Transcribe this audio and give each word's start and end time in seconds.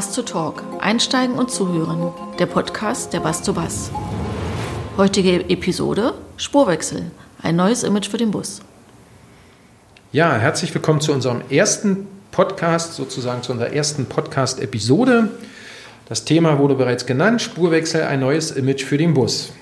Bass 0.00 0.14
to 0.14 0.22
Talk. 0.22 0.62
Einsteigen 0.80 1.34
und 1.34 1.50
zuhören. 1.50 2.10
Der 2.38 2.46
Podcast 2.46 3.12
der 3.12 3.20
Bass 3.20 3.42
to 3.42 3.52
Bass. 3.52 3.90
Heutige 4.96 5.50
Episode 5.50 6.14
Spurwechsel. 6.38 7.10
Ein 7.42 7.56
neues 7.56 7.82
Image 7.82 8.08
für 8.08 8.16
den 8.16 8.30
Bus. 8.30 8.62
Ja, 10.10 10.36
herzlich 10.36 10.74
willkommen 10.74 11.02
zu 11.02 11.12
unserem 11.12 11.42
ersten 11.50 12.06
Podcast, 12.30 12.94
sozusagen 12.94 13.42
zu 13.42 13.52
unserer 13.52 13.74
ersten 13.74 14.06
Podcast-Episode. 14.06 15.28
Das 16.08 16.24
Thema 16.24 16.58
wurde 16.58 16.76
bereits 16.76 17.04
genannt, 17.04 17.42
Spurwechsel, 17.42 18.04
ein 18.04 18.20
neues 18.20 18.52
Image 18.52 18.84
für 18.84 18.96
den 18.96 19.12
Bus. 19.12 19.52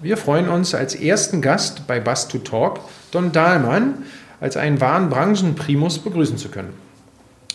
Wir 0.00 0.16
freuen 0.16 0.48
uns 0.48 0.74
als 0.74 0.94
ersten 0.94 1.42
Gast 1.42 1.86
bei 1.86 2.00
Bus 2.00 2.28
to 2.28 2.38
Talk 2.38 2.80
Don 3.10 3.30
Dahlmann 3.30 4.06
als 4.40 4.56
einen 4.56 4.80
wahren 4.80 5.10
Branchenprimus 5.10 5.98
begrüßen 5.98 6.38
zu 6.38 6.48
können. 6.48 6.72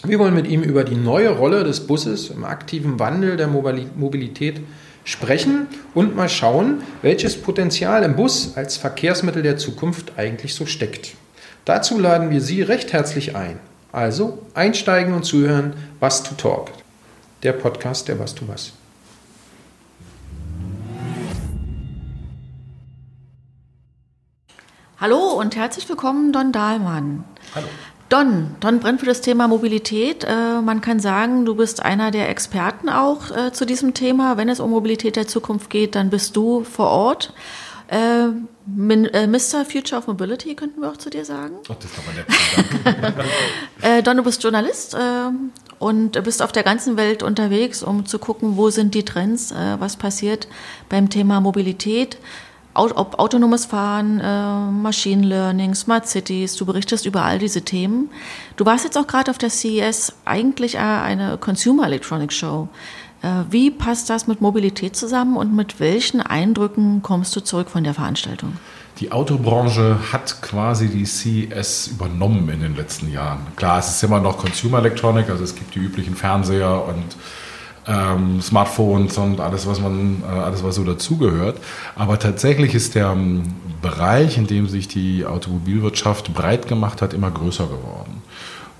Wir 0.03 0.19
wollen 0.19 0.35
mit 0.35 0.47
ihm 0.47 0.61
über 0.61 0.83
die 0.83 0.95
neue 0.95 1.29
Rolle 1.29 1.63
des 1.63 1.87
Busses 1.87 2.29
im 2.29 2.45
aktiven 2.45 2.99
Wandel 2.99 3.35
der 3.35 3.47
Mobilität 3.47 4.61
sprechen 5.03 5.67
und 5.95 6.15
mal 6.15 6.29
schauen, 6.29 6.83
welches 7.01 7.41
Potenzial 7.41 8.03
im 8.03 8.15
Bus 8.15 8.55
als 8.55 8.77
Verkehrsmittel 8.77 9.41
der 9.41 9.57
Zukunft 9.57 10.13
eigentlich 10.17 10.53
so 10.53 10.65
steckt. 10.65 11.15
Dazu 11.65 11.97
laden 11.97 12.29
wir 12.29 12.41
Sie 12.41 12.61
recht 12.61 12.93
herzlich 12.93 13.35
ein. 13.35 13.59
Also 13.91 14.45
einsteigen 14.53 15.13
und 15.13 15.23
zuhören, 15.23 15.73
Was 15.99 16.23
to 16.23 16.35
Talk, 16.35 16.71
der 17.41 17.53
Podcast 17.53 18.07
der 18.07 18.19
Was 18.19 18.35
to 18.35 18.47
Was. 18.47 18.73
Hallo 24.99 25.39
und 25.39 25.55
herzlich 25.55 25.87
willkommen, 25.89 26.33
Don 26.33 26.51
Dahlmann. 26.51 27.23
Hallo. 27.55 27.67
Don, 28.09 28.55
Don 28.61 28.79
brennt 28.79 29.01
für 29.01 29.05
das 29.05 29.21
Thema 29.21 29.47
Mobilität. 29.49 30.23
Äh, 30.23 30.61
man 30.61 30.79
kann 30.79 30.99
sagen, 30.99 31.43
du 31.43 31.55
bist 31.55 31.83
einer 31.83 32.09
der 32.11 32.29
Experten 32.29 32.87
auch 32.87 33.31
äh, 33.35 33.51
zu 33.51 33.65
diesem 33.65 33.93
Thema. 33.93 34.37
Wenn 34.37 34.47
es 34.47 34.61
um 34.61 34.69
Mobilität 34.69 35.17
der 35.17 35.27
Zukunft 35.27 35.69
geht, 35.69 35.95
dann 35.95 36.09
bist 36.09 36.35
du 36.37 36.63
vor 36.63 36.87
Ort. 36.87 37.33
Äh, 37.89 38.27
Mr. 38.65 39.65
Future 39.69 39.99
of 39.99 40.07
Mobility 40.07 40.55
könnten 40.55 40.81
wir 40.81 40.89
auch 40.89 40.97
zu 40.97 41.09
dir 41.09 41.25
sagen. 41.25 41.55
Oh, 41.69 41.75
das 41.79 41.91
ist 41.91 41.97
aber 41.97 43.13
nett. 43.15 43.27
äh, 43.81 44.03
Don, 44.03 44.17
du 44.17 44.23
bist 44.23 44.41
Journalist 44.41 44.93
äh, 44.93 44.97
und 45.79 46.23
bist 46.23 46.41
auf 46.41 46.53
der 46.53 46.63
ganzen 46.63 46.95
Welt 46.95 47.23
unterwegs, 47.23 47.83
um 47.83 48.05
zu 48.05 48.19
gucken, 48.19 48.55
wo 48.55 48.69
sind 48.69 48.93
die 48.95 49.05
Trends, 49.05 49.53
was 49.79 49.95
passiert 49.95 50.47
beim 50.89 51.09
Thema 51.09 51.39
Mobilität 51.39 52.17
ob 52.77 53.19
autonomes 53.19 53.65
Fahren, 53.65 54.19
äh, 54.19 54.71
Machine 54.71 55.25
Learning, 55.25 55.75
Smart 55.75 56.07
Cities, 56.07 56.55
du 56.55 56.65
berichtest 56.65 57.05
über 57.05 57.23
all 57.23 57.39
diese 57.39 57.61
Themen. 57.61 58.09
Du 58.55 58.65
warst 58.65 58.85
jetzt 58.85 58.97
auch 58.97 59.07
gerade 59.07 59.31
auf 59.31 59.37
der 59.37 59.49
CES, 59.49 60.13
eigentlich 60.25 60.75
äh, 60.75 60.79
eine 60.79 61.37
Consumer 61.37 61.85
Electronics 61.85 62.35
Show. 62.35 62.69
Äh, 63.21 63.43
wie 63.49 63.71
passt 63.71 64.09
das 64.09 64.27
mit 64.27 64.41
Mobilität 64.41 64.95
zusammen 64.95 65.37
und 65.37 65.55
mit 65.55 65.79
welchen 65.79 66.21
Eindrücken 66.21 67.01
kommst 67.01 67.35
du 67.35 67.41
zurück 67.41 67.69
von 67.69 67.83
der 67.83 67.93
Veranstaltung? 67.93 68.53
Die 68.99 69.11
Autobranche 69.11 69.97
hat 70.11 70.41
quasi 70.41 70.87
die 70.87 71.05
CES 71.05 71.87
übernommen 71.87 72.49
in 72.49 72.61
den 72.61 72.75
letzten 72.75 73.11
Jahren. 73.11 73.45
Klar, 73.55 73.79
es 73.79 73.89
ist 73.89 74.03
immer 74.03 74.19
noch 74.19 74.37
Consumer 74.37 74.79
Electronic, 74.79 75.29
also 75.29 75.43
es 75.43 75.55
gibt 75.55 75.75
die 75.75 75.79
üblichen 75.79 76.15
Fernseher 76.15 76.83
und 76.87 77.15
ähm, 77.87 78.41
Smartphones 78.41 79.17
und 79.17 79.39
alles, 79.39 79.65
was 79.65 79.79
man, 79.79 80.21
äh, 80.23 80.39
alles, 80.39 80.63
was 80.63 80.75
so 80.75 80.83
dazugehört. 80.83 81.57
Aber 81.95 82.19
tatsächlich 82.19 82.75
ist 82.75 82.95
der 82.95 83.11
ähm, 83.11 83.43
Bereich, 83.81 84.37
in 84.37 84.47
dem 84.47 84.67
sich 84.67 84.87
die 84.87 85.25
Automobilwirtschaft 85.25 86.33
breit 86.33 86.67
gemacht 86.67 87.01
hat, 87.01 87.13
immer 87.13 87.31
größer 87.31 87.65
geworden. 87.65 88.21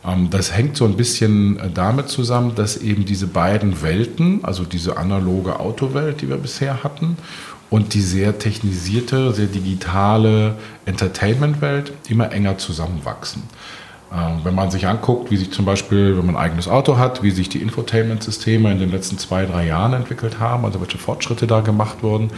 Ähm, 0.06 0.30
das 0.30 0.56
hängt 0.56 0.78
so 0.78 0.86
ein 0.86 0.98
bisschen 0.98 1.60
äh, 1.60 1.70
damit 1.74 2.10
zusammen, 2.10 2.56
dass 2.56 2.78
eben 2.78 3.06
diese 3.06 3.28
beiden 3.28 3.82
Welten, 3.82 4.44
also 4.44 4.64
diese 4.64 4.98
analoge 4.98 5.60
Autowelt, 5.60 6.22
die 6.22 6.30
wir 6.30 6.38
bisher 6.38 6.84
hatten, 6.84 7.18
und 7.70 7.94
die 7.94 8.02
sehr 8.02 8.40
technisierte, 8.40 9.34
sehr 9.34 9.48
digitale 9.48 10.56
Entertainment-Welt 10.86 11.92
immer 12.08 12.32
enger 12.32 12.58
zusammenwachsen. 12.58 13.44
Ähm, 14.14 14.40
wenn 14.44 14.56
man 14.56 14.72
sich 14.72 14.88
anguckt, 14.88 15.32
wie 15.32 15.38
sich 15.38 15.52
zum 15.52 15.66
Beispiel, 15.66 16.18
wenn 16.18 16.26
man 16.26 16.38
ein 16.38 16.42
eigenes 16.42 16.70
Auto 16.70 16.98
hat, 16.98 17.24
wie 17.24 17.32
sich 17.32 17.50
die 17.50 17.62
Infotainment-Systeme 17.62 18.72
in 18.72 18.80
den 18.80 18.90
letzten 18.90 19.18
zwei, 19.18 19.46
drei 19.46 19.66
Jahren 19.66 19.94
entwickelt 19.94 20.40
haben, 20.40 20.64
also 20.64 20.80
welche 20.80 20.98
Fortschritte 20.98 21.46
da 21.46 21.60
gemacht 21.60 22.04
wurden. 22.04 22.32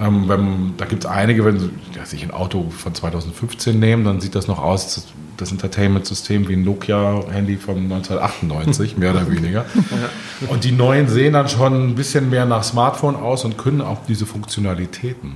Ähm, 0.00 0.28
wenn, 0.28 0.74
da 0.76 0.86
gibt 0.86 1.04
es 1.04 1.10
einige, 1.10 1.44
wenn 1.44 1.60
Sie 1.60 1.70
ja, 1.94 2.04
sich 2.04 2.24
ein 2.24 2.32
Auto 2.32 2.68
von 2.70 2.94
2015 2.94 3.78
nehmen, 3.78 4.04
dann 4.04 4.20
sieht 4.20 4.34
das 4.34 4.48
noch 4.48 4.58
aus, 4.58 5.06
das 5.36 5.52
Entertainment-System 5.52 6.48
wie 6.48 6.54
ein 6.54 6.64
Nokia-Handy 6.64 7.56
von 7.56 7.76
1998, 7.76 8.96
mehr 8.96 9.12
oder 9.12 9.30
weniger. 9.30 9.64
Und 10.48 10.64
die 10.64 10.72
neuen 10.72 11.08
sehen 11.08 11.34
dann 11.34 11.48
schon 11.48 11.90
ein 11.90 11.94
bisschen 11.94 12.28
mehr 12.28 12.44
nach 12.44 12.64
Smartphone 12.64 13.16
aus 13.16 13.44
und 13.44 13.56
können 13.56 13.80
auch 13.80 13.98
diese 14.06 14.26
Funktionalitäten. 14.26 15.34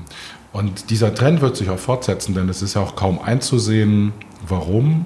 Und 0.52 0.90
dieser 0.90 1.14
Trend 1.14 1.40
wird 1.40 1.56
sich 1.56 1.70
auch 1.70 1.78
fortsetzen, 1.78 2.34
denn 2.34 2.48
es 2.48 2.62
ist 2.62 2.74
ja 2.74 2.80
auch 2.80 2.96
kaum 2.96 3.20
einzusehen, 3.20 4.12
warum 4.46 5.04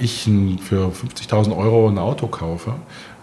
ich 0.00 0.30
für 0.62 0.88
50.000 0.88 1.56
Euro 1.56 1.88
ein 1.88 1.98
Auto 1.98 2.26
kaufe, 2.26 2.74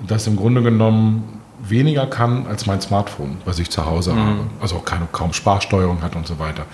das 0.06 0.28
im 0.28 0.36
Grunde 0.36 0.62
genommen 0.62 1.40
weniger 1.62 2.06
kann 2.06 2.48
als 2.48 2.66
mein 2.66 2.80
Smartphone, 2.80 3.38
was 3.46 3.60
ich 3.60 3.70
zu 3.70 3.86
Hause 3.86 4.14
mhm. 4.14 4.20
habe. 4.20 4.40
Also 4.62 4.78
auch 4.78 4.86
keine, 4.86 5.08
kaum 5.12 5.34
Sparsteuerung 5.34 6.02
hat 6.02 6.16
und 6.16 6.26
so 6.26 6.40
weiter. 6.40 6.66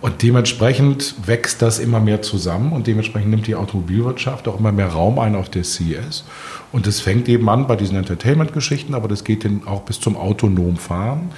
Und 0.00 0.22
dementsprechend 0.22 1.14
wächst 1.26 1.62
das 1.62 1.78
immer 1.78 2.00
mehr 2.00 2.22
zusammen 2.22 2.72
und 2.72 2.86
dementsprechend 2.86 3.30
nimmt 3.30 3.46
die 3.46 3.54
Automobilwirtschaft 3.54 4.46
auch 4.48 4.58
immer 4.58 4.72
mehr 4.72 4.88
Raum 4.88 5.18
ein 5.18 5.34
auf 5.34 5.48
der 5.48 5.64
CES. 5.64 6.24
Und 6.72 6.86
das 6.86 7.00
fängt 7.00 7.28
eben 7.28 7.48
an 7.48 7.66
bei 7.66 7.76
diesen 7.76 7.96
Entertainment-Geschichten, 7.96 8.94
aber 8.94 9.08
das 9.08 9.24
geht 9.24 9.44
dann 9.44 9.62
auch 9.66 9.82
bis 9.82 10.00
zum 10.00 10.16
autonom 10.16 10.76
Fahren. 10.76 11.30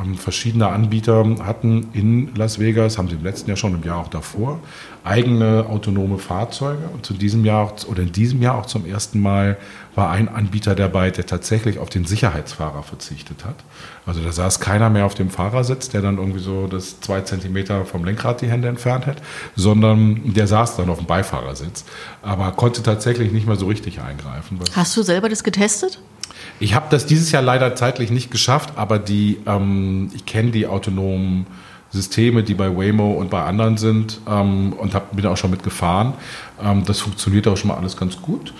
Ähm, 0.00 0.16
verschiedene 0.16 0.68
Anbieter 0.68 1.24
hatten 1.42 1.88
in 1.92 2.34
Las 2.34 2.58
Vegas, 2.58 2.98
haben 2.98 3.08
sie 3.08 3.14
im 3.14 3.24
letzten 3.24 3.48
Jahr 3.48 3.56
schon, 3.56 3.74
im 3.74 3.82
Jahr 3.82 3.98
auch 3.98 4.08
davor, 4.08 4.60
eigene 5.04 5.66
autonome 5.68 6.18
Fahrzeuge. 6.18 6.88
Und 6.92 7.06
zu 7.06 7.14
diesem 7.14 7.44
Jahr 7.44 7.72
oder 7.88 8.02
in 8.02 8.12
diesem 8.12 8.42
Jahr 8.42 8.56
auch 8.56 8.66
zum 8.66 8.84
ersten 8.86 9.20
Mal 9.20 9.56
war 9.94 10.10
ein 10.10 10.28
Anbieter 10.28 10.74
dabei, 10.74 11.10
der 11.10 11.24
tatsächlich 11.24 11.78
auf 11.78 11.88
den 11.88 12.04
Sicherheitsfahrer 12.04 12.82
verzichtet 12.82 13.44
hat. 13.44 13.56
Also 14.04 14.20
da 14.20 14.30
saß 14.30 14.60
keiner 14.60 14.90
mehr 14.90 15.06
auf 15.06 15.14
dem 15.14 15.30
Fahrersitz, 15.30 15.88
der 15.88 16.02
dann 16.02 16.18
irgendwie 16.18 16.40
so 16.40 16.66
das 16.66 17.00
zwei 17.00 17.22
Zentimeter 17.22 17.86
vom 17.86 18.04
Lenkrad 18.04 18.42
die 18.42 18.48
Hände 18.48 18.68
entfernt 18.68 19.06
hat, 19.06 19.22
sondern 19.54 20.34
der 20.34 20.46
saß 20.46 20.76
dann 20.76 20.90
auf 20.90 20.98
dem 20.98 21.06
Beifahrersitz, 21.06 21.84
aber 22.22 22.52
konnte 22.52 22.82
tatsächlich 22.82 23.32
nicht 23.32 23.46
mehr 23.46 23.56
so 23.56 23.66
richtig 23.66 24.00
eingreifen. 24.00 24.60
Hast 24.74 24.96
du 24.96 25.02
selber 25.02 25.28
das 25.28 25.42
getestet? 25.42 26.00
Ich 26.58 26.74
habe 26.74 26.86
das 26.90 27.06
dieses 27.06 27.32
Jahr 27.32 27.42
leider 27.42 27.74
zeitlich 27.74 28.10
nicht 28.10 28.30
geschafft, 28.30 28.72
aber 28.76 28.98
die, 28.98 29.38
ähm, 29.46 30.10
ich 30.14 30.24
kenne 30.26 30.50
die 30.50 30.66
autonomen 30.66 31.46
Systeme, 31.90 32.42
die 32.42 32.54
bei 32.54 32.74
Waymo 32.76 33.12
und 33.12 33.30
bei 33.30 33.42
anderen 33.42 33.76
sind 33.76 34.20
ähm, 34.28 34.72
und 34.72 34.94
hab, 34.94 35.14
bin 35.14 35.26
auch 35.26 35.36
schon 35.36 35.50
mitgefahren. 35.50 36.14
Ähm, 36.62 36.84
das 36.84 37.00
funktioniert 37.00 37.46
auch 37.48 37.56
schon 37.56 37.68
mal 37.68 37.76
alles 37.76 37.96
ganz 37.96 38.20
gut. 38.20 38.52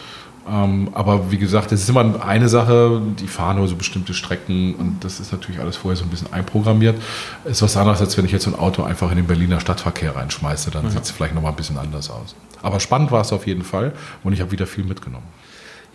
Ähm, 0.48 0.90
aber 0.92 1.30
wie 1.32 1.38
gesagt, 1.38 1.72
es 1.72 1.82
ist 1.82 1.88
immer 1.88 2.24
eine 2.24 2.48
Sache, 2.48 3.02
die 3.18 3.26
fahren 3.26 3.56
nur 3.56 3.66
so 3.66 3.74
bestimmte 3.74 4.14
Strecken 4.14 4.74
und 4.76 5.02
das 5.02 5.18
ist 5.18 5.32
natürlich 5.32 5.60
alles 5.60 5.76
vorher 5.76 5.96
so 5.96 6.04
ein 6.04 6.10
bisschen 6.10 6.32
einprogrammiert. 6.32 7.00
Ist 7.44 7.62
was 7.62 7.76
anderes, 7.76 8.00
als 8.00 8.16
wenn 8.16 8.24
ich 8.24 8.32
jetzt 8.32 8.44
so 8.44 8.50
ein 8.50 8.58
Auto 8.58 8.84
einfach 8.84 9.10
in 9.10 9.16
den 9.16 9.26
Berliner 9.26 9.58
Stadtverkehr 9.58 10.14
reinschmeiße, 10.14 10.70
dann 10.70 10.84
ja. 10.84 10.90
sieht 10.90 11.02
es 11.02 11.10
vielleicht 11.10 11.34
nochmal 11.34 11.52
ein 11.52 11.56
bisschen 11.56 11.78
anders 11.78 12.10
aus. 12.10 12.37
Aber 12.62 12.78
spannend 12.78 13.10
war 13.10 13.22
es 13.22 13.32
auf 13.32 13.46
jeden 13.46 13.62
Fall 13.62 13.92
und 14.22 14.32
ich 14.32 14.40
habe 14.40 14.52
wieder 14.52 14.66
viel 14.66 14.84
mitgenommen. 14.84 15.26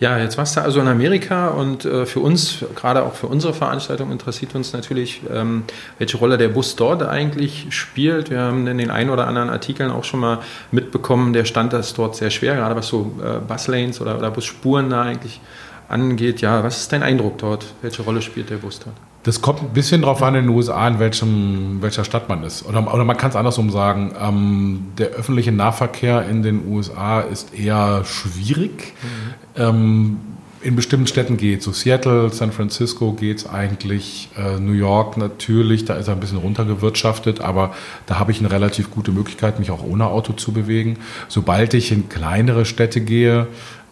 Ja, 0.00 0.18
jetzt 0.18 0.36
warst 0.36 0.56
du 0.56 0.60
also 0.60 0.80
in 0.80 0.88
Amerika 0.88 1.48
und 1.48 1.84
äh, 1.84 2.06
für 2.06 2.18
uns, 2.20 2.64
gerade 2.74 3.04
auch 3.04 3.14
für 3.14 3.28
unsere 3.28 3.54
Veranstaltung, 3.54 4.10
interessiert 4.10 4.54
uns 4.54 4.72
natürlich, 4.72 5.22
ähm, 5.32 5.62
welche 5.98 6.16
Rolle 6.16 6.38
der 6.38 6.48
Bus 6.48 6.74
dort 6.74 7.04
eigentlich 7.04 7.66
spielt. 7.70 8.30
Wir 8.30 8.40
haben 8.40 8.66
in 8.66 8.78
den 8.78 8.90
ein 8.90 9.10
oder 9.10 9.28
anderen 9.28 9.48
Artikeln 9.48 9.92
auch 9.92 10.02
schon 10.02 10.20
mal 10.20 10.40
mitbekommen, 10.72 11.32
der 11.32 11.44
Stand 11.44 11.72
ist 11.74 11.96
dort 11.98 12.16
sehr 12.16 12.30
schwer, 12.30 12.56
gerade 12.56 12.74
was 12.74 12.88
so 12.88 13.12
äh, 13.22 13.38
Buslanes 13.38 14.00
oder, 14.00 14.18
oder 14.18 14.32
Busspuren 14.32 14.90
da 14.90 15.02
eigentlich 15.02 15.40
angeht. 15.88 16.40
Ja, 16.40 16.64
was 16.64 16.78
ist 16.78 16.92
dein 16.92 17.04
Eindruck 17.04 17.38
dort? 17.38 17.66
Welche 17.82 18.02
Rolle 18.02 18.22
spielt 18.22 18.50
der 18.50 18.56
Bus 18.56 18.80
dort? 18.80 18.96
Das 19.24 19.40
kommt 19.40 19.62
ein 19.62 19.68
bisschen 19.68 20.02
drauf 20.02 20.22
an 20.22 20.34
in 20.34 20.46
den 20.46 20.54
USA, 20.54 20.88
in 20.88 20.98
welchem, 20.98 21.80
welcher 21.80 22.04
Stadt 22.04 22.28
man 22.28 22.42
ist. 22.42 22.66
Oder, 22.66 22.92
oder 22.92 23.04
man 23.04 23.16
kann 23.16 23.30
es 23.30 23.36
andersrum 23.36 23.70
sagen. 23.70 24.12
Ähm, 24.20 24.86
der 24.98 25.08
öffentliche 25.10 25.52
Nahverkehr 25.52 26.28
in 26.28 26.42
den 26.42 26.66
USA 26.66 27.20
ist 27.20 27.54
eher 27.54 28.04
schwierig. 28.04 28.94
Mhm. 29.02 29.62
Ähm, 29.62 30.16
in 30.62 30.76
bestimmten 30.76 31.08
Städten 31.08 31.36
geht 31.36 31.62
So 31.62 31.72
Seattle, 31.72 32.30
San 32.30 32.52
Francisco 32.52 33.12
geht 33.12 33.38
es 33.38 33.48
eigentlich. 33.48 34.28
Äh, 34.36 34.60
New 34.60 34.72
York 34.72 35.16
natürlich, 35.16 35.84
da 35.84 35.94
ist 35.94 36.06
er 36.08 36.14
ein 36.14 36.20
bisschen 36.20 36.38
runtergewirtschaftet, 36.38 37.40
aber 37.40 37.74
da 38.06 38.18
habe 38.18 38.30
ich 38.30 38.38
eine 38.38 38.50
relativ 38.50 38.90
gute 38.90 39.10
Möglichkeit, 39.10 39.58
mich 39.58 39.70
auch 39.70 39.82
ohne 39.82 40.06
Auto 40.06 40.32
zu 40.32 40.52
bewegen. 40.52 40.98
Sobald 41.28 41.74
ich 41.74 41.90
in 41.90 42.08
kleinere 42.08 42.64
Städte 42.64 43.00
gehe, 43.00 43.48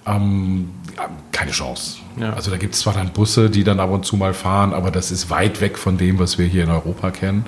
ähm, 0.07 0.71
keine 1.33 1.53
Chance. 1.53 1.99
Ja. 2.19 2.33
Also 2.35 2.51
da 2.51 2.57
gibt 2.57 2.75
es 2.75 2.81
zwar 2.81 2.95
dann 2.95 3.11
Busse, 3.13 3.51
die 3.51 3.65
dann 3.65 3.81
ab 3.81 3.91
und 3.91 4.05
zu 4.05 4.17
mal 4.17 4.35
fahren, 4.35 4.75
aber 4.75 4.91
das 4.91 5.11
ist 5.11 5.31
weit 5.31 5.61
weg 5.61 5.79
von 5.79 5.97
dem, 5.97 6.19
was 6.19 6.39
wir 6.39 6.47
hier 6.47 6.65
in 6.65 6.71
Europa 6.71 7.11
kennen. 7.11 7.47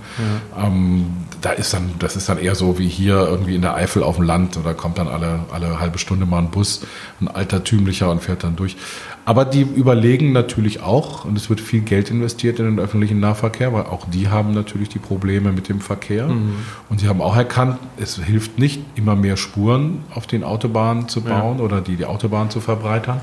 Ja. 0.57 0.67
Ähm, 0.67 1.07
da 1.41 1.51
ist 1.51 1.75
dann, 1.75 1.95
das 1.99 2.17
ist 2.17 2.29
dann 2.29 2.39
eher 2.39 2.55
so 2.55 2.79
wie 2.79 2.89
hier 2.89 3.17
irgendwie 3.17 3.55
in 3.55 3.63
der 3.63 3.75
Eifel 3.75 4.03
auf 4.03 4.17
dem 4.17 4.25
Land. 4.25 4.59
Da 4.63 4.75
kommt 4.75 4.99
dann 4.99 5.09
alle, 5.09 5.41
alle 5.51 5.81
halbe 5.81 5.99
Stunde 5.99 6.27
mal 6.27 6.39
ein 6.39 6.51
Bus, 6.51 6.83
ein 7.21 7.29
altertümlicher 7.29 8.11
und 8.11 8.23
fährt 8.23 8.45
dann 8.45 8.57
durch. 8.57 8.77
Aber 9.25 9.45
die 9.45 9.63
überlegen 9.63 10.33
natürlich 10.33 10.83
auch, 10.83 11.25
und 11.25 11.37
es 11.37 11.49
wird 11.49 11.61
viel 11.61 11.81
Geld 11.81 12.11
investiert 12.11 12.59
in 12.59 12.65
den 12.65 12.79
öffentlichen 12.81 13.21
Nahverkehr, 13.21 13.73
weil 13.73 13.85
auch 13.85 14.07
die 14.11 14.29
haben 14.29 14.53
natürlich 14.53 14.89
die 14.89 14.99
Probleme 14.99 15.53
mit 15.53 15.69
dem 15.69 15.81
Verkehr. 15.81 16.27
Mhm. 16.27 16.55
Und 16.89 16.99
sie 16.99 17.09
haben 17.09 17.21
auch 17.21 17.37
erkannt, 17.37 17.79
es 17.99 18.17
hilft 18.17 18.59
nicht, 18.59 18.81
immer 18.97 19.15
mehr 19.15 19.37
Spuren 19.37 20.01
auf 20.13 20.27
den 20.27 20.43
Autobahnen 20.43 21.09
zu 21.09 21.21
bauen 21.21 21.59
ja. 21.59 21.65
oder 21.65 21.81
die, 21.81 21.97
die 21.97 22.05
Autobahn 22.05 22.51
zu 22.51 22.61
verbreitern, 22.61 23.21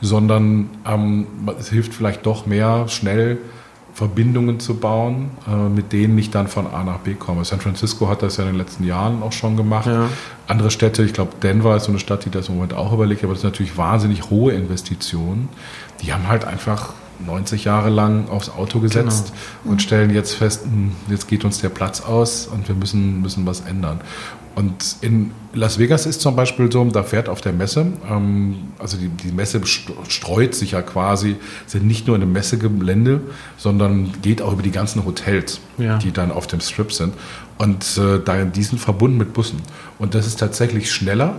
sondern 0.00 0.70
ähm, 0.86 1.26
es 1.58 1.68
hilft 1.70 1.94
vielleicht 1.94 2.26
doch 2.26 2.46
mehr, 2.46 2.86
schnell 2.88 3.38
Verbindungen 4.00 4.60
zu 4.60 4.76
bauen, 4.76 5.28
äh, 5.46 5.68
mit 5.68 5.92
denen 5.92 6.16
ich 6.16 6.30
dann 6.30 6.48
von 6.48 6.66
A 6.66 6.82
nach 6.84 7.00
B 7.00 7.12
komme. 7.12 7.44
San 7.44 7.60
Francisco 7.60 8.08
hat 8.08 8.22
das 8.22 8.38
ja 8.38 8.44
in 8.44 8.52
den 8.52 8.56
letzten 8.56 8.84
Jahren 8.84 9.22
auch 9.22 9.32
schon 9.32 9.58
gemacht. 9.58 9.86
Ja. 9.86 10.08
Andere 10.46 10.70
Städte, 10.70 11.02
ich 11.02 11.12
glaube 11.12 11.32
Denver 11.42 11.76
ist 11.76 11.84
so 11.84 11.90
eine 11.90 11.98
Stadt, 11.98 12.24
die 12.24 12.30
das 12.30 12.48
im 12.48 12.54
Moment 12.54 12.72
auch 12.72 12.94
überlegt, 12.94 13.22
aber 13.24 13.34
das 13.34 13.42
sind 13.42 13.50
natürlich 13.50 13.76
wahnsinnig 13.76 14.30
hohe 14.30 14.54
Investitionen. 14.54 15.50
Die 16.00 16.14
haben 16.14 16.28
halt 16.28 16.46
einfach 16.46 16.94
90 17.26 17.64
Jahre 17.64 17.90
lang 17.90 18.30
aufs 18.30 18.48
Auto 18.48 18.80
gesetzt 18.80 19.34
genau. 19.34 19.72
und 19.72 19.82
stellen 19.82 20.08
jetzt 20.14 20.32
fest, 20.32 20.64
hm, 20.64 20.92
jetzt 21.10 21.28
geht 21.28 21.44
uns 21.44 21.60
der 21.60 21.68
Platz 21.68 22.00
aus 22.00 22.46
und 22.46 22.68
wir 22.68 22.74
müssen, 22.74 23.20
müssen 23.20 23.44
was 23.44 23.60
ändern. 23.60 24.00
Und 24.54 24.96
in 25.00 25.30
Las 25.52 25.78
Vegas 25.78 26.06
ist 26.06 26.20
zum 26.20 26.36
Beispiel 26.36 26.70
so, 26.70 26.84
da 26.84 27.02
fährt 27.02 27.28
auf 27.28 27.40
der 27.40 27.52
Messe, 27.52 27.86
ähm, 28.08 28.68
also 28.78 28.96
die, 28.96 29.08
die, 29.08 29.32
Messe 29.32 29.60
streut 29.64 30.54
sich 30.54 30.72
ja 30.72 30.82
quasi, 30.82 31.36
sind 31.66 31.86
nicht 31.86 32.06
nur 32.06 32.16
in 32.16 32.22
einem 32.22 32.32
Messegelände, 32.32 33.20
sondern 33.56 34.12
geht 34.22 34.42
auch 34.42 34.52
über 34.52 34.62
die 34.62 34.70
ganzen 34.70 35.04
Hotels, 35.04 35.60
ja. 35.78 35.98
die 35.98 36.12
dann 36.12 36.30
auf 36.30 36.46
dem 36.46 36.60
Strip 36.60 36.92
sind. 36.92 37.14
Und 37.58 37.98
äh, 37.98 38.18
da, 38.24 38.44
die 38.44 38.62
sind 38.62 38.78
verbunden 38.78 39.18
mit 39.18 39.32
Bussen. 39.32 39.60
Und 39.98 40.14
das 40.14 40.26
ist 40.26 40.38
tatsächlich 40.40 40.90
schneller 40.90 41.36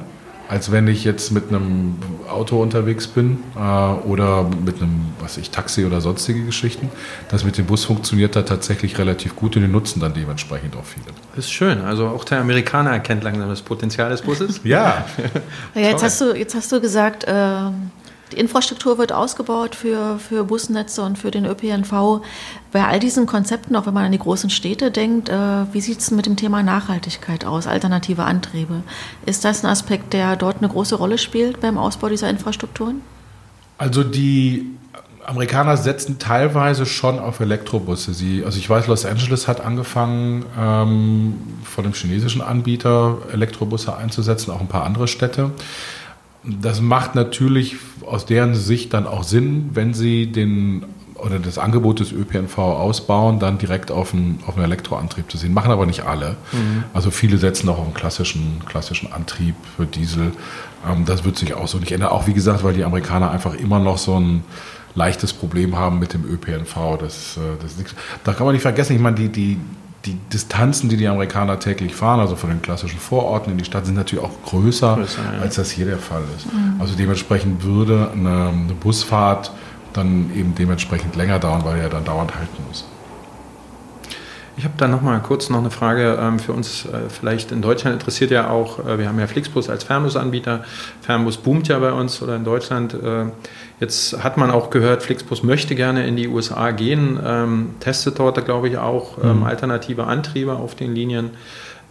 als 0.52 0.70
wenn 0.70 0.86
ich 0.90 1.06
jetzt 1.06 1.32
mit 1.32 1.48
einem 1.48 1.96
Auto 2.30 2.62
unterwegs 2.62 3.08
bin 3.08 3.42
äh, 3.56 3.60
oder 3.60 4.50
mit 4.66 4.82
einem, 4.82 5.14
was 5.22 5.38
ich, 5.38 5.50
Taxi 5.50 5.86
oder 5.86 6.02
sonstige 6.02 6.44
Geschichten. 6.44 6.90
Das 7.30 7.46
mit 7.46 7.58
dem 7.58 7.68
Bus 7.68 7.86
funktioniert 7.86 8.36
da 8.36 8.42
tatsächlich 8.42 8.98
relativ 8.98 9.38
gut 9.38 9.56
und 9.56 9.62
den 9.62 9.72
nutzen 9.72 10.02
dann 10.02 10.14
dementsprechend 10.14 10.76
auch 10.76 10.84
viele. 10.84 11.06
Das 11.38 11.46
ist 11.46 11.54
schön. 11.54 11.80
Also 11.80 12.08
auch 12.08 12.26
der 12.26 12.42
Amerikaner 12.42 12.92
erkennt 12.92 13.24
langsam 13.24 13.48
das 13.48 13.62
Potenzial 13.62 14.10
des 14.10 14.24
Busses. 14.24 14.60
ja. 14.66 15.06
ja 15.74 15.82
jetzt, 15.82 16.04
hast 16.04 16.20
du, 16.20 16.36
jetzt 16.36 16.54
hast 16.54 16.70
du 16.70 16.82
gesagt, 16.82 17.24
äh, 17.24 17.72
die 18.34 18.38
Infrastruktur 18.38 18.98
wird 18.98 19.14
ausgebaut 19.14 19.74
für, 19.76 20.20
für 20.20 20.44
Busnetze 20.44 21.02
und 21.02 21.18
für 21.18 21.32
den 21.32 21.46
ÖPNV. 21.46 22.24
Bei 22.72 22.86
all 22.86 23.00
diesen 23.00 23.26
Konzepten, 23.26 23.76
auch 23.76 23.86
wenn 23.86 23.94
man 23.94 24.06
an 24.06 24.14
die 24.14 24.18
großen 24.18 24.50
Städte 24.50 24.92
denkt, 24.92 25.28
äh, 25.28 25.34
wie 25.74 25.82
sieht 25.82 26.00
es 26.00 26.10
mit 26.12 26.26
dem 26.26 26.38
Thema 26.38 26.64
Nachhaltigkeit 26.64 27.44
aus, 27.44 27.68
alternative 27.68 28.24
Antriebe? 28.24 28.84
Ist 29.26 29.44
das 29.44 29.64
ein 29.64 29.70
Aspekt, 29.70 30.14
der 30.14 30.38
dort 30.38 30.60
eine 30.60 30.70
große 30.70 30.96
Rolle 30.96 31.18
spielt 31.18 31.60
beim 31.60 31.78
Ausbau 31.78 32.08
dieser 32.08 32.30
Infrastrukturen? 32.30 33.02
Also 33.78 34.04
die 34.04 34.68
Amerikaner 35.26 35.76
setzen 35.76 36.18
teilweise 36.18 36.86
schon 36.86 37.20
auf 37.20 37.42
Elektrobusse. 37.42 38.14
Sie, 38.14 38.44
also 38.46 38.58
ich 38.58 38.70
weiß, 38.70 38.88
Los 38.88 39.06
Angeles 39.06 39.48
hat 39.48 39.62
angefangen, 39.62 40.46
ähm, 40.58 41.34
von 41.64 41.84
dem 41.84 41.94
chinesischen 41.94 42.42
Anbieter 42.42 43.18
Elektrobusse 43.32 43.96
einzusetzen, 43.96 44.52
auch 44.52 44.62
ein 44.62 44.68
paar 44.68 44.86
andere 44.86 45.08
Städte. 45.08 45.52
Das 46.44 46.82
macht 46.82 47.16
natürlich 47.16 47.76
aus 48.06 48.26
deren 48.26 48.56
Sicht 48.56 48.94
dann 48.94 49.06
auch 49.06 49.24
Sinn, 49.24 49.72
wenn 49.74 49.94
sie 49.94 50.32
den 50.32 50.86
oder 51.24 51.40
das 51.40 51.58
Angebot 51.58 52.00
des 52.00 52.12
ÖPNV 52.12 52.58
ausbauen, 52.58 53.40
dann 53.40 53.58
direkt 53.58 53.92
auf 53.92 54.14
einen, 54.14 54.40
auf 54.48 54.56
einen 54.56 54.66
Elektroantrieb 54.66 55.32
zu 55.32 55.38
sehen. 55.38 55.54
Machen 55.54 55.72
aber 55.72 55.86
nicht 55.86 56.04
alle. 56.04 56.38
Mhm. 56.52 56.84
Also 56.94 57.12
viele 57.12 57.38
setzen 57.38 57.70
auch 57.70 57.78
auf 57.78 57.86
einen 57.86 57.94
klassischen, 57.94 58.62
klassischen 58.66 59.12
Antrieb 59.14 59.56
für 59.76 59.86
Diesel. 59.86 60.32
Ähm, 60.90 61.06
das 61.06 61.24
wird 61.24 61.38
sich 61.38 61.54
auch 61.54 61.68
so 61.68 61.78
nicht 61.78 61.92
ändern. 61.92 62.10
Auch 62.10 62.28
wie 62.28 62.34
gesagt, 62.34 62.64
weil 62.64 62.74
die 62.74 62.84
Amerikaner 62.84 63.32
einfach 63.32 63.54
immer 63.54 63.80
noch 63.80 63.98
so 63.98 64.20
ein 64.20 64.44
leichtes 64.96 65.34
Problem 65.34 65.76
haben 65.76 66.00
mit 66.00 66.14
dem 66.14 66.26
ÖPNV. 66.26 66.98
Das, 67.00 67.38
äh, 67.38 67.42
das 67.62 67.76
da 68.24 68.34
kann 68.34 68.46
man 68.46 68.54
nicht 68.54 68.62
vergessen, 68.62 68.96
ich 68.96 69.02
meine, 69.02 69.16
die, 69.16 69.30
die, 69.30 69.58
die 70.06 70.18
Distanzen, 70.34 70.90
die 70.90 70.98
die 70.98 71.08
Amerikaner 71.08 71.60
täglich 71.60 71.94
fahren, 71.96 72.20
also 72.20 72.36
von 72.36 72.50
den 72.50 72.62
klassischen 72.62 73.00
Vororten 73.00 73.52
in 73.52 73.58
die 73.58 73.66
Stadt, 73.66 73.86
sind 73.86 73.96
natürlich 73.96 74.24
auch 74.24 74.32
größer, 74.46 74.96
größer 74.96 75.22
ja. 75.22 75.42
als 75.42 75.56
das 75.56 75.72
hier 75.72 75.86
der 75.86 76.00
Fall 76.00 76.24
ist. 76.36 76.52
Mhm. 76.52 76.80
Also 76.80 76.96
dementsprechend 76.96 77.64
würde 77.64 78.10
eine, 78.12 78.50
eine, 78.50 78.74
Busfahrt 78.74 79.52
dann 79.94 80.32
eben 80.36 80.56
dementsprechend 80.56 81.16
länger 81.16 81.40
dauern, 81.40 81.64
weil 81.64 81.80
er 81.80 81.90
dann 81.90 82.06
dauernd 82.06 82.36
halten 82.36 82.64
muss. 82.68 82.86
Ich 84.58 84.66
habe 84.66 84.74
da 84.78 84.88
noch 84.88 85.02
mal 85.02 85.18
kurz 85.22 85.50
noch 85.50 85.60
eine 85.60 85.72
Frage 85.72 86.20
ähm, 86.22 86.38
für 86.38 86.54
uns. 86.54 86.86
Äh, 86.86 87.10
vielleicht 87.10 87.52
in 87.52 87.62
Deutschland 87.62 87.96
interessiert 87.96 88.32
ja 88.32 88.50
auch, 88.50 88.86
äh, 88.86 89.00
wir 89.00 89.08
haben 89.08 89.18
ja 89.18 89.28
Flixbus 89.28 89.70
als 89.70 89.86
Fernbusanbieter. 89.86 90.64
Fernbus 91.02 91.38
boomt 91.38 91.68
ja 91.68 91.80
bei 91.80 91.92
uns 91.94 92.22
oder 92.22 92.36
in 92.36 92.44
Deutschland. 92.44 92.94
Äh, 92.94 93.28
Jetzt 93.82 94.24
hat 94.24 94.38
man 94.38 94.52
auch 94.52 94.70
gehört, 94.70 95.02
Flixbus 95.02 95.42
möchte 95.42 95.74
gerne 95.74 96.06
in 96.06 96.16
die 96.16 96.28
USA 96.28 96.70
gehen, 96.70 97.20
ähm, 97.26 97.70
testet 97.80 98.20
dort, 98.20 98.46
glaube 98.46 98.70
ich, 98.70 98.78
auch 98.78 99.18
ähm, 99.24 99.38
mhm. 99.38 99.44
alternative 99.44 100.04
Antriebe 100.04 100.54
auf 100.54 100.76
den 100.76 100.94
Linien. 100.94 101.32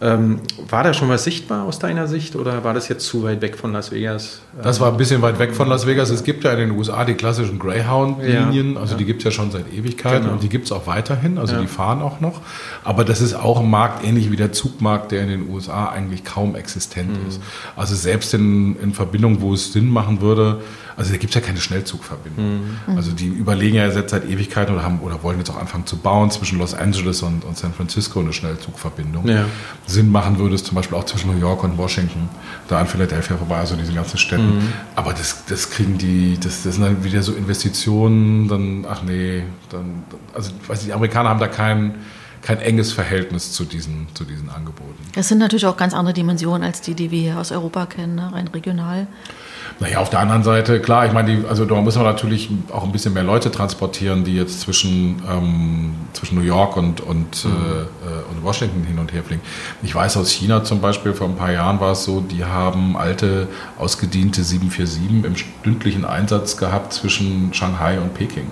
Ähm, 0.03 0.39
war 0.67 0.83
da 0.83 0.95
schon 0.95 1.09
was 1.09 1.23
sichtbar 1.23 1.63
aus 1.63 1.77
deiner 1.77 2.07
Sicht 2.07 2.35
oder 2.35 2.63
war 2.63 2.73
das 2.73 2.87
jetzt 2.87 3.05
zu 3.05 3.21
weit 3.21 3.41
weg 3.41 3.55
von 3.55 3.71
Las 3.71 3.91
Vegas? 3.91 4.41
Das 4.63 4.79
war 4.79 4.91
ein 4.91 4.97
bisschen 4.97 5.21
weit 5.21 5.37
weg 5.37 5.53
von 5.53 5.67
Las 5.69 5.85
Vegas. 5.85 6.09
Es 6.09 6.23
gibt 6.23 6.43
ja 6.43 6.51
in 6.53 6.57
den 6.57 6.71
USA 6.71 7.05
die 7.05 7.13
klassischen 7.13 7.59
Greyhound-Linien, 7.59 8.73
ja, 8.73 8.79
also 8.79 8.93
ja. 8.93 8.97
die 8.97 9.05
gibt 9.05 9.19
es 9.19 9.25
ja 9.25 9.31
schon 9.31 9.51
seit 9.51 9.71
Ewigkeiten 9.71 10.23
genau. 10.23 10.33
und 10.33 10.41
die 10.41 10.49
gibt 10.49 10.65
es 10.65 10.71
auch 10.71 10.87
weiterhin, 10.87 11.37
also 11.37 11.53
ja. 11.53 11.61
die 11.61 11.67
fahren 11.67 12.01
auch 12.01 12.19
noch. 12.19 12.41
Aber 12.83 13.05
das 13.05 13.21
ist 13.21 13.35
auch 13.35 13.59
ein 13.59 13.69
Markt, 13.69 14.03
ähnlich 14.03 14.31
wie 14.31 14.37
der 14.37 14.51
Zugmarkt, 14.51 15.11
der 15.11 15.21
in 15.21 15.29
den 15.29 15.49
USA 15.49 15.89
eigentlich 15.89 16.23
kaum 16.23 16.55
existent 16.55 17.21
mhm. 17.21 17.27
ist. 17.27 17.39
Also 17.75 17.93
selbst 17.93 18.33
in, 18.33 18.77
in 18.77 18.93
Verbindung, 18.93 19.41
wo 19.41 19.53
es 19.53 19.71
Sinn 19.71 19.87
machen 19.87 20.21
würde, 20.21 20.61
also 20.97 21.11
da 21.11 21.17
gibt 21.17 21.31
es 21.31 21.35
ja 21.35 21.45
keine 21.45 21.59
Schnellzugverbindung. 21.59 22.61
Mhm. 22.87 22.97
Also 22.97 23.11
die 23.11 23.27
überlegen 23.27 23.75
ja 23.75 23.87
jetzt 23.87 24.09
seit 24.09 24.29
Ewigkeiten 24.29 24.73
oder, 24.73 24.83
haben, 24.83 24.99
oder 25.01 25.23
wollen 25.23 25.37
jetzt 25.37 25.49
auch 25.49 25.59
anfangen 25.59 25.85
zu 25.85 25.97
bauen 25.97 26.31
zwischen 26.31 26.59
Los 26.59 26.73
Angeles 26.73 27.21
und, 27.21 27.43
und 27.45 27.57
San 27.57 27.73
Francisco 27.73 28.19
eine 28.19 28.33
Schnellzugverbindung. 28.33 29.27
Ja. 29.27 29.45
Sinn 29.87 30.11
machen 30.11 30.39
würde 30.39 30.55
es 30.55 30.63
zum 30.63 30.75
Beispiel 30.75 30.97
auch 30.97 31.05
zwischen 31.05 31.31
New 31.31 31.39
York 31.39 31.63
und 31.63 31.77
Washington, 31.77 32.29
da 32.67 32.79
an 32.79 32.87
Philadelphia 32.87 33.37
vorbei, 33.37 33.57
also 33.57 33.75
diesen 33.75 33.95
ganzen 33.95 34.17
Städten. 34.17 34.57
Mhm. 34.57 34.73
Aber 34.95 35.13
das, 35.13 35.45
das 35.45 35.69
kriegen 35.69 35.97
die, 35.97 36.37
das, 36.39 36.63
das 36.63 36.75
sind 36.75 36.83
dann 36.83 37.03
wieder 37.03 37.23
so 37.23 37.33
Investitionen, 37.33 38.47
dann, 38.47 38.85
ach 38.89 39.03
nee, 39.03 39.43
dann, 39.69 40.03
also 40.33 40.51
weiß 40.67 40.81
ich, 40.81 40.85
die 40.87 40.93
Amerikaner 40.93 41.29
haben 41.29 41.39
da 41.39 41.47
keinen 41.47 41.95
kein 42.41 42.59
enges 42.59 42.91
Verhältnis 42.91 43.51
zu 43.51 43.65
diesen, 43.65 44.07
zu 44.13 44.23
diesen 44.23 44.49
Angeboten. 44.49 45.03
Das 45.13 45.27
sind 45.27 45.37
natürlich 45.37 45.65
auch 45.65 45.77
ganz 45.77 45.93
andere 45.93 46.13
Dimensionen 46.13 46.63
als 46.63 46.81
die, 46.81 46.95
die 46.95 47.11
wir 47.11 47.21
hier 47.21 47.39
aus 47.39 47.51
Europa 47.51 47.85
kennen, 47.85 48.15
ne? 48.15 48.31
rein 48.33 48.47
regional. 48.47 49.07
Naja, 49.81 49.97
auf 49.97 50.11
der 50.11 50.19
anderen 50.19 50.43
Seite, 50.43 50.79
klar, 50.79 51.07
ich 51.07 51.11
meine, 51.11 51.35
die, 51.35 51.47
also 51.47 51.65
da 51.65 51.73
muss 51.73 51.95
man 51.95 52.05
natürlich 52.05 52.51
auch 52.71 52.83
ein 52.83 52.91
bisschen 52.91 53.15
mehr 53.15 53.23
Leute 53.23 53.49
transportieren, 53.49 54.23
die 54.23 54.35
jetzt 54.35 54.61
zwischen, 54.61 55.23
ähm, 55.27 55.95
zwischen 56.13 56.35
New 56.35 56.45
York 56.45 56.77
und, 56.77 57.01
und, 57.01 57.45
mhm. 57.45 57.51
äh, 57.51 58.31
und 58.31 58.43
Washington 58.43 58.83
hin 58.83 58.99
und 58.99 59.11
her 59.11 59.23
fliegen. 59.23 59.41
Ich 59.81 59.95
weiß 59.95 60.17
aus 60.17 60.29
China 60.29 60.63
zum 60.63 60.81
Beispiel, 60.81 61.13
vor 61.13 61.27
ein 61.27 61.35
paar 61.35 61.51
Jahren 61.51 61.79
war 61.79 61.93
es 61.93 62.03
so, 62.03 62.21
die 62.21 62.45
haben 62.45 62.95
alte, 62.95 63.47
ausgediente 63.79 64.43
747 64.43 65.25
im 65.25 65.35
stündlichen 65.35 66.05
Einsatz 66.05 66.57
gehabt 66.57 66.93
zwischen 66.93 67.51
Shanghai 67.51 67.99
und 67.99 68.13
Peking 68.13 68.51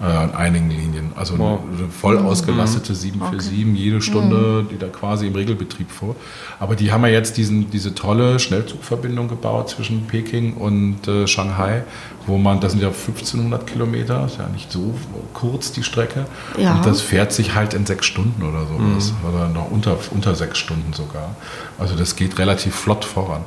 äh, 0.00 0.04
an 0.04 0.34
einigen 0.34 0.70
Linien. 0.70 1.12
Also 1.14 1.38
wow. 1.38 1.60
eine 1.76 1.88
voll 1.88 2.18
mhm. 2.18 2.26
ausgelastete 2.26 2.94
747 2.94 3.68
okay. 3.68 3.78
jede 3.78 4.00
Stunde, 4.00 4.62
mhm. 4.62 4.68
die 4.68 4.78
da 4.78 4.88
quasi 4.88 5.26
im 5.26 5.34
Regelbetrieb 5.34 5.90
vor. 5.90 6.16
Aber 6.58 6.74
die 6.74 6.90
haben 6.90 7.02
ja 7.02 7.10
jetzt 7.10 7.36
diesen, 7.36 7.70
diese 7.70 7.94
tolle 7.94 8.38
Schnellzugverbindung 8.38 9.28
gebaut 9.28 9.70
zwischen 9.70 10.06
Peking 10.06 10.54
und 10.54 11.06
äh, 11.06 11.26
Shanghai, 11.26 11.82
wo 12.26 12.38
man, 12.38 12.60
das 12.60 12.72
sind 12.72 12.80
ja 12.80 12.88
1500 12.88 13.66
Kilometer, 13.66 14.24
ist 14.26 14.38
ja 14.38 14.48
nicht 14.48 14.72
so 14.72 14.94
kurz 15.34 15.72
die 15.72 15.82
Strecke. 15.82 16.24
Ja. 16.58 16.76
Und 16.76 16.86
das 16.86 17.00
fährt 17.00 17.32
sich 17.32 17.54
halt 17.54 17.74
in 17.74 17.84
sechs 17.84 18.06
Stunden 18.06 18.42
oder 18.42 18.66
sowas. 18.66 19.12
Mhm. 19.12 19.28
Oder 19.28 19.48
noch 19.48 19.70
unter, 19.70 19.98
unter 20.12 20.34
sechs 20.34 20.58
Stunden 20.58 20.92
sogar. 20.92 21.36
Also 21.78 21.94
das 21.94 22.16
geht 22.16 22.38
relativ 22.38 22.74
flott 22.74 23.04
voran. 23.04 23.44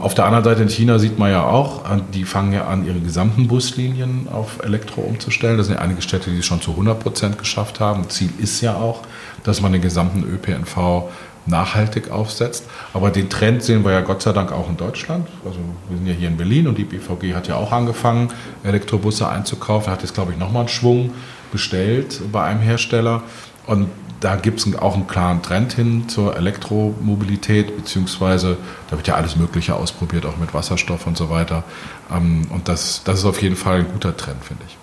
Auf 0.00 0.14
der 0.14 0.24
anderen 0.24 0.44
Seite 0.44 0.62
in 0.62 0.70
China 0.70 0.98
sieht 0.98 1.18
man 1.18 1.30
ja 1.30 1.44
auch, 1.44 1.82
die 2.14 2.24
fangen 2.24 2.52
ja 2.54 2.66
an, 2.66 2.86
ihre 2.86 2.98
gesamten 2.98 3.46
Buslinien 3.46 4.26
auf 4.32 4.62
Elektro 4.62 5.02
umzustellen. 5.02 5.58
Das 5.58 5.66
sind 5.66 5.76
ja 5.76 5.82
einige 5.82 6.00
Städte, 6.00 6.30
die 6.30 6.38
es 6.38 6.46
schon 6.46 6.62
zu 6.62 6.70
100 6.70 6.98
Prozent 6.98 7.38
geschafft 7.38 7.78
haben. 7.78 8.08
Ziel 8.08 8.30
ist 8.38 8.62
ja 8.62 8.74
auch, 8.74 9.02
dass 9.44 9.60
man 9.60 9.72
den 9.72 9.82
gesamten 9.82 10.24
ÖPNV 10.24 11.10
nachhaltig 11.44 12.10
aufsetzt. 12.10 12.64
Aber 12.94 13.10
den 13.10 13.28
Trend 13.28 13.62
sehen 13.62 13.84
wir 13.84 13.92
ja 13.92 14.00
Gott 14.00 14.22
sei 14.22 14.32
Dank 14.32 14.50
auch 14.50 14.68
in 14.70 14.78
Deutschland. 14.78 15.28
Also 15.44 15.58
wir 15.88 15.98
sind 15.98 16.06
ja 16.06 16.14
hier 16.14 16.28
in 16.28 16.38
Berlin 16.38 16.68
und 16.68 16.78
die 16.78 16.84
BVG 16.84 17.34
hat 17.34 17.46
ja 17.46 17.56
auch 17.56 17.70
angefangen, 17.70 18.30
Elektrobusse 18.64 19.28
einzukaufen. 19.28 19.92
Hat 19.92 20.00
jetzt, 20.00 20.14
glaube 20.14 20.32
ich, 20.32 20.38
nochmal 20.38 20.60
einen 20.60 20.68
Schwung 20.68 21.12
bestellt 21.52 22.20
bei 22.32 22.44
einem 22.44 22.60
Hersteller. 22.60 23.22
Und 23.66 23.88
da 24.20 24.36
gibt 24.36 24.60
es 24.60 24.76
auch 24.76 24.94
einen 24.94 25.06
klaren 25.06 25.42
Trend 25.42 25.72
hin 25.72 26.08
zur 26.08 26.36
Elektromobilität, 26.36 27.76
beziehungsweise 27.76 28.56
da 28.90 28.96
wird 28.96 29.06
ja 29.08 29.14
alles 29.14 29.36
Mögliche 29.36 29.74
ausprobiert, 29.74 30.26
auch 30.26 30.36
mit 30.36 30.54
Wasserstoff 30.54 31.06
und 31.06 31.16
so 31.16 31.30
weiter. 31.30 31.64
Ähm, 32.10 32.46
und 32.50 32.68
das, 32.68 33.02
das 33.04 33.20
ist 33.20 33.24
auf 33.24 33.42
jeden 33.42 33.56
Fall 33.56 33.80
ein 33.80 33.92
guter 33.92 34.16
Trend, 34.16 34.44
finde 34.44 34.64
ich. 34.66 34.76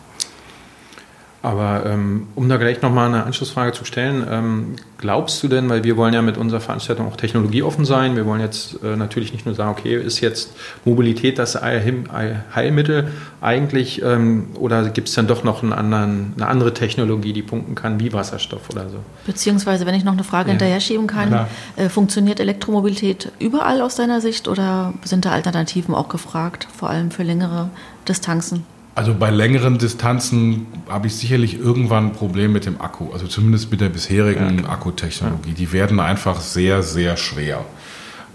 Aber 1.44 1.86
ähm, 1.86 2.28
um 2.36 2.48
da 2.48 2.56
gleich 2.56 2.82
nochmal 2.82 3.08
eine 3.08 3.26
Anschlussfrage 3.26 3.74
zu 3.74 3.84
stellen, 3.84 4.26
ähm, 4.32 4.76
glaubst 4.98 5.44
du 5.44 5.50
denn, 5.50 5.68
weil 5.70 5.84
wir 5.84 5.98
wollen 5.98 6.14
ja 6.14 6.22
mit 6.22 6.38
unserer 6.38 6.62
Veranstaltung 6.62 7.06
auch 7.06 7.18
technologieoffen 7.18 7.84
sein, 7.84 8.16
wir 8.16 8.26
wollen 8.26 8.40
jetzt 8.40 8.82
äh, 8.82 8.96
natürlich 8.96 9.34
nicht 9.34 9.46
nur 9.46 9.54
sagen, 9.54 9.72
okay, 9.78 10.02
ist 10.02 10.22
jetzt 10.22 10.54
Mobilität 10.86 11.38
das 11.38 11.62
Heilmittel 11.62 13.12
eigentlich 13.42 14.02
ähm, 14.02 14.52
oder 14.56 14.88
gibt 14.88 15.10
es 15.10 15.16
dann 15.16 15.28
doch 15.28 15.44
noch 15.44 15.64
einen 15.64 15.74
anderen, 15.74 16.32
eine 16.38 16.48
andere 16.48 16.74
Technologie, 16.74 17.34
die 17.34 17.42
punkten 17.42 17.76
kann, 17.76 18.00
wie 18.00 18.14
Wasserstoff 18.14 18.70
oder 18.70 18.90
so? 18.90 19.00
Beziehungsweise, 19.26 19.86
wenn 19.86 19.96
ich 19.96 20.06
noch 20.06 20.14
eine 20.14 20.24
Frage 20.24 20.48
ja. 20.48 20.52
hinterher 20.52 20.80
schieben 20.80 21.08
kann, 21.08 21.48
äh, 21.76 21.90
funktioniert 21.90 22.40
Elektromobilität 22.40 23.34
überall 23.40 23.82
aus 23.82 23.98
deiner 23.98 24.22
Sicht 24.22 24.48
oder 24.48 24.94
sind 25.04 25.26
da 25.26 25.32
Alternativen 25.32 25.94
auch 25.94 26.08
gefragt, 26.08 26.70
vor 26.74 26.90
allem 26.90 27.12
für 27.12 27.24
längere 27.24 27.68
Distanzen? 28.08 28.64
Also 28.96 29.16
bei 29.16 29.32
längeren 29.32 29.80
Distanzen 29.80 30.68
habe 30.88 31.08
ich 31.08 31.16
sicherlich 31.16 31.60
irgendwann 31.60 32.08
ein 32.08 32.12
Problem 32.14 32.54
mit 32.54 32.66
dem 32.66 32.80
Akku, 32.80 33.12
also 33.12 33.26
zumindest 33.26 33.72
mit 33.72 33.82
der 33.82 33.90
bisherigen 33.90 34.60
ja, 34.64 34.70
Akkutechnologie. 34.70 35.54
Die 35.54 35.72
werden 35.72 36.00
einfach 36.00 36.40
sehr, 36.40 36.84
sehr 36.84 37.18
schwer. 37.18 37.66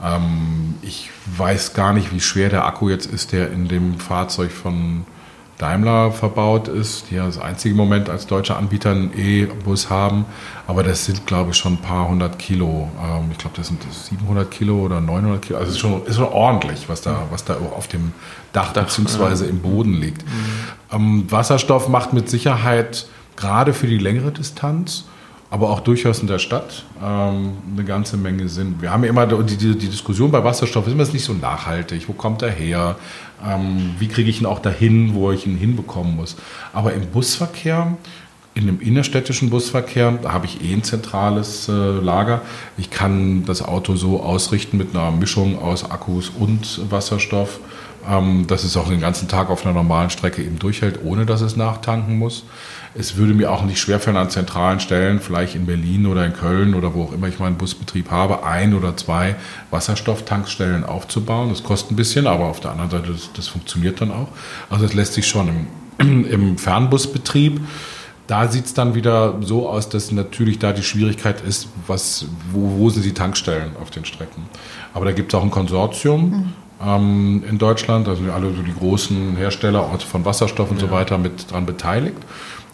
Ähm, 0.03 0.75
ich 0.83 1.11
weiß 1.37 1.75
gar 1.75 1.93
nicht, 1.93 2.12
wie 2.12 2.21
schwer 2.21 2.49
der 2.49 2.67
Akku 2.67 2.88
jetzt 2.88 3.07
ist, 3.07 3.33
der 3.33 3.53
in 3.53 3.69
dem 3.69 4.00
Fahrzeug 4.00 4.50
von 4.50 5.05
Daimler 5.59 6.12
verbaut 6.12 6.69
ist, 6.69 7.11
die 7.11 7.17
ja 7.17 7.27
das 7.27 7.38
einzige 7.38 7.75
Moment 7.75 8.09
als 8.09 8.29
deutscher 8.29 8.57
Anbieter 8.57 8.93
einen 8.93 9.12
E-Bus 9.17 9.91
haben. 9.91 10.25
Aber 10.69 10.85
das 10.85 11.05
sind, 11.05 11.27
glaube 11.27 11.50
ich, 11.50 11.57
schon 11.57 11.75
ein 11.75 11.83
paar 11.83 12.09
hundert 12.09 12.38
Kilo. 12.38 12.88
Ähm, 13.03 13.31
ich 13.33 13.38
glaube, 13.38 13.57
das 13.57 13.67
sind 13.67 13.83
700 13.83 14.49
Kilo 14.50 14.79
oder 14.79 15.00
900 15.00 15.43
Kilo. 15.43 15.59
Also 15.59 15.71
es 15.71 15.75
ist 15.75 15.81
schon, 15.81 16.05
ist 16.07 16.17
schon 16.17 16.29
ordentlich, 16.29 16.88
was 16.88 17.03
da, 17.03 17.23
was 17.31 17.45
da 17.45 17.57
auf 17.57 17.88
dem 17.88 18.12
Dach, 18.53 18.73
Dach 18.73 18.85
bzw. 18.85 19.45
ja. 19.45 19.50
im 19.50 19.61
Boden 19.61 19.95
liegt. 19.95 20.25
Mhm. 20.25 20.31
Ähm, 20.93 21.25
Wasserstoff 21.29 21.88
macht 21.88 22.12
mit 22.12 22.31
Sicherheit 22.31 23.07
gerade 23.35 23.75
für 23.75 23.88
die 23.88 23.99
längere 23.99 24.31
Distanz 24.31 25.05
aber 25.50 25.71
auch 25.71 25.81
durchaus 25.81 26.21
in 26.21 26.27
der 26.27 26.38
Stadt 26.38 26.85
ähm, 27.03 27.57
eine 27.73 27.85
ganze 27.85 28.17
Menge 28.17 28.49
Sinn. 28.49 28.77
Wir 28.81 28.91
haben 28.91 29.03
ja 29.05 29.11
immer 29.11 29.27
die, 29.27 29.57
die, 29.57 29.79
die 29.79 29.88
Diskussion 29.88 30.31
bei 30.31 30.45
Wasserstoff, 30.45 30.87
ist 30.87 30.93
immer 30.93 31.07
nicht 31.07 31.25
so 31.25 31.33
nachhaltig, 31.33 32.09
wo 32.09 32.12
kommt 32.12 32.43
er 32.43 32.50
her, 32.50 32.97
ähm, 33.47 33.95
wie 33.99 34.09
kriege 34.09 34.30
ich 34.30 34.40
ihn 34.40 34.47
auch 34.47 34.59
dahin, 34.59 35.14
wo 35.14 35.30
ich 35.33 35.47
ihn 35.47 35.57
hinbekommen 35.57 36.16
muss. 36.16 36.37
Aber 36.73 36.95
im 36.95 37.07
Busverkehr, 37.07 37.97
in 38.54 38.66
dem 38.66 38.80
innerstädtischen 38.80 39.50
Busverkehr, 39.50 40.18
da 40.23 40.33
habe 40.33 40.47
ich 40.47 40.62
eh 40.64 40.73
ein 40.73 40.83
zentrales 40.83 41.68
äh, 41.68 41.73
Lager. 41.73 42.42
Ich 42.76 42.90
kann 42.90 43.45
das 43.45 43.62
Auto 43.62 43.95
so 43.95 44.21
ausrichten 44.21 44.76
mit 44.76 44.95
einer 44.95 45.12
Mischung 45.12 45.61
aus 45.61 45.88
Akkus 45.90 46.30
und 46.30 46.90
Wasserstoff, 46.90 47.61
ähm, 48.07 48.47
dass 48.47 48.64
es 48.64 48.76
auch 48.76 48.88
den 48.88 49.00
ganzen 49.00 49.28
Tag 49.28 49.50
auf 49.50 49.64
einer 49.64 49.75
normalen 49.75 50.11
Strecke 50.11 50.43
eben 50.43 50.59
durchhält, 50.59 51.00
ohne 51.05 51.26
dass 51.26 51.40
es 51.40 51.57
nachtanken 51.57 52.19
muss. 52.19 52.45
Es 52.95 53.17
würde 53.17 53.35
mir 53.35 53.52
auch 53.52 53.62
nicht 53.62 53.78
schwerfallen, 53.78 54.17
an 54.17 54.31
zentralen 54.31 54.81
Stellen, 54.81 55.21
vielleicht 55.21 55.55
in 55.55 55.67
Berlin 55.67 56.07
oder 56.07 56.25
in 56.25 56.33
Köln 56.33 56.75
oder 56.75 56.95
wo 56.95 57.05
auch 57.05 57.12
immer 57.12 57.28
ich 57.28 57.38
meinen 57.38 57.57
Busbetrieb 57.57 58.11
habe, 58.11 58.45
ein 58.45 58.75
oder 58.75 58.97
zwei 58.97 59.37
Wasserstofftankstellen 59.71 60.85
aufzubauen. 60.85 61.50
Das 61.50 61.62
kostet 61.62 61.93
ein 61.93 61.97
bisschen, 61.97 62.26
aber 62.26 62.47
auf 62.47 62.61
der 62.61 62.73
anderen 62.73 62.90
Seite, 62.90 63.12
das, 63.12 63.31
das 63.35 63.49
funktioniert 63.49 64.00
dann 64.00 64.11
auch. 64.11 64.28
Also 64.71 64.85
es 64.85 64.95
lässt 64.95 65.14
sich 65.14 65.26
schon 65.26 65.49
im, 65.99 66.25
im 66.31 66.59
Fernbusbetrieb 66.59 67.61
da 68.28 68.47
sieht 68.47 68.67
es 68.67 68.75
dann 68.75 68.95
wieder 68.95 69.37
so 69.40 69.69
aus, 69.69 69.88
dass 69.88 70.12
natürlich 70.12 70.59
da 70.59 70.73
die 70.73 70.83
Schwierigkeit 70.83 71.40
ist, 71.40 71.69
was, 71.87 72.26
wo, 72.52 72.78
wo 72.78 72.90
sind 72.90 73.07
die 73.07 73.14
Tankstellen 73.14 73.71
auf 73.81 73.90
den 73.90 74.05
Strecken. 74.05 74.45
Aber 74.93 75.07
da 75.07 75.12
gibt 75.12 75.33
es 75.33 75.38
auch 75.38 75.43
ein 75.43 75.50
Konsortium 75.50 76.31
mhm. 76.31 76.52
Ähm, 76.85 77.42
in 77.49 77.58
Deutschland, 77.58 78.06
sind 78.06 78.30
alle 78.30 78.52
so 78.54 78.62
die 78.62 78.75
großen 78.75 79.37
Hersteller 79.37 79.85
von 79.99 80.25
Wasserstoff 80.25 80.70
und 80.70 80.80
ja. 80.80 80.88
so 80.88 80.92
weiter 80.92 81.18
mit 81.18 81.50
dran 81.50 81.66
beteiligt. 81.66 82.18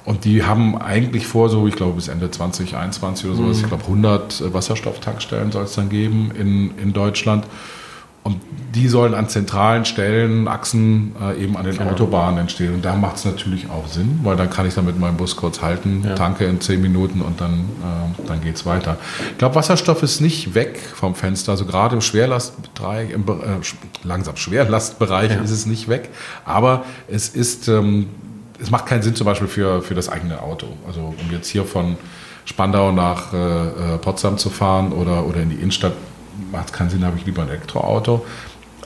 Und 0.04 0.26
die 0.26 0.42
haben 0.42 0.76
eigentlich 0.76 1.26
vor, 1.26 1.48
so 1.48 1.66
ich 1.66 1.76
glaube 1.76 1.94
bis 1.94 2.08
Ende 2.08 2.30
2021 2.30 3.26
oder 3.26 3.36
sowas, 3.36 3.56
mhm. 3.56 3.62
ich 3.62 3.68
glaube 3.68 3.84
100 3.84 4.52
Wasserstofftankstellen 4.52 5.50
soll 5.50 5.64
es 5.64 5.74
dann 5.74 5.88
geben 5.88 6.30
in, 6.38 6.76
in 6.76 6.92
Deutschland. 6.92 7.46
Und 8.24 8.40
die 8.74 8.88
sollen 8.88 9.14
an 9.14 9.28
zentralen 9.28 9.84
Stellen, 9.84 10.48
Achsen 10.48 11.14
äh, 11.20 11.44
eben 11.44 11.56
an 11.56 11.64
den 11.64 11.78
genau. 11.78 11.90
Autobahnen 11.90 12.38
entstehen. 12.38 12.74
Und 12.74 12.84
da 12.84 12.96
macht 12.96 13.16
es 13.16 13.24
natürlich 13.24 13.70
auch 13.70 13.86
Sinn, 13.86 14.20
weil 14.24 14.36
dann 14.36 14.50
kann 14.50 14.66
ich 14.66 14.74
dann 14.74 14.86
mit 14.86 14.98
meinem 14.98 15.16
Bus 15.16 15.36
kurz 15.36 15.62
halten, 15.62 16.02
ja. 16.04 16.14
tanke 16.14 16.46
in 16.46 16.60
10 16.60 16.80
Minuten 16.80 17.20
und 17.20 17.40
dann, 17.40 17.52
äh, 17.52 18.26
dann 18.26 18.40
geht 18.40 18.56
es 18.56 18.66
weiter. 18.66 18.96
Ich 19.30 19.38
glaube, 19.38 19.54
Wasserstoff 19.54 20.02
ist 20.02 20.20
nicht 20.20 20.54
weg 20.54 20.80
vom 20.94 21.14
Fenster. 21.14 21.52
Also 21.52 21.66
gerade 21.66 21.94
im 21.94 22.00
Schwerlastbereich, 22.00 23.10
im, 23.10 23.22
äh, 23.28 23.60
langsam 24.02 24.36
Schwerlastbereich 24.36 25.30
ja. 25.30 25.42
ist 25.42 25.50
es 25.50 25.66
nicht 25.66 25.88
weg. 25.88 26.08
Aber 26.44 26.84
es 27.06 27.28
ist 27.28 27.68
ähm, 27.68 28.08
es 28.60 28.70
macht 28.70 28.86
keinen 28.86 29.02
Sinn 29.02 29.14
zum 29.14 29.26
Beispiel 29.26 29.48
für, 29.48 29.82
für 29.82 29.94
das 29.94 30.08
eigene 30.08 30.40
Auto. 30.40 30.66
Also 30.86 31.00
um 31.00 31.32
jetzt 31.32 31.48
hier 31.48 31.64
von 31.64 31.96
Spandau 32.44 32.92
nach 32.92 33.32
äh, 33.32 33.36
äh 33.36 33.98
Potsdam 33.98 34.38
zu 34.38 34.50
fahren 34.50 34.92
oder, 34.92 35.26
oder 35.26 35.40
in 35.40 35.50
die 35.50 35.56
Innenstadt, 35.56 35.94
macht 36.52 36.66
es 36.66 36.72
keinen 36.72 36.90
Sinn, 36.90 37.04
habe 37.04 37.18
ich 37.18 37.26
lieber 37.26 37.42
ein 37.42 37.48
Elektroauto. 37.48 38.24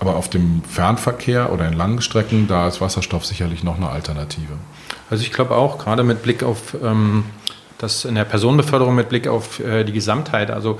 Aber 0.01 0.17
auf 0.17 0.31
dem 0.31 0.63
Fernverkehr 0.63 1.53
oder 1.53 1.67
in 1.67 1.75
langen 1.75 2.01
Strecken, 2.01 2.47
da 2.47 2.69
ist 2.69 2.81
Wasserstoff 2.81 3.27
sicherlich 3.27 3.65
noch 3.65 3.77
eine 3.77 3.89
Alternative. 3.89 4.53
Also 5.11 5.25
ich 5.25 5.33
glaube 5.33 5.57
auch, 5.57 5.79
gerade 5.79 6.05
mit 6.05 6.23
Blick 6.23 6.45
auf 6.45 6.77
ähm, 6.83 7.25
das 7.79 8.05
in 8.05 8.15
der 8.15 8.25
Personenbeförderung, 8.25 8.95
mit 8.95 9.09
Blick 9.09 9.27
auf 9.27 9.61
äh, 9.61 9.85
die 9.85 9.93
Gesamtheit, 9.93 10.51
also 10.51 10.79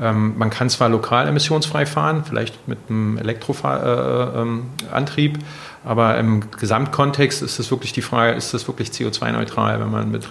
ähm, 0.00 0.34
man 0.36 0.50
kann 0.50 0.68
zwar 0.68 0.88
lokal 0.88 1.28
emissionsfrei 1.28 1.86
fahren, 1.86 2.24
vielleicht 2.24 2.68
mit 2.68 2.78
einem 2.88 3.18
Elektroantrieb, 3.18 5.36
äh, 5.36 5.40
ähm, 5.40 5.44
aber 5.86 6.18
im 6.18 6.50
Gesamtkontext 6.50 7.42
ist 7.42 7.60
es 7.60 7.70
wirklich 7.70 7.92
die 7.92 8.02
Frage, 8.02 8.32
ist 8.36 8.52
das 8.52 8.66
wirklich 8.66 8.88
CO2-neutral, 8.88 9.78
wenn 9.78 9.90
man 9.90 10.10
mit 10.10 10.26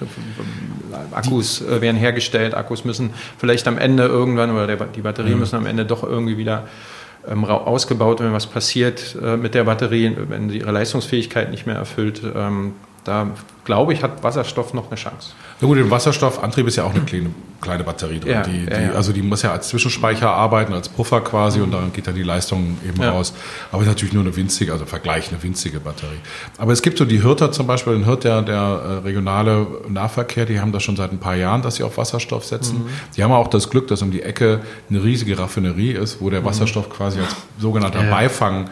Akkus 1.13 1.61
äh, 1.61 1.79
werden 1.79 1.95
hergestellt, 1.95 2.53
Akkus 2.53 2.83
müssen 2.83 3.11
vielleicht 3.37 3.65
am 3.69 3.77
Ende 3.77 4.03
irgendwann 4.03 4.51
oder 4.51 4.67
der, 4.67 4.75
die 4.87 4.99
Batterien 4.99 5.35
mhm. 5.35 5.39
müssen 5.39 5.55
am 5.55 5.65
Ende 5.65 5.85
doch 5.85 6.03
irgendwie 6.03 6.37
wieder 6.37 6.67
ähm, 7.25 7.45
ausgebaut, 7.45 8.19
wenn 8.19 8.33
was 8.33 8.47
passiert 8.47 9.15
äh, 9.23 9.37
mit 9.37 9.55
der 9.55 9.63
Batterie, 9.63 10.13
wenn 10.27 10.49
sie 10.49 10.57
ihre 10.57 10.73
Leistungsfähigkeit 10.73 11.49
nicht 11.51 11.65
mehr 11.65 11.77
erfüllt. 11.77 12.21
Ähm, 12.35 12.73
da 13.05 13.27
glaube 13.65 13.93
ich, 13.93 14.03
hat 14.03 14.23
Wasserstoff 14.23 14.73
noch 14.73 14.87
eine 14.87 14.95
Chance. 14.95 15.31
Na 15.59 15.67
gut, 15.67 15.77
im 15.77 15.89
Wasserstoffantrieb 15.89 16.67
ist 16.67 16.75
ja 16.75 16.83
auch 16.83 16.93
eine 16.93 17.01
kleine, 17.01 17.31
kleine 17.59 17.83
Batterie 17.83 18.19
drin. 18.19 18.31
Ja, 18.31 18.43
die, 18.43 18.65
die, 18.65 18.71
ja, 18.71 18.81
ja. 18.81 18.91
Also 18.91 19.11
die 19.11 19.23
muss 19.23 19.41
ja 19.41 19.51
als 19.51 19.67
Zwischenspeicher 19.69 20.29
arbeiten, 20.29 20.71
als 20.71 20.87
Puffer 20.87 21.21
quasi 21.21 21.61
und 21.61 21.71
dann 21.71 21.91
geht 21.91 22.07
da 22.07 22.11
die 22.11 22.23
Leistung 22.23 22.77
eben 22.87 23.03
raus. 23.03 23.33
Aber 23.71 23.81
ist 23.81 23.87
natürlich 23.87 24.13
nur 24.13 24.23
eine 24.23 24.35
winzige, 24.35 24.71
also 24.71 24.85
Vergleich 24.85 25.29
eine 25.31 25.41
winzige 25.41 25.79
Batterie. 25.79 26.19
Aber 26.57 26.71
es 26.71 26.83
gibt 26.83 26.99
so 26.99 27.05
die 27.05 27.21
Hirter 27.21 27.51
zum 27.51 27.65
Beispiel, 27.65 27.93
den 27.93 28.05
Hirt, 28.05 28.23
der, 28.23 28.43
der 28.43 28.55
äh, 28.55 28.93
regionale 28.99 29.67
Nahverkehr, 29.89 30.45
die 30.45 30.59
haben 30.59 30.71
das 30.71 30.83
schon 30.83 30.95
seit 30.95 31.11
ein 31.11 31.19
paar 31.19 31.35
Jahren, 31.35 31.63
dass 31.63 31.75
sie 31.75 31.83
auf 31.83 31.97
Wasserstoff 31.97 32.45
setzen. 32.45 32.83
Mhm. 32.83 32.89
Die 33.17 33.23
haben 33.23 33.31
auch 33.31 33.47
das 33.47 33.71
Glück, 33.71 33.87
dass 33.87 34.03
um 34.03 34.11
die 34.11 34.21
Ecke 34.21 34.61
eine 34.89 35.03
riesige 35.03 35.39
Raffinerie 35.39 35.91
ist, 35.91 36.21
wo 36.21 36.29
der 36.29 36.41
mhm. 36.41 36.45
Wasserstoff 36.45 36.89
quasi 36.89 37.19
als 37.19 37.35
sogenannter 37.57 38.03
Beifang 38.03 38.65
äh, 38.65 38.69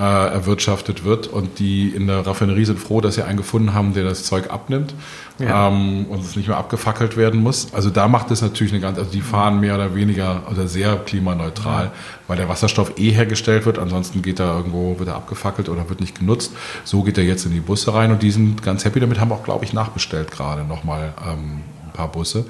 erwirtschaftet 0.00 1.04
wird. 1.04 1.26
Und 1.26 1.58
die 1.58 1.88
in 1.88 2.06
der 2.06 2.26
Raffinerie 2.26 2.64
sind 2.64 2.78
froh, 2.78 3.00
dass 3.00 3.16
sie 3.16 3.22
einen 3.22 3.36
gefunden 3.36 3.74
haben, 3.74 3.94
der 3.94 4.04
das 4.04 4.24
Zeug 4.24 4.50
abnimmt 4.50 4.94
ja. 5.38 5.68
ähm, 5.68 6.06
und 6.06 6.20
es 6.20 6.36
nicht 6.36 6.48
mehr 6.48 6.56
abgefackelt 6.56 7.16
werden 7.16 7.40
muss. 7.40 7.72
Also 7.74 7.90
da 7.90 8.08
macht 8.08 8.30
es 8.30 8.42
natürlich 8.42 8.72
eine 8.72 8.80
ganz, 8.80 8.98
also 8.98 9.10
die 9.10 9.20
fahren 9.20 9.60
mehr 9.60 9.74
oder 9.74 9.94
weniger 9.94 10.42
oder 10.50 10.66
sehr 10.66 10.96
klimaneutral, 10.96 11.86
ja. 11.86 11.92
weil 12.26 12.36
der 12.36 12.48
Wasserstoff 12.48 12.98
eh 12.98 13.10
hergestellt 13.10 13.66
wird. 13.66 13.78
Ansonsten 13.78 14.22
geht 14.22 14.40
er 14.40 14.56
irgendwo, 14.56 14.98
wird 14.98 15.08
er 15.08 15.16
abgefackelt 15.16 15.68
oder 15.68 15.88
wird 15.88 16.00
nicht 16.00 16.18
genutzt. 16.18 16.52
So 16.84 17.02
geht 17.02 17.18
er 17.18 17.24
jetzt 17.24 17.44
in 17.44 17.52
die 17.52 17.60
Busse 17.60 17.92
rein 17.94 18.12
und 18.12 18.22
die 18.22 18.30
sind 18.30 18.62
ganz 18.62 18.84
happy 18.84 19.00
damit, 19.00 19.20
haben 19.20 19.32
auch, 19.32 19.44
glaube 19.44 19.64
ich, 19.64 19.72
nachbestellt 19.72 20.30
gerade 20.30 20.64
nochmal 20.64 21.12
ähm, 21.26 21.60
ein 21.86 21.92
paar 21.92 22.08
Busse. 22.08 22.46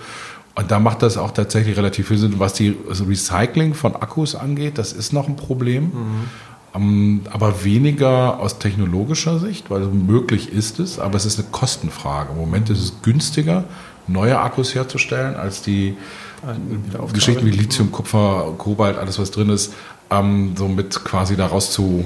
Und 0.54 0.70
da 0.70 0.78
macht 0.78 1.02
das 1.02 1.16
auch 1.16 1.30
tatsächlich 1.30 1.78
relativ 1.78 2.08
viel 2.08 2.18
Sinn. 2.18 2.34
Was 2.36 2.52
die 2.52 2.76
also 2.88 3.04
Recycling 3.04 3.72
von 3.72 3.96
Akkus 3.96 4.34
angeht, 4.34 4.76
das 4.76 4.92
ist 4.92 5.12
noch 5.12 5.26
ein 5.26 5.36
Problem. 5.36 5.84
Mhm. 5.84 6.28
Aber 6.72 7.64
weniger 7.64 8.40
aus 8.40 8.58
technologischer 8.58 9.38
Sicht, 9.38 9.70
weil 9.70 9.82
möglich 9.82 10.52
ist 10.52 10.80
es, 10.80 10.98
aber 10.98 11.16
es 11.16 11.26
ist 11.26 11.38
eine 11.38 11.48
Kostenfrage. 11.50 12.32
Im 12.32 12.38
Moment 12.38 12.70
ist 12.70 12.80
es 12.80 13.02
günstiger, 13.02 13.64
neue 14.08 14.38
Akkus 14.38 14.74
herzustellen, 14.74 15.36
als 15.36 15.62
die 15.62 15.96
äh, 16.42 17.12
Geschichten 17.12 17.44
wie 17.44 17.50
Lithium, 17.50 17.92
Kupfer, 17.92 18.54
Kobalt, 18.56 18.96
alles 18.96 19.18
was 19.18 19.30
drin 19.30 19.50
ist, 19.50 19.74
ähm, 20.10 20.54
somit 20.56 21.04
quasi 21.04 21.36
daraus 21.36 21.72
zu 21.72 22.04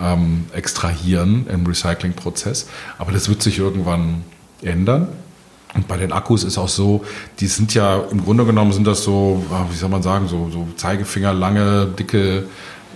ähm, 0.00 0.46
extrahieren 0.52 1.46
im 1.48 1.66
Recyclingprozess. 1.66 2.68
Aber 2.98 3.12
das 3.12 3.28
wird 3.28 3.42
sich 3.42 3.58
irgendwann 3.58 4.22
ändern. 4.62 5.08
Und 5.74 5.88
bei 5.88 5.96
den 5.96 6.12
Akkus 6.12 6.44
ist 6.44 6.56
auch 6.56 6.68
so, 6.68 7.04
die 7.40 7.48
sind 7.48 7.74
ja 7.74 7.96
im 7.96 8.24
Grunde 8.24 8.44
genommen 8.44 8.72
sind 8.72 8.86
das 8.86 9.02
so, 9.02 9.44
wie 9.70 9.76
soll 9.76 9.88
man 9.88 10.02
sagen, 10.02 10.28
so, 10.28 10.48
so 10.52 10.68
Zeigefinger 10.76 11.34
lange, 11.34 11.86
dicke 11.86 12.44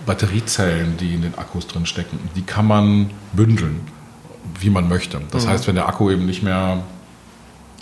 Batteriezellen, 0.09 0.97
die 0.97 1.13
in 1.13 1.21
den 1.21 1.37
Akkus 1.37 1.67
drin 1.67 1.85
stecken, 1.85 2.17
die 2.35 2.41
kann 2.41 2.65
man 2.65 3.11
bündeln, 3.33 3.81
wie 4.59 4.71
man 4.71 4.89
möchte. 4.89 5.21
Das 5.29 5.45
mhm. 5.45 5.49
heißt, 5.49 5.67
wenn 5.67 5.75
der 5.75 5.87
Akku 5.87 6.09
eben 6.09 6.25
nicht 6.25 6.41
mehr 6.41 6.81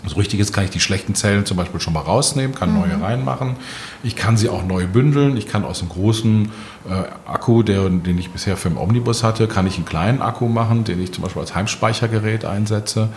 So 0.05 0.17
richtig 0.17 0.39
ist, 0.39 0.53
kann 0.53 0.65
ich 0.65 0.69
die 0.69 0.79
schlechten 0.79 1.15
Zellen 1.15 1.45
zum 1.45 1.57
Beispiel 1.57 1.79
schon 1.79 1.93
mal 1.93 2.01
rausnehmen, 2.01 2.53
kann 2.53 2.73
mhm. 2.73 2.79
neue 2.79 3.01
reinmachen. 3.01 3.55
Ich 4.03 4.15
kann 4.15 4.35
sie 4.35 4.49
auch 4.49 4.65
neu 4.65 4.87
bündeln. 4.87 5.37
Ich 5.37 5.47
kann 5.47 5.63
aus 5.63 5.79
einem 5.79 5.89
großen 5.89 6.51
äh, 6.89 7.29
Akku, 7.29 7.63
der, 7.63 7.89
den 7.89 8.17
ich 8.17 8.29
bisher 8.29 8.57
für 8.57 8.69
den 8.69 8.77
Omnibus 8.77 9.23
hatte, 9.23 9.47
kann 9.47 9.65
ich 9.65 9.75
einen 9.75 9.85
kleinen 9.85 10.21
Akku 10.21 10.47
machen, 10.47 10.83
den 10.83 11.01
ich 11.01 11.13
zum 11.13 11.23
Beispiel 11.23 11.41
als 11.41 11.55
Heimspeichergerät 11.55 12.45
einsetze. 12.45 13.09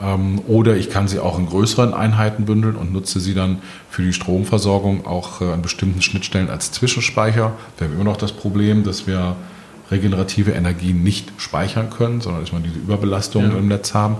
Ähm, 0.00 0.40
oder 0.46 0.76
ich 0.76 0.90
kann 0.90 1.08
sie 1.08 1.18
auch 1.18 1.38
in 1.38 1.46
größeren 1.46 1.94
Einheiten 1.94 2.44
bündeln 2.44 2.76
und 2.76 2.92
nutze 2.92 3.20
sie 3.20 3.34
dann 3.34 3.58
für 3.90 4.02
die 4.02 4.12
Stromversorgung 4.12 5.06
auch 5.06 5.40
äh, 5.40 5.52
an 5.52 5.62
bestimmten 5.62 6.02
Schnittstellen 6.02 6.48
als 6.48 6.72
Zwischenspeicher. 6.72 7.52
Wir 7.78 7.86
haben 7.86 7.94
immer 7.94 8.04
noch 8.04 8.16
das 8.16 8.32
Problem, 8.32 8.84
dass 8.84 9.06
wir 9.06 9.36
regenerative 9.90 10.52
Energien 10.52 11.02
nicht 11.02 11.32
speichern 11.36 11.90
können, 11.90 12.20
sondern 12.20 12.42
dass 12.42 12.52
wir 12.52 12.60
diese 12.60 12.78
Überbelastung 12.78 13.50
ja. 13.50 13.58
im 13.58 13.68
Netz 13.68 13.92
haben. 13.92 14.18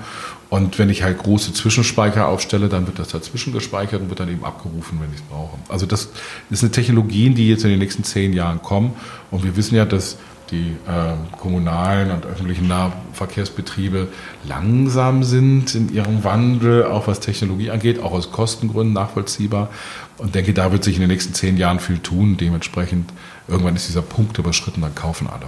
Und 0.49 0.81
wenn 0.81 0.91
ich 0.91 1.05
halt 1.05 1.19
große 1.19 1.53
Zwischenspeicher 1.53 2.27
aufstelle, 2.27 2.69
dann 2.69 2.87
wird 2.89 2.99
das 2.99 3.09
dazwischen 3.09 3.53
gespeichert 3.53 4.03
und 4.03 4.09
wird 4.09 4.19
dann 4.19 4.29
eben 4.29 4.45
abgerufen, 4.45 4.99
wenn 5.01 5.11
ich 5.11 5.21
es 5.21 5.23
brauche. 5.23 5.57
Also 5.69 5.87
das 5.87 6.09
ist 6.51 6.65
eine 6.65 6.73
Technologie, 6.73 7.31
die 7.31 7.49
jetzt 7.49 7.63
in 7.63 7.71
den 7.71 7.79
nächsten 7.79 8.03
zehn 8.03 8.33
Jahren 8.33 8.61
kommen. 8.61 8.95
Und 9.31 9.45
wir 9.45 9.55
wissen 9.55 9.77
ja, 9.77 9.85
dass 9.85 10.19
die 10.51 10.77
äh, 10.87 11.37
kommunalen 11.39 12.11
und 12.11 12.27
öffentlichen 12.27 12.69
Nahverkehrsbetriebe 12.69 14.09
langsam 14.45 15.23
sind 15.23 15.75
in 15.75 15.93
ihrem 15.93 16.25
Wandel, 16.25 16.85
auch 16.85 17.07
was 17.07 17.21
Technologie 17.21 17.71
angeht, 17.71 18.03
auch 18.03 18.13
aus 18.13 18.33
Kostengründen 18.33 18.95
nachvollziehbar. 18.95 19.71
Und 20.19 20.35
denke, 20.35 20.53
da 20.53 20.73
wird 20.73 20.85
sich 20.85 20.97
in 20.97 21.01
den 21.01 21.11
nächsten 21.11 21.35
zehn 21.35 21.57
Jahren 21.57 21.81
viel 21.81 21.99
tun. 21.99 22.37
Dementsprechend, 22.37 23.13
irgendwann 23.49 23.77
ist 23.77 23.89
dieser 23.89 24.03
Punkt 24.03 24.39
überschritten, 24.39 24.83
dann 24.83 24.95
kaufen 24.95 25.29
alle. 25.29 25.47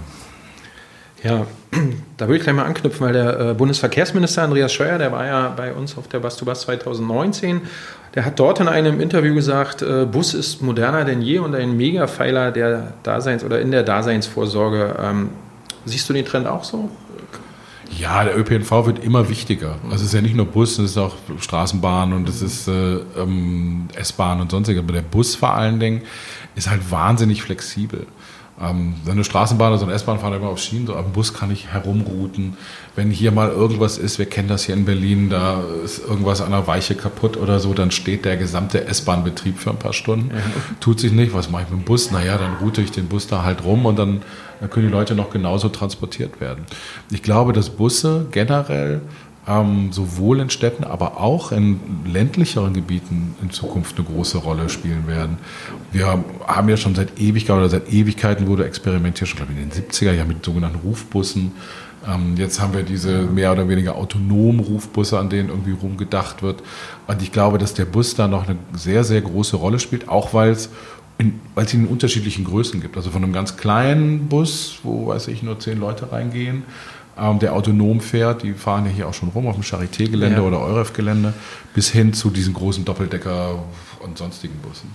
Ja, 1.23 1.47
da 2.17 2.27
würde 2.27 2.37
ich 2.37 2.43
gleich 2.43 2.55
mal 2.55 2.65
anknüpfen, 2.65 3.05
weil 3.05 3.13
der 3.13 3.39
äh, 3.39 3.53
Bundesverkehrsminister 3.53 4.43
Andreas 4.43 4.73
Scheuer, 4.73 4.97
der 4.97 5.11
war 5.11 5.25
ja 5.25 5.53
bei 5.55 5.73
uns 5.73 5.97
auf 5.97 6.07
der 6.07 6.19
Bus 6.19 6.35
to 6.35 6.45
Bus 6.45 6.61
2019, 6.61 7.61
der 8.13 8.25
hat 8.25 8.39
dort 8.39 8.59
in 8.59 8.67
einem 8.67 8.99
Interview 8.99 9.33
gesagt, 9.33 9.81
äh, 9.81 10.05
Bus 10.05 10.33
ist 10.33 10.61
moderner 10.61 11.05
denn 11.05 11.21
je 11.21 11.39
und 11.39 11.55
ein 11.55 11.75
Megapfeiler 11.77 12.51
der 12.51 12.93
Daseins- 13.03 13.43
oder 13.43 13.61
in 13.61 13.71
der 13.71 13.83
Daseinsvorsorge. 13.83 14.95
Ähm, 15.01 15.29
siehst 15.85 16.07
du 16.09 16.13
den 16.13 16.25
Trend 16.25 16.45
auch 16.45 16.63
so? 16.63 16.89
Ja, 17.97 18.23
der 18.23 18.37
ÖPNV 18.37 18.85
wird 18.85 19.03
immer 19.03 19.29
wichtiger. 19.29 19.75
Also 19.85 19.97
es 19.97 20.03
ist 20.03 20.13
ja 20.13 20.21
nicht 20.21 20.35
nur 20.35 20.45
Bus, 20.45 20.79
es 20.79 20.91
ist 20.91 20.97
auch 20.97 21.15
Straßenbahn 21.39 22.13
und 22.13 22.27
es 22.27 22.41
ist 22.41 22.67
äh, 22.67 22.97
ähm, 23.17 23.87
S-Bahn 23.95 24.41
und 24.41 24.51
sonstiges. 24.51 24.83
Aber 24.83 24.93
der 24.93 25.01
Bus 25.01 25.35
vor 25.35 25.53
allen 25.53 25.79
Dingen 25.79 26.01
ist 26.55 26.69
halt 26.69 26.91
wahnsinnig 26.91 27.43
flexibel. 27.43 28.05
Ähm, 28.63 28.93
so 29.05 29.11
eine 29.11 29.23
Straßenbahn 29.23 29.69
oder 29.69 29.79
so 29.79 29.85
eine 29.85 29.93
S-Bahn 29.93 30.19
fahren 30.19 30.33
immer 30.33 30.49
auf 30.49 30.59
Schienen, 30.59 30.87
so 30.87 30.95
am 30.95 31.11
Bus 31.11 31.33
kann 31.33 31.51
ich 31.51 31.67
herumrouten. 31.67 32.57
Wenn 32.95 33.09
hier 33.09 33.31
mal 33.31 33.49
irgendwas 33.49 33.97
ist, 33.97 34.19
wir 34.19 34.25
kennen 34.25 34.47
das 34.47 34.63
hier 34.63 34.75
in 34.75 34.85
Berlin, 34.85 35.29
da 35.29 35.61
ist 35.83 35.99
irgendwas 35.99 36.41
an 36.41 36.51
der 36.51 36.67
Weiche 36.67 36.95
kaputt 36.95 37.37
oder 37.37 37.59
so, 37.59 37.73
dann 37.73 37.91
steht 37.91 38.25
der 38.25 38.37
gesamte 38.37 38.85
S-Bahn-Betrieb 38.85 39.57
für 39.57 39.71
ein 39.71 39.77
paar 39.77 39.93
Stunden. 39.93 40.29
Ja. 40.29 40.41
Tut 40.79 40.99
sich 40.99 41.11
nicht, 41.11 41.33
was 41.33 41.49
mache 41.49 41.63
ich 41.63 41.69
mit 41.69 41.81
dem 41.81 41.85
Bus? 41.85 42.11
Naja, 42.11 42.37
dann 42.37 42.55
route 42.61 42.81
ich 42.81 42.91
den 42.91 43.07
Bus 43.07 43.27
da 43.27 43.43
halt 43.43 43.63
rum 43.63 43.85
und 43.85 43.97
dann, 43.97 44.21
dann 44.59 44.69
können 44.69 44.87
die 44.87 44.93
Leute 44.93 45.15
noch 45.15 45.29
genauso 45.29 45.69
transportiert 45.69 46.39
werden. 46.39 46.65
Ich 47.11 47.23
glaube, 47.23 47.53
dass 47.53 47.69
Busse 47.69 48.27
generell 48.31 49.01
ähm, 49.47 49.91
sowohl 49.91 50.39
in 50.39 50.49
Städten, 50.49 50.83
aber 50.83 51.19
auch 51.19 51.51
in 51.51 51.79
ländlicheren 52.05 52.73
Gebieten 52.73 53.35
in 53.41 53.51
Zukunft 53.51 53.97
eine 53.97 54.07
große 54.07 54.37
Rolle 54.37 54.69
spielen 54.69 55.07
werden. 55.07 55.37
Wir 55.91 56.23
haben 56.47 56.69
ja 56.69 56.77
schon 56.77 56.95
seit 56.95 57.19
Ewigkeiten 57.19 57.59
oder 57.59 57.69
seit 57.69 57.91
Ewigkeiten 57.91 58.47
wurde 58.47 58.65
experimentiert, 58.65 59.29
schon 59.29 59.37
glaube 59.37 59.53
ich 59.53 59.61
in 59.61 59.69
den 59.69 59.89
70er 59.89 60.13
Jahren 60.13 60.29
mit 60.29 60.45
sogenannten 60.45 60.79
Rufbussen. 60.79 61.51
Ähm, 62.07 62.35
jetzt 62.37 62.61
haben 62.61 62.73
wir 62.73 62.83
diese 62.83 63.23
mehr 63.23 63.51
oder 63.51 63.67
weniger 63.67 63.95
autonomen 63.95 64.59
Rufbusse, 64.59 65.19
an 65.19 65.29
denen 65.29 65.49
irgendwie 65.49 65.73
rumgedacht 65.73 66.41
wird. 66.41 66.63
Und 67.07 67.21
ich 67.21 67.31
glaube, 67.31 67.57
dass 67.57 67.73
der 67.73 67.85
Bus 67.85 68.15
da 68.15 68.27
noch 68.27 68.47
eine 68.47 68.57
sehr, 68.73 69.03
sehr 69.03 69.21
große 69.21 69.57
Rolle 69.57 69.79
spielt, 69.79 70.09
auch 70.09 70.33
weil 70.33 70.51
es 70.51 70.69
weil 71.55 71.65
es 71.65 71.73
ihn 71.73 71.81
in 71.81 71.87
unterschiedlichen 71.87 72.43
Größen 72.43 72.81
gibt. 72.81 72.97
Also 72.97 73.11
von 73.11 73.23
einem 73.23 73.33
ganz 73.33 73.55
kleinen 73.55 74.27
Bus, 74.27 74.79
wo, 74.83 75.07
weiß 75.07 75.27
ich, 75.27 75.43
nur 75.43 75.59
zehn 75.59 75.79
Leute 75.79 76.11
reingehen, 76.11 76.63
ähm, 77.17 77.39
der 77.39 77.53
autonom 77.53 77.99
fährt, 77.99 78.43
die 78.43 78.53
fahren 78.53 78.85
ja 78.85 78.91
hier 78.91 79.07
auch 79.07 79.13
schon 79.13 79.29
rum 79.29 79.47
auf 79.47 79.55
dem 79.55 79.63
Charité-Gelände 79.63 80.41
ja. 80.41 80.47
oder 80.47 80.59
Euref-Gelände, 80.59 81.33
bis 81.73 81.89
hin 81.89 82.13
zu 82.13 82.29
diesen 82.29 82.53
großen 82.53 82.85
Doppeldecker 82.85 83.63
und 84.01 84.17
sonstigen 84.17 84.57
Bussen. 84.59 84.89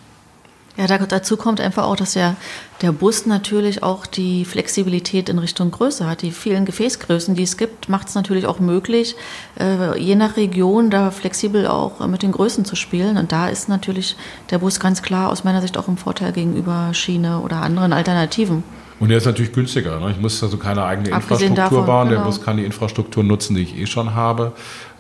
Ja, 0.79 0.87
dazu 0.87 1.37
kommt 1.37 1.61
einfach 1.61 1.87
auch, 1.87 1.97
dass 1.97 2.15
ja 2.15 2.37
der 2.83 2.93
Bus 2.93 3.27
natürlich 3.27 3.83
auch 3.83 4.07
die 4.07 4.45
Flexibilität 4.45 5.29
in 5.29 5.41
Richtung 5.41 5.73
Größe 5.73 6.07
hat. 6.07 6.23
Die 6.23 6.31
vielen 6.31 6.67
Gefäßgrößen, 6.67 7.35
die 7.35 7.43
es 7.43 7.57
gibt, 7.57 7.89
macht 7.89 8.07
es 8.07 8.15
natürlich 8.15 8.47
auch 8.47 8.61
möglich, 8.61 9.17
äh, 9.59 9.99
je 9.99 10.15
nach 10.15 10.37
Region 10.37 10.89
da 10.89 11.11
flexibel 11.11 11.67
auch 11.67 12.07
mit 12.07 12.23
den 12.23 12.31
Größen 12.31 12.65
zu 12.65 12.77
spielen. 12.77 13.17
Und 13.17 13.33
da 13.33 13.49
ist 13.49 13.69
natürlich 13.69 14.17
der 14.51 14.59
Bus 14.59 14.79
ganz 14.79 15.03
klar 15.03 15.31
aus 15.31 15.43
meiner 15.43 15.63
Sicht 15.63 15.77
auch 15.77 15.89
im 15.89 15.97
Vorteil 15.97 16.31
gegenüber 16.31 16.95
Schiene 16.95 17.41
oder 17.41 17.57
anderen 17.57 17.93
Alternativen. 17.93 18.63
Und 19.01 19.11
der 19.11 19.19
ist 19.19 19.27
natürlich 19.27 19.53
günstiger. 19.53 20.01
Ne? 20.01 20.11
Ich 20.11 20.21
muss 20.21 20.43
also 20.43 20.57
keine 20.57 20.85
eigene 20.85 21.13
Abgesehen 21.13 21.51
Infrastruktur 21.51 21.81
davon, 21.81 21.87
bauen. 21.87 22.09
Genau. 22.09 22.21
Der 22.21 22.27
Bus 22.27 22.43
kann 22.43 22.57
die 22.57 22.65
Infrastruktur 22.65 23.23
nutzen, 23.23 23.55
die 23.55 23.63
ich 23.63 23.79
eh 23.79 23.87
schon 23.87 24.15
habe. 24.15 24.53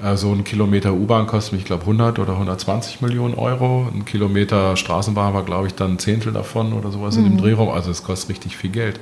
Äh, 0.03 0.17
so 0.17 0.33
ein 0.33 0.45
Kilometer 0.45 0.93
U-Bahn 0.93 1.27
kostet 1.27 1.55
mich, 1.55 1.63
ich 1.63 1.67
glaube, 1.67 1.83
100 1.83 2.19
oder 2.19 2.35
120 2.35 3.01
Millionen 3.01 3.35
Euro. 3.35 3.89
Ein 3.93 4.05
Kilometer 4.05 4.77
Straßenbahn 4.77 5.35
war, 5.35 5.45
glaube 5.45 5.67
ich, 5.67 5.75
dann 5.75 5.93
ein 5.93 5.99
Zehntel 5.99 6.33
davon 6.33 6.73
oder 6.73 6.93
sowas 6.93 7.17
mhm. 7.17 7.25
in 7.25 7.31
dem 7.31 7.37
mhm. 7.39 7.43
Drehraum. 7.43 7.71
Also 7.71 7.91
es 7.91 8.05
kostet 8.05 8.31
richtig 8.31 8.57
viel 8.57 8.71
Geld. 8.71 9.01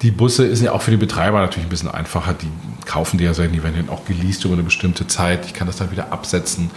Die 0.00 0.10
Busse 0.10 0.54
sind 0.56 0.64
ja 0.64 0.72
auch 0.72 0.82
für 0.82 0.90
die 0.90 0.96
Betreiber 0.96 1.40
natürlich 1.40 1.66
ein 1.66 1.70
bisschen 1.70 1.90
einfacher. 1.90 2.34
Die 2.34 2.48
kaufen 2.86 3.18
die 3.18 3.24
ja 3.24 3.34
selten, 3.34 3.52
die 3.52 3.62
werden 3.62 3.88
auch 3.88 4.04
geleast 4.04 4.44
über 4.44 4.54
eine 4.54 4.64
bestimmte 4.64 5.06
Zeit. 5.06 5.46
Ich 5.46 5.54
kann 5.54 5.68
das 5.68 5.76
dann 5.76 5.92
wieder 5.92 6.12
absetzen. 6.12 6.70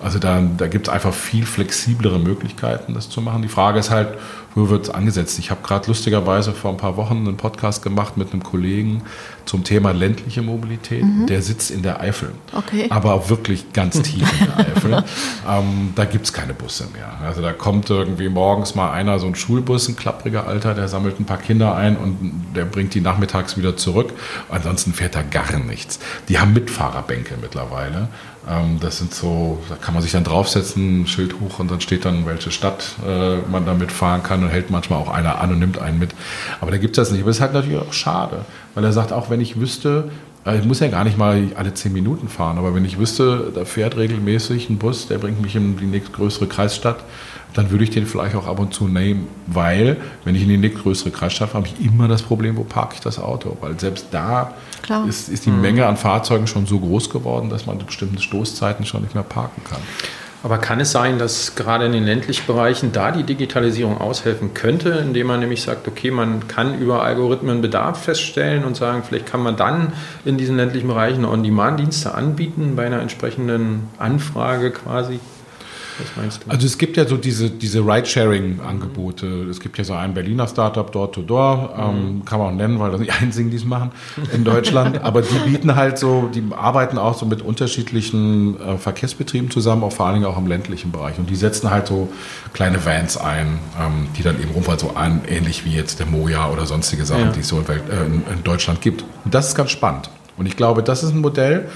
Also 0.00 0.20
da, 0.20 0.40
da 0.56 0.68
gibt 0.68 0.86
es 0.86 0.94
einfach 0.94 1.12
viel 1.12 1.44
flexiblere 1.44 2.20
Möglichkeiten, 2.20 2.94
das 2.94 3.10
zu 3.10 3.20
machen. 3.20 3.42
Die 3.42 3.48
Frage 3.48 3.80
ist 3.80 3.90
halt, 3.90 4.10
wo 4.58 4.68
wird 4.70 4.84
es 4.84 4.90
angesetzt? 4.90 5.38
Ich 5.38 5.50
habe 5.50 5.62
gerade 5.62 5.86
lustigerweise 5.86 6.52
vor 6.52 6.70
ein 6.72 6.76
paar 6.76 6.96
Wochen 6.96 7.16
einen 7.16 7.36
Podcast 7.36 7.82
gemacht 7.82 8.16
mit 8.16 8.32
einem 8.32 8.42
Kollegen 8.42 9.02
zum 9.44 9.64
Thema 9.64 9.92
ländliche 9.92 10.42
Mobilität. 10.42 11.04
Mhm. 11.04 11.26
Der 11.26 11.42
sitzt 11.42 11.70
in 11.70 11.82
der 11.82 12.00
Eifel, 12.00 12.32
okay. 12.52 12.86
aber 12.90 13.28
wirklich 13.30 13.72
ganz 13.72 14.02
tief 14.02 14.28
in 14.40 14.46
der 14.46 14.58
Eifel. 14.58 15.04
ähm, 15.48 15.92
da 15.94 16.04
gibt 16.04 16.26
es 16.26 16.32
keine 16.32 16.54
Busse 16.54 16.86
mehr. 16.92 17.08
Also 17.26 17.40
da 17.40 17.52
kommt 17.52 17.88
irgendwie 17.88 18.28
morgens 18.28 18.74
mal 18.74 18.92
einer, 18.92 19.18
so 19.18 19.26
ein 19.26 19.34
Schulbus, 19.34 19.88
ein 19.88 19.96
klappriger 19.96 20.46
Alter, 20.46 20.74
der 20.74 20.88
sammelt 20.88 21.18
ein 21.20 21.24
paar 21.24 21.38
Kinder 21.38 21.74
ein 21.74 21.96
und 21.96 22.18
der 22.54 22.64
bringt 22.64 22.94
die 22.94 23.00
nachmittags 23.00 23.56
wieder 23.56 23.76
zurück. 23.76 24.12
Ansonsten 24.50 24.92
fährt 24.92 25.14
da 25.14 25.22
gar 25.22 25.58
nichts. 25.58 25.98
Die 26.28 26.38
haben 26.38 26.52
Mitfahrerbänke 26.52 27.34
mittlerweile. 27.40 28.08
Ähm, 28.48 28.78
das 28.80 28.98
sind 28.98 29.12
so, 29.14 29.58
da 29.68 29.76
kann 29.76 29.94
man 29.94 30.02
sich 30.02 30.12
dann 30.12 30.24
draufsetzen, 30.24 31.06
Schild 31.06 31.34
hoch 31.40 31.58
und 31.58 31.70
dann 31.70 31.80
steht 31.80 32.04
dann, 32.04 32.26
welche 32.26 32.50
Stadt 32.50 32.94
äh, 33.06 33.36
man 33.50 33.66
damit 33.66 33.92
fahren 33.92 34.22
kann 34.22 34.42
und 34.42 34.50
hält 34.50 34.70
manchmal 34.70 34.98
auch 34.98 35.10
einer 35.10 35.40
an 35.40 35.52
und 35.52 35.58
nimmt 35.58 35.78
einen 35.78 35.98
mit. 35.98 36.14
Aber 36.60 36.70
da 36.70 36.78
gibt 36.78 36.96
es 36.96 37.02
das 37.02 37.12
nicht. 37.12 37.22
Aber 37.22 37.30
es 37.30 37.36
ist 37.36 37.42
halt 37.42 37.52
natürlich 37.52 37.78
auch 37.78 37.92
schade, 37.92 38.44
weil 38.74 38.84
er 38.84 38.92
sagt, 38.92 39.12
auch 39.12 39.30
wenn 39.30 39.40
ich 39.40 39.60
wüsste, 39.60 40.10
äh, 40.46 40.58
ich 40.58 40.64
muss 40.64 40.80
ja 40.80 40.88
gar 40.88 41.04
nicht 41.04 41.18
mal 41.18 41.48
alle 41.56 41.74
zehn 41.74 41.92
Minuten 41.92 42.28
fahren, 42.28 42.58
aber 42.58 42.74
wenn 42.74 42.84
ich 42.84 42.98
wüsste, 42.98 43.52
da 43.54 43.64
fährt 43.64 43.96
regelmäßig 43.96 44.70
ein 44.70 44.78
Bus, 44.78 45.08
der 45.08 45.18
bringt 45.18 45.42
mich 45.42 45.54
in 45.54 45.76
die 45.76 45.86
nächstgrößere 45.86 46.46
Kreisstadt, 46.46 47.04
dann 47.54 47.70
würde 47.70 47.84
ich 47.84 47.90
den 47.90 48.06
vielleicht 48.06 48.36
auch 48.36 48.46
ab 48.46 48.60
und 48.60 48.74
zu 48.74 48.88
nehmen, 48.88 49.26
weil, 49.46 49.96
wenn 50.24 50.34
ich 50.34 50.42
in 50.42 50.48
die 50.48 50.58
nächstgrößere 50.58 51.10
Kreisstadt 51.10 51.50
fahre, 51.50 51.64
habe 51.64 51.74
ich 51.74 51.84
immer 51.84 52.08
das 52.08 52.22
Problem, 52.22 52.56
wo 52.56 52.64
parke 52.64 52.94
ich 52.94 53.00
das 53.00 53.18
Auto? 53.18 53.56
Weil 53.60 53.78
selbst 53.80 54.08
da 54.10 54.54
ist, 55.08 55.28
ist, 55.28 55.46
die 55.46 55.50
mhm. 55.50 55.60
Menge 55.60 55.86
an 55.86 55.96
Fahrzeugen 55.96 56.46
schon 56.46 56.66
so 56.66 56.78
groß 56.78 57.10
geworden, 57.10 57.50
dass 57.50 57.66
man 57.66 57.78
bestimmte 57.78 58.22
Stoßzeiten 58.22 58.84
schon 58.84 59.02
nicht 59.02 59.14
mehr 59.14 59.24
parken 59.24 59.62
kann. 59.64 59.80
Aber 60.44 60.58
kann 60.58 60.78
es 60.78 60.92
sein, 60.92 61.18
dass 61.18 61.56
gerade 61.56 61.86
in 61.86 61.92
den 61.92 62.04
ländlichen 62.04 62.46
Bereichen 62.46 62.92
da 62.92 63.10
die 63.10 63.24
Digitalisierung 63.24 64.00
aushelfen 64.00 64.54
könnte, 64.54 64.90
indem 64.90 65.26
man 65.26 65.40
nämlich 65.40 65.62
sagt, 65.62 65.88
okay, 65.88 66.12
man 66.12 66.46
kann 66.46 66.78
über 66.78 67.02
Algorithmen 67.02 67.60
Bedarf 67.60 68.04
feststellen 68.04 68.64
und 68.64 68.76
sagen, 68.76 69.02
vielleicht 69.02 69.26
kann 69.26 69.42
man 69.42 69.56
dann 69.56 69.92
in 70.24 70.38
diesen 70.38 70.56
ländlichen 70.56 70.86
Bereichen 70.86 71.24
On-Demand-Dienste 71.24 72.14
anbieten 72.14 72.76
bei 72.76 72.86
einer 72.86 73.00
entsprechenden 73.00 73.88
Anfrage 73.98 74.70
quasi? 74.70 75.18
Was 75.98 76.16
meinst 76.16 76.44
du? 76.44 76.50
Also 76.50 76.66
es 76.66 76.78
gibt 76.78 76.96
ja 76.96 77.06
so 77.06 77.16
diese, 77.16 77.50
diese 77.50 77.80
Ride-Sharing-Angebote. 77.80 79.26
Mhm. 79.26 79.50
Es 79.50 79.60
gibt 79.60 79.78
ja 79.78 79.84
so 79.84 79.94
ein 79.94 80.14
Berliner 80.14 80.46
Startup, 80.46 80.90
Door-to-Door, 80.90 81.74
ähm, 81.76 82.18
mhm. 82.18 82.24
kann 82.24 82.38
man 82.38 82.48
auch 82.48 82.56
nennen, 82.56 82.78
weil 82.78 82.90
das 82.90 83.00
nicht 83.00 83.12
einzigen, 83.20 83.50
die 83.50 83.56
es 83.56 83.64
machen 83.64 83.90
in 84.32 84.44
Deutschland. 84.44 85.02
Aber 85.02 85.22
die 85.22 85.38
bieten 85.50 85.74
halt 85.74 85.98
so, 85.98 86.30
die 86.32 86.42
arbeiten 86.56 86.98
auch 86.98 87.18
so 87.18 87.26
mit 87.26 87.42
unterschiedlichen 87.42 88.60
äh, 88.60 88.78
Verkehrsbetrieben 88.78 89.50
zusammen, 89.50 89.82
auch 89.82 89.92
vor 89.92 90.06
allen 90.06 90.16
Dingen 90.16 90.26
auch 90.26 90.38
im 90.38 90.46
ländlichen 90.46 90.92
Bereich. 90.92 91.18
Und 91.18 91.30
die 91.30 91.36
setzen 91.36 91.70
halt 91.70 91.86
so 91.86 92.08
kleine 92.52 92.84
Vans 92.84 93.16
ein, 93.16 93.58
ähm, 93.78 94.08
die 94.16 94.22
dann 94.22 94.40
eben 94.40 94.50
rumfahren, 94.50 94.78
so 94.78 94.90
an, 94.90 95.22
ähnlich 95.28 95.64
wie 95.64 95.74
jetzt 95.74 95.98
der 95.98 96.06
Moja 96.06 96.50
oder 96.50 96.66
sonstige 96.66 97.04
Sachen, 97.04 97.26
ja. 97.26 97.32
die 97.32 97.40
es 97.40 97.48
so 97.48 97.58
in, 97.58 97.68
Welt, 97.68 97.82
äh, 97.90 98.32
in, 98.32 98.44
Deutschland 98.44 98.80
gibt. 98.80 99.04
Und 99.24 99.34
das 99.34 99.48
ist 99.48 99.54
ganz 99.54 99.70
spannend. 99.70 100.10
Und 100.36 100.46
ich 100.46 100.56
glaube, 100.56 100.82
das 100.82 101.02
ist 101.02 101.10
ein 101.10 101.20
Modell, 101.20 101.68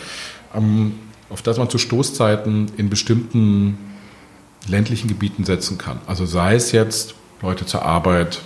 ähm, 0.55 0.95
auf 1.31 1.43
das 1.43 1.59
man 1.59 1.69
zu 1.71 1.79
Stoßzeiten 1.79 2.73
in 2.77 2.91
bestimmten 2.91 3.79
ländlichen 4.69 5.09
Gebieten 5.09 5.45
setzen 5.45 5.79
kann. 5.79 5.99
Also 6.07 6.27
sei 6.27 6.55
es 6.55 6.73
jetzt 6.73 7.15
Leute 7.41 7.67
zur 7.67 7.83
Arbeit 7.83 8.41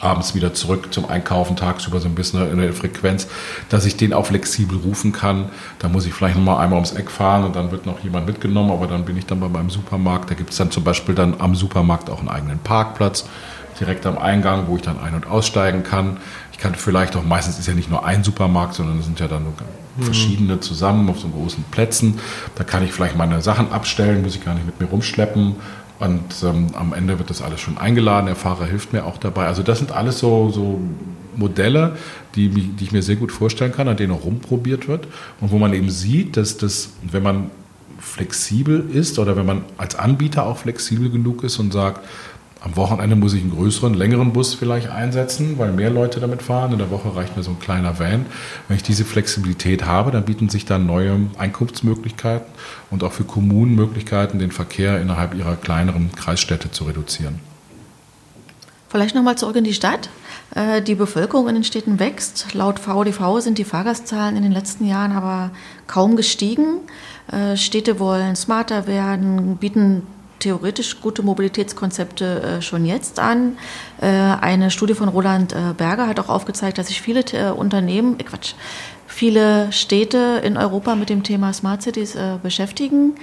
abends 0.00 0.34
wieder 0.34 0.52
zurück 0.52 0.92
zum 0.92 1.08
Einkaufen, 1.08 1.56
tagsüber 1.56 2.00
so 2.00 2.08
ein 2.08 2.14
bisschen 2.14 2.50
in 2.50 2.58
der 2.58 2.72
Frequenz, 2.72 3.28
dass 3.68 3.86
ich 3.86 3.96
den 3.96 4.12
auch 4.12 4.26
flexibel 4.26 4.78
rufen 4.78 5.12
kann. 5.12 5.50
Da 5.78 5.88
muss 5.88 6.06
ich 6.06 6.12
vielleicht 6.12 6.36
nochmal 6.36 6.62
einmal 6.62 6.76
ums 6.76 6.92
Eck 6.92 7.10
fahren 7.10 7.44
und 7.44 7.56
dann 7.56 7.70
wird 7.70 7.86
noch 7.86 8.00
jemand 8.00 8.26
mitgenommen, 8.26 8.70
aber 8.70 8.86
dann 8.86 9.04
bin 9.04 9.16
ich 9.16 9.26
dann 9.26 9.40
bei 9.40 9.48
meinem 9.48 9.70
Supermarkt. 9.70 10.30
Da 10.30 10.34
gibt 10.34 10.50
es 10.50 10.56
dann 10.56 10.70
zum 10.70 10.84
Beispiel 10.84 11.14
dann 11.14 11.40
am 11.40 11.54
Supermarkt 11.54 12.10
auch 12.10 12.18
einen 12.18 12.28
eigenen 12.28 12.58
Parkplatz, 12.58 13.26
direkt 13.80 14.06
am 14.06 14.18
Eingang, 14.18 14.66
wo 14.66 14.76
ich 14.76 14.82
dann 14.82 14.98
ein- 14.98 15.14
und 15.14 15.26
aussteigen 15.26 15.82
kann. 15.82 16.18
Ich 16.52 16.58
kann 16.58 16.74
vielleicht 16.74 17.16
auch, 17.16 17.24
meistens 17.24 17.58
ist 17.58 17.66
ja 17.66 17.74
nicht 17.74 17.90
nur 17.90 18.04
ein 18.04 18.24
Supermarkt, 18.24 18.74
sondern 18.74 18.98
es 18.98 19.04
sind 19.04 19.20
ja 19.20 19.28
dann 19.28 19.44
mhm. 19.44 19.85
Verschiedene 20.00 20.60
zusammen 20.60 21.08
auf 21.08 21.20
so 21.20 21.28
großen 21.28 21.64
Plätzen. 21.70 22.18
Da 22.54 22.64
kann 22.64 22.84
ich 22.84 22.92
vielleicht 22.92 23.16
meine 23.16 23.40
Sachen 23.42 23.72
abstellen, 23.72 24.22
muss 24.22 24.34
ich 24.34 24.44
gar 24.44 24.54
nicht 24.54 24.66
mit 24.66 24.80
mir 24.80 24.86
rumschleppen 24.86 25.56
und 25.98 26.42
ähm, 26.42 26.68
am 26.74 26.92
Ende 26.92 27.18
wird 27.18 27.30
das 27.30 27.42
alles 27.42 27.60
schon 27.60 27.78
eingeladen. 27.78 28.26
Der 28.26 28.36
Fahrer 28.36 28.66
hilft 28.66 28.92
mir 28.92 29.04
auch 29.04 29.18
dabei. 29.18 29.46
Also 29.46 29.62
das 29.62 29.78
sind 29.78 29.92
alles 29.92 30.18
so, 30.18 30.50
so 30.50 30.80
Modelle, 31.36 31.96
die, 32.34 32.48
die 32.48 32.84
ich 32.84 32.92
mir 32.92 33.02
sehr 33.02 33.16
gut 33.16 33.32
vorstellen 33.32 33.72
kann, 33.72 33.88
an 33.88 33.96
denen 33.96 34.12
auch 34.12 34.24
rumprobiert 34.24 34.88
wird. 34.88 35.06
Und 35.40 35.50
wo 35.50 35.58
man 35.58 35.72
eben 35.72 35.90
sieht, 35.90 36.36
dass 36.36 36.58
das, 36.58 36.90
wenn 37.02 37.22
man 37.22 37.50
flexibel 37.98 38.84
ist 38.92 39.18
oder 39.18 39.36
wenn 39.36 39.46
man 39.46 39.64
als 39.78 39.94
Anbieter 39.94 40.44
auch 40.44 40.58
flexibel 40.58 41.10
genug 41.10 41.42
ist 41.42 41.58
und 41.58 41.72
sagt, 41.72 42.04
am 42.60 42.76
Wochenende 42.76 43.16
muss 43.16 43.34
ich 43.34 43.42
einen 43.42 43.54
größeren, 43.54 43.94
längeren 43.94 44.32
Bus 44.32 44.54
vielleicht 44.54 44.88
einsetzen, 44.88 45.58
weil 45.58 45.72
mehr 45.72 45.90
Leute 45.90 46.20
damit 46.20 46.42
fahren. 46.42 46.72
In 46.72 46.78
der 46.78 46.90
Woche 46.90 47.14
reicht 47.14 47.36
mir 47.36 47.42
so 47.42 47.50
ein 47.50 47.58
kleiner 47.58 47.98
Van. 47.98 48.26
Wenn 48.66 48.76
ich 48.76 48.82
diese 48.82 49.04
Flexibilität 49.04 49.84
habe, 49.84 50.10
dann 50.10 50.24
bieten 50.24 50.48
sich 50.48 50.64
dann 50.64 50.86
neue 50.86 51.20
Einkunftsmöglichkeiten 51.38 52.46
und 52.90 53.04
auch 53.04 53.12
für 53.12 53.24
Kommunen 53.24 53.74
Möglichkeiten, 53.74 54.38
den 54.38 54.52
Verkehr 54.52 55.00
innerhalb 55.00 55.34
ihrer 55.34 55.56
kleineren 55.56 56.10
Kreisstädte 56.12 56.70
zu 56.70 56.84
reduzieren. 56.84 57.40
Vielleicht 58.88 59.14
nochmal 59.14 59.36
zurück 59.36 59.56
in 59.56 59.64
die 59.64 59.74
Stadt. 59.74 60.08
Äh, 60.54 60.80
die 60.80 60.94
Bevölkerung 60.94 61.48
in 61.48 61.54
den 61.56 61.64
Städten 61.64 61.98
wächst. 61.98 62.54
Laut 62.54 62.78
VDV 62.78 63.40
sind 63.40 63.58
die 63.58 63.64
Fahrgastzahlen 63.64 64.36
in 64.36 64.42
den 64.42 64.52
letzten 64.52 64.86
Jahren 64.86 65.12
aber 65.12 65.50
kaum 65.86 66.16
gestiegen. 66.16 66.78
Äh, 67.30 67.56
Städte 67.56 67.98
wollen 67.98 68.36
smarter 68.36 68.86
werden, 68.86 69.56
bieten 69.58 70.02
theoretisch 70.38 71.00
gute 71.00 71.22
Mobilitätskonzepte 71.22 72.42
äh, 72.42 72.62
schon 72.62 72.84
jetzt 72.84 73.18
an. 73.18 73.58
Äh, 74.00 74.06
eine 74.06 74.70
Studie 74.70 74.94
von 74.94 75.08
Roland 75.08 75.52
äh, 75.52 75.74
Berger 75.76 76.06
hat 76.06 76.20
auch 76.20 76.28
aufgezeigt, 76.28 76.78
dass 76.78 76.88
sich 76.88 77.02
viele 77.02 77.54
Unternehmen, 77.54 78.18
Quatsch, 78.18 78.54
viele 79.06 79.72
Städte 79.72 80.40
in 80.44 80.56
Europa 80.56 80.94
mit 80.94 81.08
dem 81.08 81.22
Thema 81.22 81.52
Smart 81.52 81.82
Cities 81.82 82.16
beschäftigen. 82.42 83.14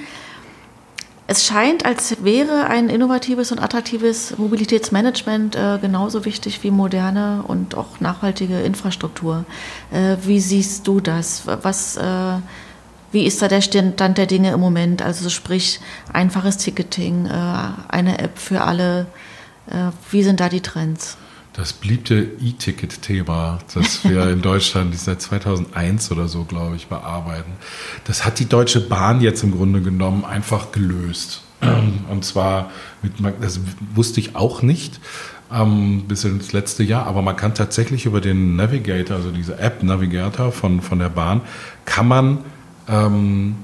Es 1.28 1.46
scheint, 1.46 1.86
als 1.86 2.24
wäre 2.24 2.66
ein 2.68 2.90
innovatives 2.90 3.52
und 3.52 3.60
attraktives 3.60 4.38
Mobilitätsmanagement 4.38 5.58
genauso 5.82 6.26
wichtig 6.26 6.64
wie 6.64 6.72
moderne 6.72 7.44
und 7.48 7.76
auch 7.76 8.00
nachhaltige 8.00 8.62
Infrastruktur. 8.62 9.46
wie 10.24 10.40
siehst 10.40 10.88
du 10.88 11.00
das? 11.00 11.44
Was 11.46 11.98
wie 13.14 13.26
ist 13.26 13.42
da 13.42 13.48
der 13.48 13.62
Stand 13.62 14.18
der 14.18 14.26
Dinge 14.26 14.52
im 14.52 14.60
Moment? 14.60 15.02
Also 15.02 15.30
sprich 15.30 15.80
einfaches 16.12 16.58
Ticketing, 16.58 17.28
äh, 17.28 17.30
eine 17.88 18.18
App 18.20 18.38
für 18.40 18.62
alle. 18.62 19.06
Äh, 19.68 19.92
wie 20.12 20.24
sind 20.24 20.40
da 20.40 20.50
die 20.50 20.62
Trends? 20.62 21.18
Das 21.54 21.72
beliebte 21.72 22.16
E-Ticket-Thema, 22.42 23.60
das 23.76 24.04
wir 24.04 24.28
in 24.32 24.42
Deutschland 24.42 24.98
seit 24.98 25.22
2001 25.22 26.12
oder 26.12 26.28
so, 26.28 26.44
glaube 26.44 26.76
ich, 26.76 26.88
bearbeiten, 26.88 27.52
das 28.06 28.26
hat 28.26 28.40
die 28.40 28.50
Deutsche 28.50 28.82
Bahn 28.82 29.22
jetzt 29.22 29.44
im 29.44 29.52
Grunde 29.52 29.82
genommen 29.82 30.26
einfach 30.26 30.72
gelöst. 30.72 31.44
Und 32.10 32.26
zwar, 32.26 32.72
mit, 33.04 33.14
das 33.42 33.60
wusste 33.94 34.20
ich 34.20 34.36
auch 34.36 34.64
nicht 34.64 35.00
ähm, 35.54 36.06
bis 36.08 36.24
ins 36.24 36.52
letzte 36.52 36.82
Jahr, 36.82 37.06
aber 37.06 37.22
man 37.22 37.36
kann 37.36 37.54
tatsächlich 37.54 38.08
über 38.08 38.20
den 38.20 38.56
Navigator, 38.56 39.18
also 39.18 39.30
diese 39.30 39.60
App 39.60 39.84
Navigator 39.84 40.52
von, 40.52 40.82
von 40.82 40.98
der 40.98 41.10
Bahn, 41.10 41.42
kann 41.86 42.08
man 42.08 42.40
ähm, 42.88 43.56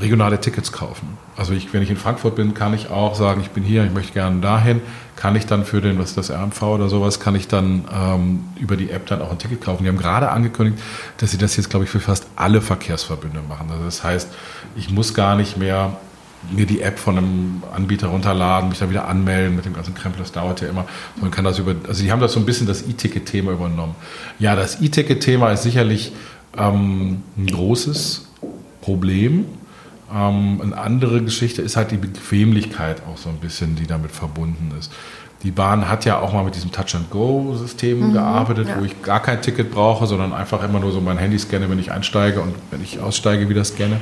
regionale 0.00 0.40
Tickets 0.40 0.72
kaufen. 0.72 1.16
Also 1.36 1.52
ich, 1.52 1.72
wenn 1.72 1.82
ich 1.82 1.90
in 1.90 1.96
Frankfurt 1.96 2.36
bin, 2.36 2.54
kann 2.54 2.74
ich 2.74 2.90
auch 2.90 3.14
sagen, 3.14 3.40
ich 3.40 3.50
bin 3.50 3.62
hier, 3.62 3.84
ich 3.84 3.92
möchte 3.92 4.12
gerne 4.12 4.40
dahin, 4.40 4.80
kann 5.16 5.36
ich 5.36 5.46
dann 5.46 5.64
für 5.64 5.80
den, 5.80 5.98
was 5.98 6.10
ist 6.10 6.18
das, 6.18 6.30
RMV 6.30 6.62
oder 6.62 6.88
sowas, 6.88 7.20
kann 7.20 7.34
ich 7.34 7.48
dann 7.48 7.84
ähm, 7.92 8.44
über 8.58 8.76
die 8.76 8.90
App 8.90 9.06
dann 9.06 9.22
auch 9.22 9.30
ein 9.30 9.38
Ticket 9.38 9.62
kaufen. 9.62 9.84
Die 9.84 9.88
haben 9.88 9.98
gerade 9.98 10.30
angekündigt, 10.30 10.82
dass 11.18 11.30
sie 11.30 11.38
das 11.38 11.56
jetzt, 11.56 11.70
glaube 11.70 11.84
ich, 11.84 11.90
für 11.90 12.00
fast 12.00 12.26
alle 12.36 12.60
Verkehrsverbünde 12.60 13.40
machen. 13.48 13.70
Also 13.70 13.84
das 13.84 14.04
heißt, 14.04 14.28
ich 14.76 14.90
muss 14.90 15.14
gar 15.14 15.36
nicht 15.36 15.56
mehr 15.56 15.96
mir 16.50 16.66
die 16.66 16.80
App 16.80 16.98
von 16.98 17.18
einem 17.18 17.62
Anbieter 17.74 18.08
runterladen, 18.08 18.68
mich 18.68 18.78
da 18.78 18.88
wieder 18.88 19.08
anmelden 19.08 19.56
mit 19.56 19.64
dem 19.64 19.74
ganzen 19.74 19.94
Krempel, 19.94 20.20
das 20.20 20.32
dauert 20.32 20.60
ja 20.60 20.68
immer. 20.68 20.86
Man 21.20 21.30
kann 21.30 21.44
das 21.44 21.58
über, 21.58 21.74
also 21.88 22.02
die 22.02 22.12
haben 22.12 22.20
das 22.20 22.32
so 22.32 22.40
ein 22.40 22.46
bisschen 22.46 22.66
das 22.66 22.86
E-Ticket-Thema 22.86 23.52
übernommen. 23.52 23.96
Ja, 24.38 24.54
das 24.54 24.80
E-Ticket-Thema 24.80 25.52
ist 25.52 25.62
sicherlich 25.62 26.12
ähm, 26.58 27.22
ein 27.36 27.46
großes 27.46 28.26
Problem. 28.80 29.46
Ähm, 30.12 30.60
eine 30.62 30.78
andere 30.78 31.22
Geschichte 31.22 31.62
ist 31.62 31.76
halt 31.76 31.90
die 31.90 31.96
Bequemlichkeit 31.96 33.02
auch 33.10 33.16
so 33.16 33.28
ein 33.28 33.38
bisschen, 33.38 33.76
die 33.76 33.86
damit 33.86 34.12
verbunden 34.12 34.72
ist. 34.78 34.92
Die 35.42 35.50
Bahn 35.50 35.88
hat 35.88 36.04
ja 36.04 36.18
auch 36.18 36.32
mal 36.32 36.44
mit 36.44 36.54
diesem 36.54 36.72
Touch-and-Go-System 36.72 38.08
mhm, 38.08 38.12
gearbeitet, 38.14 38.68
ja. 38.68 38.80
wo 38.80 38.84
ich 38.84 39.02
gar 39.02 39.20
kein 39.20 39.42
Ticket 39.42 39.70
brauche, 39.70 40.06
sondern 40.06 40.32
einfach 40.32 40.64
immer 40.64 40.80
nur 40.80 40.92
so 40.92 41.00
mein 41.00 41.18
Handy 41.18 41.38
scanne, 41.38 41.68
wenn 41.68 41.78
ich 41.78 41.92
einsteige 41.92 42.40
und 42.40 42.54
wenn 42.70 42.82
ich 42.82 43.00
aussteige, 43.00 43.48
wieder 43.48 43.62
scanne. 43.62 44.00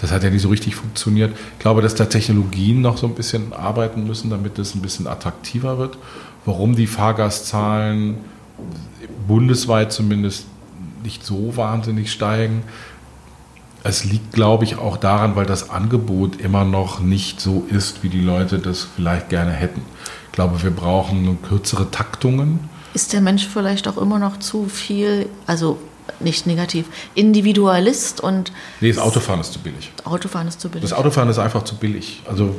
Das 0.00 0.12
hat 0.12 0.22
ja 0.22 0.30
nicht 0.30 0.42
so 0.42 0.50
richtig 0.50 0.76
funktioniert. 0.76 1.34
Ich 1.54 1.58
glaube, 1.58 1.80
dass 1.80 1.94
da 1.94 2.04
Technologien 2.04 2.82
noch 2.82 2.98
so 2.98 3.06
ein 3.06 3.14
bisschen 3.14 3.54
arbeiten 3.54 4.06
müssen, 4.06 4.28
damit 4.30 4.58
es 4.58 4.74
ein 4.74 4.82
bisschen 4.82 5.06
attraktiver 5.06 5.78
wird. 5.78 5.96
Warum 6.44 6.76
die 6.76 6.86
Fahrgastzahlen 6.86 8.18
bundesweit 9.26 9.90
zumindest 9.92 10.46
nicht 11.04 11.24
so 11.24 11.56
wahnsinnig 11.56 12.10
steigen. 12.10 12.64
Es 13.82 14.04
liegt, 14.04 14.32
glaube 14.32 14.64
ich, 14.64 14.76
auch 14.76 14.96
daran, 14.96 15.36
weil 15.36 15.44
das 15.44 15.68
Angebot 15.70 16.40
immer 16.40 16.64
noch 16.64 17.00
nicht 17.00 17.40
so 17.40 17.66
ist, 17.70 18.02
wie 18.02 18.08
die 18.08 18.22
Leute 18.22 18.58
das 18.58 18.88
vielleicht 18.96 19.28
gerne 19.28 19.52
hätten. 19.52 19.82
Ich 20.26 20.32
glaube, 20.32 20.62
wir 20.62 20.70
brauchen 20.70 21.38
kürzere 21.42 21.90
Taktungen. 21.90 22.60
Ist 22.94 23.12
der 23.12 23.20
Mensch 23.20 23.46
vielleicht 23.46 23.86
auch 23.86 23.98
immer 23.98 24.18
noch 24.18 24.38
zu 24.38 24.66
viel, 24.66 25.28
also 25.46 25.78
nicht 26.20 26.46
negativ, 26.46 26.86
Individualist 27.14 28.20
und. 28.20 28.52
Nee, 28.80 28.88
das 28.92 28.98
Autofahren 28.98 29.40
ist 29.40 29.52
zu 29.52 29.58
billig. 29.58 29.92
Autofahren 30.04 30.48
ist 30.48 30.60
zu 30.60 30.68
billig. 30.68 30.88
Das 30.88 30.98
Autofahren 30.98 31.28
ist 31.28 31.38
einfach 31.38 31.64
zu 31.64 31.76
billig. 31.76 32.22
Also 32.26 32.56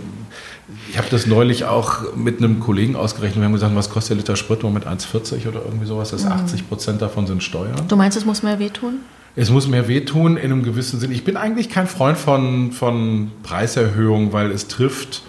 ich 0.90 0.98
habe 0.98 1.08
das 1.12 1.28
neulich 1.28 1.66
auch 1.66 2.16
mit 2.16 2.40
einem 2.40 2.60
Kollegen 2.60 2.96
ausgerechnet. 2.96 3.40
Wir 3.40 3.46
haben 3.46 3.54
gesagt, 3.54 3.76
was 3.76 3.90
kostet 3.90 4.12
der 4.12 4.18
Liter 4.18 4.36
Sprit 4.36 4.64
mit 4.64 4.88
1,40 4.88 5.48
oder 5.48 5.62
irgendwie 5.64 5.86
sowas? 5.86 6.12
Das 6.12 6.22
ist 6.22 6.28
80 6.28 6.62
mhm. 6.62 6.68
Prozent 6.68 7.02
davon 7.02 7.28
sind 7.28 7.44
Steuern. 7.44 7.88
Du 7.88 7.96
meinst, 7.96 8.18
es 8.18 8.26
muss 8.26 8.42
mehr 8.42 8.58
wehtun? 8.58 9.00
Es 9.36 9.50
muss 9.50 9.68
mehr 9.68 9.88
wehtun 9.88 10.38
in 10.38 10.52
einem 10.52 10.64
gewissen 10.64 11.00
Sinn. 11.00 11.12
Ich 11.12 11.24
bin 11.24 11.38
eigentlich 11.38 11.70
kein 11.70 11.88
Freund 11.88 12.18
von, 12.18 12.72
von 12.72 13.32
Preiserhöhungen, 13.44 14.34
weil 14.34 14.50
es 14.52 14.68
trifft 14.68 15.24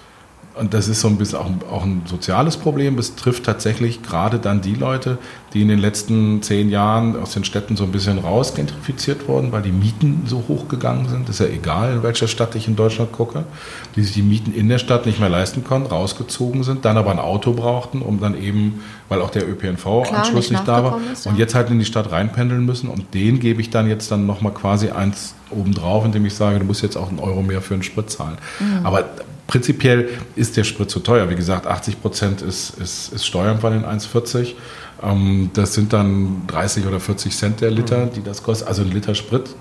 und 0.58 0.72
das 0.72 0.88
ist 0.88 1.00
so 1.00 1.08
ein 1.08 1.18
bisschen 1.18 1.38
auch, 1.38 1.50
auch 1.70 1.84
ein 1.84 2.02
soziales 2.06 2.56
Problem. 2.56 2.98
Es 2.98 3.14
trifft 3.14 3.44
tatsächlich 3.44 4.02
gerade 4.02 4.38
dann 4.38 4.62
die 4.62 4.74
Leute, 4.74 5.18
die 5.52 5.60
in 5.60 5.68
den 5.68 5.78
letzten 5.78 6.42
zehn 6.42 6.70
Jahren 6.70 7.14
aus 7.20 7.34
den 7.34 7.44
Städten 7.44 7.76
so 7.76 7.84
ein 7.84 7.92
bisschen 7.92 8.18
rausgentrifiziert 8.18 9.28
wurden, 9.28 9.52
weil 9.52 9.62
die 9.62 9.72
Mieten 9.72 10.22
so 10.26 10.44
hoch 10.48 10.68
gegangen 10.68 11.08
sind. 11.08 11.28
Das 11.28 11.40
ist 11.40 11.46
ja 11.46 11.54
egal, 11.54 11.92
in 11.92 12.02
welcher 12.02 12.26
Stadt 12.26 12.54
ich 12.54 12.68
in 12.68 12.76
Deutschland 12.76 13.12
gucke, 13.12 13.44
die 13.96 14.02
sich 14.02 14.14
die 14.14 14.22
Mieten 14.22 14.54
in 14.54 14.68
der 14.68 14.78
Stadt 14.78 15.04
nicht 15.04 15.20
mehr 15.20 15.28
leisten 15.28 15.62
konnten, 15.62 15.88
rausgezogen 15.88 16.62
sind, 16.62 16.86
dann 16.86 16.96
aber 16.96 17.10
ein 17.10 17.18
Auto 17.18 17.52
brauchten, 17.52 18.00
um 18.00 18.18
dann 18.20 18.40
eben, 18.40 18.82
weil 19.10 19.20
auch 19.20 19.30
der 19.30 19.46
ÖPNV-Anschluss 19.46 20.50
nicht, 20.50 20.52
nicht 20.52 20.68
da 20.68 20.84
war, 20.84 21.00
ist, 21.12 21.26
ja. 21.26 21.32
und 21.32 21.38
jetzt 21.38 21.54
halt 21.54 21.70
in 21.70 21.78
die 21.78 21.84
Stadt 21.84 22.10
reinpendeln 22.10 22.64
müssen. 22.64 22.88
Und 22.88 23.12
den 23.12 23.40
gebe 23.40 23.60
ich 23.60 23.68
dann 23.68 23.88
jetzt 23.88 24.10
dann 24.10 24.26
nochmal 24.26 24.54
quasi 24.54 24.88
eins 24.88 25.34
obendrauf, 25.50 26.06
indem 26.06 26.24
ich 26.24 26.34
sage, 26.34 26.58
du 26.58 26.64
musst 26.64 26.82
jetzt 26.82 26.96
auch 26.96 27.10
einen 27.10 27.18
Euro 27.18 27.42
mehr 27.42 27.60
für 27.60 27.74
einen 27.74 27.82
Sprit 27.82 28.10
zahlen. 28.10 28.38
Mhm. 28.58 28.86
Aber 28.86 29.04
prinzipiell 29.46 30.08
ist 30.34 30.56
der 30.56 30.64
Sprit 30.64 30.90
zu 30.90 31.00
teuer. 31.00 31.30
Wie 31.30 31.36
gesagt, 31.36 31.66
80 31.66 32.00
Prozent 32.00 32.42
ist, 32.42 32.70
ist, 32.78 33.12
ist 33.12 33.26
Steuern 33.26 33.60
von 33.60 33.72
den 33.72 33.84
1,40. 33.84 34.54
Ähm, 35.02 35.50
das 35.54 35.74
sind 35.74 35.92
dann 35.92 36.42
30 36.46 36.86
oder 36.86 37.00
40 37.00 37.36
Cent 37.36 37.60
der 37.60 37.70
Liter, 37.70 38.06
mhm. 38.06 38.12
die 38.12 38.22
das 38.22 38.42
kostet. 38.42 38.68
Also 38.68 38.82
ein 38.82 38.90
Liter 38.90 39.14
Sprit. 39.14 39.54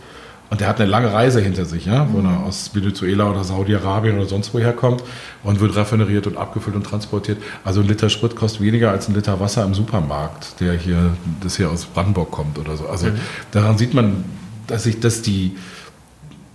Und 0.52 0.62
der 0.62 0.67
hat 0.67 0.80
eine 0.80 0.89
lange 0.89 1.12
Reise 1.12 1.41
hinter 1.41 1.65
sich, 1.65 1.86
ja, 1.86 2.08
wo 2.12 2.19
mhm. 2.19 2.26
er 2.26 2.43
aus 2.43 2.69
Venezuela 2.74 3.30
oder 3.30 3.43
Saudi-Arabien 3.43 4.17
oder 4.17 4.28
sonst 4.28 4.54
woher 4.54 4.74
kommt 4.74 5.04
und 5.43 5.60
wird 5.60 5.76
raffineriert 5.76 6.28
und 6.28 6.38
abgefüllt 6.38 6.76
und 6.76 6.84
transportiert. 6.84 7.39
Also 7.63 7.82
ein 7.82 7.88
Liter 7.88 8.10
Sprit 8.10 8.36
kostet 8.36 8.62
weniger 8.62 8.91
als 8.91 9.08
ein 9.08 9.15
Liter 9.15 9.39
Wasser 9.39 9.63
im 9.65 9.74
Supermarkt, 9.74 10.60
der 10.60 10.74
hier, 10.74 11.13
das 11.41 11.58
hier 11.58 11.71
aus 11.71 11.86
Brandenburg 11.86 12.30
kommt 12.30 12.60
oder 12.60 12.78
so. 12.78 12.88
Also 12.88 13.08
mhm. 13.08 13.19
daran 13.52 13.78
sieht 13.78 13.95
man, 13.95 14.24
dass 14.67 14.84
sich, 14.84 15.00
dass 15.00 15.24
die 15.24 15.58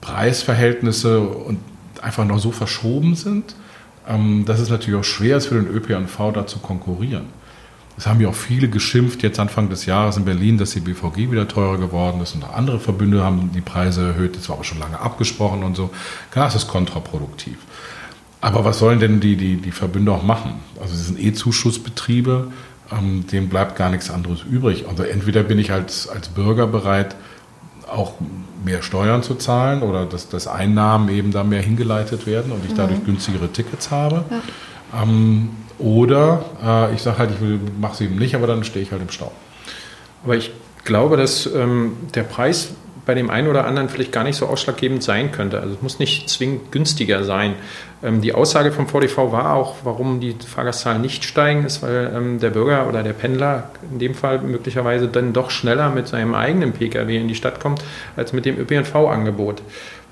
Preisverhältnisse 0.01 1.21
und 1.21 1.59
einfach 2.03 2.25
noch 2.25 2.39
so 2.39 2.53
verschoben 2.53 3.15
sind, 3.15 3.55
ähm, 4.09 4.45
dass 4.45 4.61
es 4.61 4.71
natürlich 4.71 4.99
auch 4.99 5.05
schwer 5.05 5.37
ist 5.37 5.47
für 5.47 5.61
den 5.61 5.69
ÖPNV 5.69 6.33
da 6.33 6.47
zu 6.47 6.59
konkurrieren. 6.59 7.27
Es 7.97 8.07
haben 8.07 8.21
ja 8.21 8.29
auch 8.29 8.35
viele 8.35 8.69
geschimpft, 8.69 9.23
jetzt 9.23 9.39
Anfang 9.39 9.69
des 9.69 9.85
Jahres 9.85 10.17
in 10.17 10.25
Berlin, 10.25 10.57
dass 10.57 10.71
die 10.71 10.81
BVG 10.81 11.31
wieder 11.31 11.47
teurer 11.47 11.77
geworden 11.77 12.23
ist 12.23 12.35
und 12.35 12.45
andere 12.45 12.81
Verbünde 12.81 13.23
haben 13.23 13.51
die 13.55 13.61
Preise 13.61 14.07
erhöht. 14.07 14.37
Das 14.37 14.49
war 14.49 14.57
aber 14.57 14.65
schon 14.65 14.79
lange 14.79 14.99
abgesprochen 14.99 15.63
und 15.63 15.77
so. 15.77 15.91
Klar, 16.31 16.49
es 16.49 16.55
ist 16.55 16.69
kontraproduktiv. 16.69 17.59
Aber 18.41 18.65
was 18.65 18.79
sollen 18.79 19.01
denn 19.01 19.21
die, 19.21 19.37
die, 19.37 19.57
die 19.57 19.71
Verbünde 19.71 20.13
auch 20.13 20.23
machen? 20.23 20.61
Also, 20.81 20.95
sie 20.95 21.03
sind 21.03 21.21
E-Zuschussbetriebe. 21.21 22.51
ähm, 22.91 23.27
dem 23.27 23.49
bleibt 23.49 23.77
gar 23.77 23.91
nichts 23.91 24.11
anderes 24.11 24.43
übrig. 24.51 24.87
Also 24.89 25.03
entweder 25.03 25.43
bin 25.43 25.59
ich 25.59 25.73
als, 25.73 26.09
als 26.09 26.29
Bürger 26.29 26.67
bereit, 26.67 27.17
auch 27.91 28.15
mehr 28.65 28.83
Steuern 28.83 29.23
zu 29.23 29.35
zahlen 29.35 29.83
oder 29.83 30.07
dass, 30.07 30.29
dass 30.29 30.47
Einnahmen 30.47 31.09
eben 31.09 31.33
da 31.33 31.45
mehr 31.45 31.63
hingeleitet 31.63 32.27
werden 32.27 32.53
und 32.53 32.65
ich 32.65 32.75
dadurch 32.75 33.01
mhm. 33.01 33.07
günstigere 33.07 33.49
Tickets 33.49 33.91
habe. 33.91 34.25
Ja. 34.31 35.03
Ähm, 35.03 35.51
oder 35.79 36.45
äh, 36.63 36.95
ich 36.95 37.03
sage 37.03 37.19
halt, 37.19 37.31
ich 37.31 37.81
mache 37.81 37.95
es 37.95 38.01
eben 38.03 38.17
nicht, 38.17 38.35
aber 38.35 38.47
dann 38.47 38.65
stehe 38.65 38.85
ich 38.85 38.93
halt 38.93 39.03
im 39.03 39.11
Stau. 39.11 39.33
Aber 40.25 40.37
ich 40.37 40.53
glaube, 40.85 41.17
dass 41.17 41.47
ähm, 41.47 41.97
der 42.15 42.25
Preis 42.25 42.73
bei 43.07 43.15
dem 43.15 43.31
einen 43.31 43.49
oder 43.49 43.67
anderen 43.67 43.89
vielleicht 43.89 44.13
gar 44.13 44.25
nicht 44.25 44.37
so 44.37 44.47
ausschlaggebend 44.47 45.03
sein 45.03 45.33
könnte. 45.33 45.61
Also 45.61 45.75
es 45.75 45.83
muss 45.83 45.99
nicht 45.99 46.29
zwingend 46.29 46.73
günstiger 46.73 47.25
sein. 47.25 47.55
Ähm, 48.03 48.21
die 48.21 48.35
Aussage 48.35 48.73
vom 48.73 48.89
VDV 48.89 49.33
war 49.33 49.55
auch, 49.55 49.77
warum 49.85 50.21
die 50.21 50.35
Fahrgastzahlen 50.35 51.01
nicht 51.01 51.25
steigen, 51.25 51.65
ist, 51.65 51.83
weil 51.83 52.13
ähm, 52.15 52.41
der 52.41 52.51
Bürger 52.51 52.89
oder 52.89 53.03
der 53.03 53.13
Pendler 53.13 53.71
in 53.91 53.99
dem 53.99 54.15
Fall 54.15 54.41
möglicherweise 54.41 55.09
dann 55.09 55.33
doch 55.33 55.51
schneller 55.51 55.91
mit 55.91 56.09
seinem 56.09 56.35
eigenen 56.35 56.73
Pkw 56.73 57.17
in 57.17 57.29
die 57.29 57.35
Stadt 57.35 57.61
kommt, 57.61 57.83
als 58.17 58.33
mit 58.33 58.45
dem 58.47 58.59
ÖPNV-Angebot. 58.59 59.63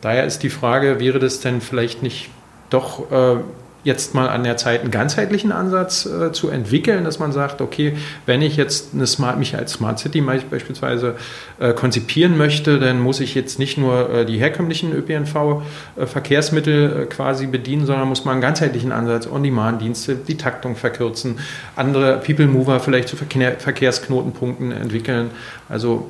Daher 0.00 0.24
ist 0.24 0.42
die 0.42 0.50
Frage, 0.50 1.00
wäre 1.00 1.18
das 1.18 1.40
denn 1.40 1.60
vielleicht 1.60 2.02
nicht 2.02 2.30
doch 2.70 3.10
äh, 3.10 3.36
jetzt 3.84 4.14
mal 4.14 4.28
an 4.28 4.44
der 4.44 4.56
Zeit, 4.56 4.80
einen 4.80 4.90
ganzheitlichen 4.90 5.52
Ansatz 5.52 6.04
äh, 6.04 6.32
zu 6.32 6.48
entwickeln, 6.48 7.04
dass 7.04 7.18
man 7.18 7.32
sagt, 7.32 7.60
okay, 7.60 7.96
wenn 8.26 8.42
ich 8.42 8.56
jetzt 8.56 8.92
eine 8.92 9.06
Smart, 9.06 9.38
mich 9.38 9.56
als 9.56 9.74
Smart 9.74 9.98
City 9.98 10.20
beispielsweise 10.20 11.14
äh, 11.60 11.72
konzipieren 11.72 12.36
möchte, 12.36 12.80
dann 12.80 13.00
muss 13.00 13.20
ich 13.20 13.34
jetzt 13.34 13.58
nicht 13.58 13.78
nur 13.78 14.10
äh, 14.10 14.26
die 14.26 14.38
herkömmlichen 14.38 14.92
ÖPNV-Verkehrsmittel 14.92 17.02
äh, 17.02 17.06
quasi 17.06 17.46
bedienen, 17.46 17.86
sondern 17.86 18.08
muss 18.08 18.24
man 18.24 18.32
einen 18.32 18.42
ganzheitlichen 18.42 18.90
Ansatz, 18.90 19.26
On-Demand-Dienste, 19.26 20.16
die 20.16 20.36
Taktung 20.36 20.74
verkürzen, 20.74 21.38
andere 21.76 22.18
People-Mover 22.18 22.80
vielleicht 22.80 23.08
zu 23.08 23.16
Verkehr 23.16 23.58
Verkehrsknotenpunkten 23.58 24.72
entwickeln. 24.72 25.30
Also 25.68 26.08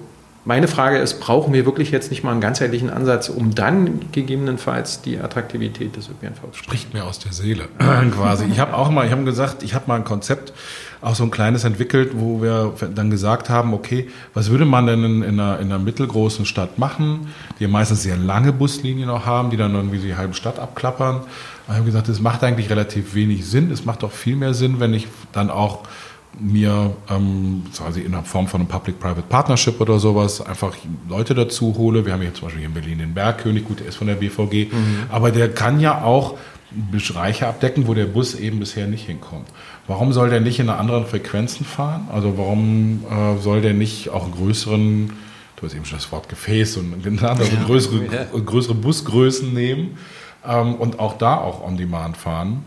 meine 0.49 0.67
Frage 0.67 0.97
ist, 0.97 1.21
brauchen 1.21 1.53
wir 1.53 1.67
wirklich 1.67 1.91
jetzt 1.91 2.11
nicht 2.11 2.25
mal 2.25 2.33
einen 2.33 2.41
ganzheitlichen 2.41 2.89
Ansatz, 2.89 3.29
um 3.29 3.55
dann 3.55 4.11
gegebenenfalls 4.13 5.03
die 5.03 5.19
Attraktivität 5.19 5.95
des 5.95 6.09
ÖPNV 6.09 6.53
zu 6.53 6.59
Spricht 6.65 6.95
mir 6.95 7.05
aus 7.05 7.19
der 7.19 7.35
Seele 7.35 7.69
quasi. 8.17 8.47
Ich 8.47 8.59
habe 8.59 8.75
auch 8.75 8.89
mal, 8.91 9.05
ich 9.05 9.13
habe 9.13 9.25
gesagt, 9.25 9.63
ich 9.63 9.75
habe 9.75 9.85
mal 9.89 9.97
ein 9.97 10.05
Konzept, 10.05 10.55
auch 11.03 11.15
so 11.15 11.23
ein 11.23 11.31
kleines 11.31 11.65
entwickelt, 11.65 12.13
wo 12.15 12.41
wir 12.41 12.73
dann 12.95 13.11
gesagt 13.11 13.51
haben, 13.51 13.75
okay, 13.75 14.09
was 14.33 14.49
würde 14.49 14.65
man 14.65 14.87
denn 14.87 15.05
in, 15.05 15.23
in, 15.23 15.39
einer, 15.39 15.61
in 15.61 15.67
einer 15.67 15.79
mittelgroßen 15.79 16.47
Stadt 16.47 16.79
machen, 16.79 17.29
die 17.59 17.65
ja 17.65 17.69
meistens 17.69 18.03
sehr 18.03 18.17
lange 18.17 18.55
Buslinien 18.55 19.11
auch 19.11 19.27
haben, 19.27 19.51
die 19.51 19.59
dann 19.59 19.75
irgendwie 19.75 19.99
die 19.99 20.17
halbe 20.17 20.33
Stadt 20.33 20.59
abklappern. 20.59 21.21
Ich 21.69 21.75
habe 21.75 21.85
gesagt, 21.85 22.09
das 22.09 22.21
macht 22.21 22.43
eigentlich 22.43 22.71
relativ 22.71 23.15
wenig 23.15 23.45
Sinn. 23.47 23.71
Es 23.71 23.85
macht 23.85 24.03
doch 24.03 24.13
viel 24.13 24.35
mehr 24.35 24.55
Sinn, 24.55 24.81
wenn 24.81 24.95
ich 24.95 25.09
dann 25.33 25.51
auch 25.51 25.83
mir 26.39 26.95
ähm, 27.11 27.65
quasi 27.75 28.01
in 28.01 28.13
der 28.13 28.23
Form 28.23 28.47
von 28.47 28.61
einem 28.61 28.69
Public-Private 28.69 29.23
Partnership 29.29 29.81
oder 29.81 29.99
sowas 29.99 30.41
einfach 30.41 30.75
Leute 31.09 31.35
dazu 31.35 31.75
hole. 31.77 32.07
Wir 32.07 32.13
haben 32.13 32.23
hier 32.23 32.35
zum 32.35 32.45
Beispiel 32.45 32.61
hier 32.61 32.69
in 32.69 32.75
Berlin 32.75 32.99
den 32.99 33.15
Bergkönig, 33.15 33.65
gut, 33.65 33.81
der 33.81 33.89
ist 33.89 33.97
von 33.97 34.07
der 34.07 34.15
BVG, 34.15 34.73
mhm. 34.73 35.05
aber 35.09 35.31
der 35.33 35.53
kann 35.53 35.81
ja 35.81 36.03
auch 36.03 36.37
Bereiche 36.71 37.47
abdecken, 37.47 37.87
wo 37.87 37.95
der 37.95 38.05
Bus 38.05 38.35
eben 38.35 38.59
bisher 38.59 38.87
nicht 38.87 39.07
hinkommt. 39.07 39.49
Warum 39.87 40.13
soll 40.13 40.29
der 40.29 40.41
nicht 40.41 40.61
in 40.61 40.69
einer 40.69 40.79
anderen 40.79 41.07
Frequenzen 41.07 41.65
fahren? 41.65 42.09
Also 42.13 42.37
warum 42.37 43.05
äh, 43.11 43.41
soll 43.41 43.63
der 43.63 43.73
nicht 43.73 44.11
auch 44.11 44.25
einen 44.25 44.33
größeren, 44.33 45.13
du 45.57 45.63
hast 45.63 45.75
eben 45.75 45.87
schon 45.87 45.99
das 45.99 46.13
Wort 46.13 46.29
Gefäß 46.29 46.77
und 46.77 47.03
genannt, 47.03 47.41
also 47.41 47.57
größere, 47.67 48.05
ja. 48.05 48.25
größere 48.39 48.75
Busgrößen 48.75 49.53
nehmen 49.53 49.97
ähm, 50.47 50.75
und 50.75 50.99
auch 51.01 51.17
da 51.17 51.39
auch 51.39 51.65
on 51.65 51.79
demand 51.79 52.17
fahren? 52.19 52.65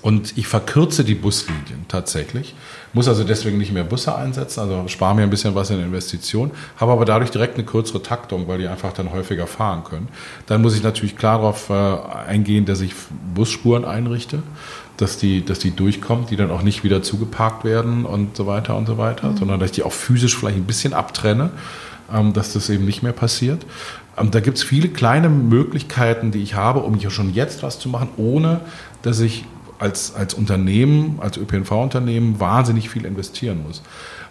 Und 0.00 0.38
ich 0.38 0.46
verkürze 0.46 1.04
die 1.04 1.14
Buslinien 1.14 1.73
tatsächlich, 1.94 2.54
muss 2.92 3.08
also 3.08 3.24
deswegen 3.24 3.56
nicht 3.58 3.72
mehr 3.72 3.84
Busse 3.84 4.14
einsetzen, 4.14 4.60
also 4.60 4.88
spare 4.88 5.14
mir 5.14 5.22
ein 5.22 5.30
bisschen 5.30 5.54
was 5.54 5.70
in 5.70 5.80
Investition, 5.80 6.50
habe 6.76 6.92
aber 6.92 7.04
dadurch 7.04 7.30
direkt 7.30 7.54
eine 7.54 7.64
kürzere 7.64 8.02
Taktung, 8.02 8.48
weil 8.48 8.58
die 8.58 8.66
einfach 8.66 8.92
dann 8.92 9.12
häufiger 9.12 9.46
fahren 9.46 9.84
können. 9.84 10.08
Dann 10.46 10.60
muss 10.60 10.76
ich 10.76 10.82
natürlich 10.82 11.16
klar 11.16 11.38
darauf 11.38 11.70
äh, 11.70 11.74
eingehen, 12.28 12.64
dass 12.64 12.80
ich 12.80 12.94
Busspuren 13.34 13.84
einrichte, 13.84 14.42
dass 14.96 15.18
die, 15.18 15.44
dass 15.44 15.60
die 15.60 15.70
durchkommen, 15.70 16.26
die 16.26 16.36
dann 16.36 16.50
auch 16.50 16.62
nicht 16.62 16.84
wieder 16.84 17.02
zugeparkt 17.02 17.64
werden 17.64 18.04
und 18.04 18.36
so 18.36 18.46
weiter 18.46 18.76
und 18.76 18.86
so 18.86 18.98
weiter, 18.98 19.30
mhm. 19.30 19.36
sondern 19.36 19.60
dass 19.60 19.70
ich 19.70 19.76
die 19.76 19.82
auch 19.84 19.92
physisch 19.92 20.36
vielleicht 20.36 20.56
ein 20.56 20.64
bisschen 20.64 20.94
abtrenne, 20.94 21.50
ähm, 22.12 22.32
dass 22.32 22.52
das 22.52 22.68
eben 22.70 22.84
nicht 22.84 23.02
mehr 23.02 23.12
passiert. 23.12 23.64
Ähm, 24.18 24.30
da 24.30 24.40
gibt 24.40 24.58
es 24.58 24.64
viele 24.64 24.88
kleine 24.88 25.28
Möglichkeiten, 25.28 26.32
die 26.32 26.42
ich 26.42 26.54
habe, 26.54 26.80
um 26.80 26.96
hier 26.96 27.10
schon 27.10 27.32
jetzt 27.32 27.62
was 27.62 27.78
zu 27.78 27.88
machen, 27.88 28.08
ohne 28.16 28.60
dass 29.02 29.20
ich 29.20 29.44
als, 29.78 30.14
als 30.14 30.34
Unternehmen, 30.34 31.18
als 31.20 31.36
ÖPNV-Unternehmen 31.36 32.40
wahnsinnig 32.40 32.90
viel 32.90 33.04
investieren 33.04 33.62
muss. 33.62 33.82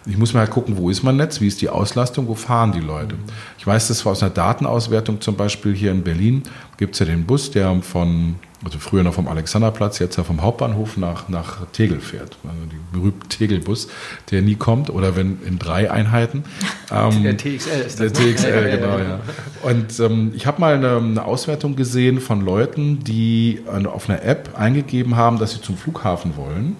Ich 0.06 0.18
muss 0.18 0.34
mal 0.34 0.40
halt 0.40 0.50
gucken, 0.50 0.76
wo 0.76 0.90
ist 0.90 1.02
mein 1.02 1.16
Netz, 1.16 1.40
wie 1.40 1.46
ist 1.46 1.62
die 1.62 1.70
Auslastung, 1.70 2.28
wo 2.28 2.34
fahren 2.34 2.72
die 2.72 2.80
Leute. 2.80 3.16
Ich 3.58 3.66
weiß 3.66 3.88
das 3.88 4.04
aus 4.06 4.22
einer 4.22 4.30
Datenauswertung 4.30 5.20
zum 5.20 5.36
Beispiel 5.36 5.74
hier 5.74 5.92
in 5.92 6.02
Berlin, 6.02 6.42
gibt 6.76 6.94
es 6.94 6.98
ja 6.98 7.06
den 7.06 7.24
Bus, 7.24 7.50
der 7.50 7.74
von 7.82 8.34
also 8.64 8.78
früher 8.78 9.02
noch 9.02 9.14
vom 9.14 9.28
Alexanderplatz, 9.28 9.98
jetzt 9.98 10.16
ja 10.16 10.24
vom 10.24 10.40
Hauptbahnhof 10.42 10.96
nach, 10.96 11.28
nach 11.28 11.66
Tegel 11.72 12.00
fährt. 12.00 12.36
Also 12.44 12.60
die 12.70 12.96
berühmte 12.96 13.28
Tegelbus, 13.28 13.88
der 14.30 14.42
nie 14.42 14.54
kommt 14.54 14.90
oder 14.90 15.16
wenn 15.16 15.42
in 15.42 15.58
drei 15.58 15.90
Einheiten. 15.90 16.44
Ähm, 16.92 17.22
der 17.24 17.36
TXL 17.36 17.80
ist 17.86 17.98
das. 17.98 18.12
Der 18.12 18.26
ne? 18.26 18.34
TXL, 18.34 18.70
genau, 18.70 18.98
ja. 18.98 19.20
Und 19.62 19.98
ähm, 20.00 20.32
ich 20.36 20.46
habe 20.46 20.60
mal 20.60 20.74
eine, 20.74 20.98
eine, 20.98 21.24
Auswertung 21.24 21.76
gesehen 21.76 22.20
von 22.20 22.42
Leuten, 22.42 23.02
die 23.02 23.62
auf 23.66 24.08
einer 24.08 24.22
App 24.22 24.50
eingegeben 24.56 25.16
haben, 25.16 25.38
dass 25.38 25.52
sie 25.52 25.62
zum 25.62 25.78
Flughafen 25.78 26.36
wollen 26.36 26.76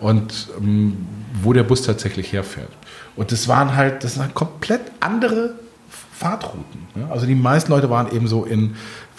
und 0.00 0.48
ähm, 0.58 0.96
wo 1.42 1.52
der 1.52 1.62
Bus 1.62 1.82
tatsächlich 1.82 2.32
herfährt. 2.32 2.70
Und 3.14 3.32
das 3.32 3.46
waren 3.46 3.76
halt, 3.76 4.04
das 4.04 4.14
sind 4.14 4.34
komplett 4.34 4.82
andere 5.00 5.54
Fahrtrouten. 6.12 6.86
Ne? 6.94 7.06
Also 7.10 7.26
die 7.26 7.34
meisten 7.34 7.70
Leute 7.72 7.90
waren 7.90 8.14
eben 8.14 8.26
so 8.26 8.44
in 8.44 8.74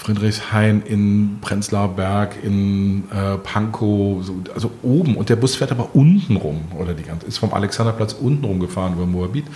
Friedrichshain, 0.08 0.84
in 0.84 1.40
Prenzlauer 1.42 1.90
Berg, 1.90 2.42
in 2.42 3.04
äh, 3.12 3.38
Pankow, 3.40 4.24
so, 4.24 4.36
also 4.54 4.72
oben. 4.82 5.18
Und 5.18 5.28
der 5.28 5.36
Bus 5.36 5.58
fährt 5.58 5.72
aber 5.72 5.96
unten 5.96 6.38
rum, 6.38 6.62
oder 6.80 6.94
die 6.94 7.04
ganze, 7.04 7.26
ist 7.26 7.38
vom 7.38 7.54
Alexanderplatz 7.54 8.14
unten 8.14 8.46
rum 8.46 8.62
gefahren 8.62 8.94
über 8.94 9.06
Moabit. 9.06 9.48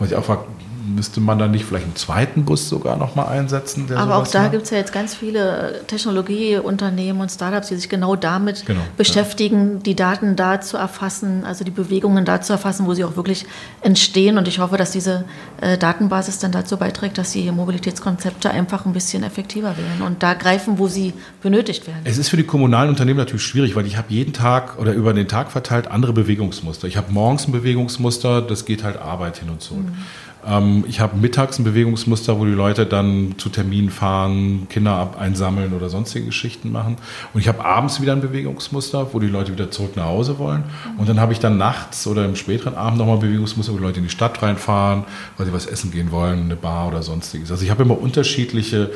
Und 0.00 0.10
ich 0.10 0.16
auch 0.16 0.24
frage, 0.24 0.42
müsste 0.86 1.20
man 1.20 1.38
dann 1.38 1.50
nicht 1.50 1.64
vielleicht 1.64 1.84
einen 1.84 1.96
zweiten 1.96 2.44
Bus 2.44 2.68
sogar 2.68 2.96
nochmal 2.96 3.26
einsetzen? 3.28 3.86
Aber 3.94 4.16
auch 4.16 4.26
da 4.26 4.48
gibt 4.48 4.64
es 4.64 4.70
ja 4.70 4.78
jetzt 4.78 4.92
ganz 4.92 5.14
viele 5.14 5.80
Technologieunternehmen 5.86 7.20
und 7.20 7.30
Startups, 7.30 7.68
die 7.68 7.76
sich 7.76 7.88
genau 7.88 8.16
damit 8.16 8.66
genau, 8.66 8.80
beschäftigen, 8.96 9.74
ja. 9.74 9.78
die 9.80 9.96
Daten 9.96 10.36
da 10.36 10.60
zu 10.60 10.76
erfassen, 10.76 11.44
also 11.44 11.64
die 11.64 11.70
Bewegungen 11.70 12.24
da 12.24 12.40
zu 12.40 12.52
erfassen, 12.52 12.86
wo 12.86 12.94
sie 12.94 13.04
auch 13.04 13.16
wirklich 13.16 13.46
entstehen. 13.80 14.38
Und 14.38 14.48
ich 14.48 14.58
hoffe, 14.58 14.76
dass 14.76 14.90
diese 14.90 15.24
äh, 15.60 15.76
Datenbasis 15.78 16.38
dann 16.38 16.52
dazu 16.52 16.76
beiträgt, 16.76 17.18
dass 17.18 17.32
die 17.32 17.50
Mobilitätskonzepte 17.50 18.50
einfach 18.50 18.86
ein 18.86 18.92
bisschen 18.92 19.22
effektiver 19.22 19.76
werden 19.76 20.02
und 20.06 20.22
da 20.22 20.34
greifen, 20.34 20.78
wo 20.78 20.88
sie 20.88 21.12
benötigt 21.42 21.86
werden. 21.86 22.00
Es 22.04 22.18
ist 22.18 22.28
für 22.28 22.36
die 22.36 22.44
kommunalen 22.44 22.88
Unternehmen 22.88 23.18
natürlich 23.18 23.44
schwierig, 23.44 23.76
weil 23.76 23.86
ich 23.86 23.96
habe 23.96 24.12
jeden 24.12 24.32
Tag 24.32 24.78
oder 24.78 24.92
über 24.92 25.12
den 25.12 25.28
Tag 25.28 25.50
verteilt 25.50 25.88
andere 25.88 26.12
Bewegungsmuster. 26.12 26.88
Ich 26.88 26.96
habe 26.96 27.12
morgens 27.12 27.46
ein 27.46 27.52
Bewegungsmuster, 27.52 28.42
das 28.42 28.64
geht 28.64 28.84
halt 28.84 28.96
Arbeit 28.96 29.38
hin 29.38 29.50
und 29.50 29.60
zurück. 29.60 29.84
Mhm. 29.86 30.04
Ähm, 30.46 30.84
ich 30.88 31.00
habe 31.00 31.16
mittags 31.16 31.58
ein 31.58 31.64
Bewegungsmuster, 31.64 32.38
wo 32.38 32.44
die 32.44 32.52
Leute 32.52 32.86
dann 32.86 33.34
zu 33.38 33.48
Terminen 33.48 33.90
fahren, 33.90 34.66
Kinder 34.68 34.92
ab 34.92 35.20
einsammeln 35.20 35.72
oder 35.72 35.88
sonstige 35.88 36.26
Geschichten 36.26 36.72
machen. 36.72 36.96
Und 37.34 37.40
ich 37.40 37.48
habe 37.48 37.64
abends 37.64 38.00
wieder 38.00 38.12
ein 38.12 38.20
Bewegungsmuster, 38.20 39.12
wo 39.12 39.18
die 39.18 39.28
Leute 39.28 39.52
wieder 39.52 39.70
zurück 39.70 39.96
nach 39.96 40.06
Hause 40.06 40.38
wollen. 40.38 40.64
Und 40.98 41.08
dann 41.08 41.20
habe 41.20 41.32
ich 41.32 41.40
dann 41.40 41.58
nachts 41.58 42.06
oder 42.06 42.24
im 42.24 42.36
späteren 42.36 42.74
Abend 42.74 42.98
nochmal 42.98 43.16
ein 43.16 43.20
Bewegungsmuster, 43.20 43.72
wo 43.72 43.76
die 43.76 43.84
Leute 43.84 43.98
in 43.98 44.04
die 44.04 44.10
Stadt 44.10 44.42
reinfahren, 44.42 45.04
weil 45.36 45.46
sie 45.46 45.52
was 45.52 45.66
essen 45.66 45.90
gehen 45.90 46.10
wollen, 46.10 46.44
eine 46.44 46.56
Bar 46.56 46.88
oder 46.88 47.02
sonstiges. 47.02 47.50
Also 47.50 47.64
ich 47.64 47.70
habe 47.70 47.82
immer 47.82 48.00
unterschiedliche 48.00 48.90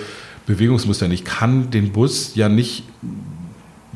Bewegungsmuster. 0.46 1.10
Ich 1.10 1.24
kann 1.24 1.70
den 1.70 1.92
Bus 1.92 2.34
ja 2.34 2.48
nicht 2.48 2.84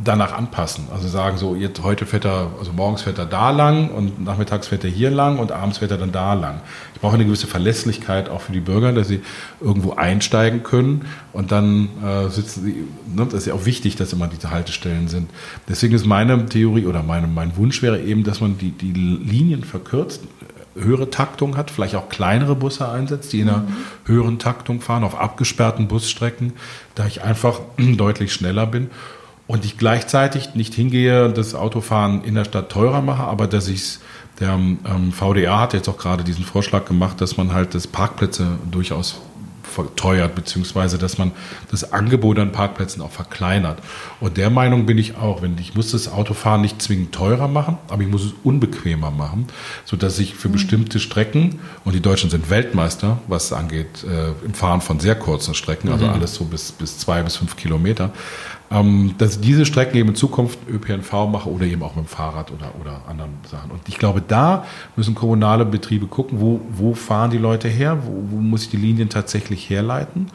danach 0.02 0.32
anpassen. 0.32 0.84
Also 0.92 1.08
sagen 1.08 1.38
so, 1.38 1.54
jetzt 1.54 1.82
heute 1.82 2.06
fährt 2.06 2.24
er, 2.24 2.50
also 2.58 2.72
morgens 2.72 3.02
fährt 3.02 3.18
er 3.18 3.26
da 3.26 3.50
lang 3.50 3.90
und 3.90 4.22
nachmittags 4.22 4.68
fährt 4.68 4.84
er 4.84 4.90
hier 4.90 5.10
lang 5.10 5.38
und 5.38 5.52
abends 5.52 5.78
fährt 5.78 5.90
er 5.90 5.98
dann 5.98 6.12
da 6.12 6.34
lang. 6.34 6.60
Ich 6.94 7.00
brauche 7.00 7.14
eine 7.14 7.24
gewisse 7.24 7.46
Verlässlichkeit 7.46 8.28
auch 8.28 8.40
für 8.40 8.52
die 8.52 8.60
Bürger, 8.60 8.92
dass 8.92 9.08
sie 9.08 9.20
irgendwo 9.60 9.92
einsteigen 9.94 10.62
können 10.62 11.06
und 11.32 11.52
dann 11.52 11.88
äh, 12.04 12.28
sitzen 12.28 12.64
sie, 12.64 12.84
ne, 13.14 13.24
das 13.24 13.34
ist 13.34 13.46
ja 13.46 13.54
auch 13.54 13.64
wichtig, 13.64 13.96
dass 13.96 14.12
immer 14.12 14.28
diese 14.28 14.50
Haltestellen 14.50 15.08
sind. 15.08 15.30
Deswegen 15.68 15.94
ist 15.94 16.06
meine 16.06 16.46
Theorie 16.46 16.86
oder 16.86 17.02
meine, 17.02 17.26
mein 17.26 17.56
Wunsch 17.56 17.82
wäre 17.82 18.00
eben, 18.00 18.24
dass 18.24 18.40
man 18.40 18.58
die, 18.58 18.70
die 18.70 18.92
Linien 18.92 19.64
verkürzt, 19.64 20.22
höhere 20.76 21.10
Taktung 21.10 21.56
hat, 21.56 21.72
vielleicht 21.72 21.96
auch 21.96 22.08
kleinere 22.08 22.54
Busse 22.54 22.88
einsetzt, 22.88 23.32
die 23.32 23.40
in 23.40 23.48
einer 23.48 23.64
höheren 24.04 24.38
Taktung 24.38 24.80
fahren, 24.80 25.02
auf 25.02 25.18
abgesperrten 25.18 25.88
Busstrecken, 25.88 26.52
da 26.94 27.06
ich 27.06 27.22
einfach 27.22 27.60
deutlich 27.76 28.32
schneller 28.32 28.66
bin 28.66 28.90
und 29.48 29.64
ich 29.64 29.78
gleichzeitig 29.78 30.54
nicht 30.54 30.74
hingehe 30.74 31.30
das 31.30 31.56
Autofahren 31.56 32.22
in 32.22 32.36
der 32.36 32.44
Stadt 32.44 32.70
teurer 32.70 33.00
mache, 33.02 33.24
aber 33.24 33.48
dass 33.48 33.66
ich 33.66 33.98
der 34.38 34.50
ähm, 34.52 35.12
VDA 35.12 35.58
hat 35.58 35.72
jetzt 35.72 35.88
auch 35.88 35.96
gerade 35.96 36.22
diesen 36.22 36.44
Vorschlag 36.44 36.84
gemacht, 36.84 37.20
dass 37.20 37.36
man 37.36 37.52
halt 37.52 37.74
das 37.74 37.88
Parkplätze 37.88 38.46
durchaus 38.70 39.20
verteuert, 39.64 40.34
beziehungsweise 40.34 40.96
dass 40.98 41.18
man 41.18 41.32
das 41.70 41.92
Angebot 41.92 42.38
an 42.38 42.52
Parkplätzen 42.52 43.02
auch 43.02 43.10
verkleinert. 43.10 43.80
Und 44.20 44.36
der 44.36 44.50
Meinung 44.50 44.86
bin 44.86 44.98
ich 44.98 45.16
auch, 45.16 45.42
wenn 45.42 45.56
ich 45.58 45.74
muss 45.74 45.92
das 45.92 46.10
Autofahren 46.10 46.60
nicht 46.60 46.82
zwingend 46.82 47.14
teurer 47.14 47.48
machen, 47.48 47.78
aber 47.88 48.02
ich 48.02 48.08
muss 48.08 48.24
es 48.24 48.34
unbequemer 48.42 49.10
machen, 49.10 49.46
sodass 49.84 50.18
ich 50.18 50.34
für 50.34 50.48
mhm. 50.48 50.52
bestimmte 50.52 50.98
Strecken, 50.98 51.60
und 51.84 51.94
die 51.94 52.00
Deutschen 52.00 52.30
sind 52.30 52.50
Weltmeister, 52.50 53.18
was 53.28 53.52
angeht, 53.52 54.04
äh, 54.04 54.44
im 54.44 54.54
Fahren 54.54 54.80
von 54.80 54.98
sehr 54.98 55.14
kurzen 55.14 55.54
Strecken, 55.54 55.90
also 55.90 56.06
mhm. 56.06 56.12
alles 56.12 56.34
so 56.34 56.44
bis, 56.44 56.72
bis 56.72 56.98
zwei 56.98 57.22
bis 57.22 57.36
fünf 57.36 57.56
Kilometer, 57.56 58.10
ähm, 58.70 59.14
dass 59.18 59.36
ich 59.36 59.40
diese 59.40 59.64
Strecken 59.64 59.96
eben 59.96 60.10
in 60.10 60.14
Zukunft 60.14 60.58
ÖPNV 60.68 61.12
mache 61.30 61.48
oder 61.48 61.64
eben 61.64 61.82
auch 61.82 61.94
mit 61.94 62.04
dem 62.04 62.08
Fahrrad 62.08 62.50
oder, 62.50 62.72
oder 62.80 63.02
anderen 63.08 63.32
Sachen. 63.48 63.70
Und 63.70 63.80
ich 63.86 63.98
glaube, 63.98 64.22
da 64.26 64.64
müssen 64.96 65.14
kommunale 65.14 65.64
Betriebe 65.64 66.06
gucken, 66.06 66.40
wo, 66.40 66.60
wo 66.70 66.94
fahren 66.94 67.30
die 67.30 67.38
Leute 67.38 67.68
her, 67.68 67.98
wo, 68.04 68.24
wo 68.30 68.40
muss 68.40 68.64
ich 68.64 68.70
die 68.70 68.76
Linien 68.76 69.08
tatsächlich 69.08 69.70
herleiten 69.70 70.26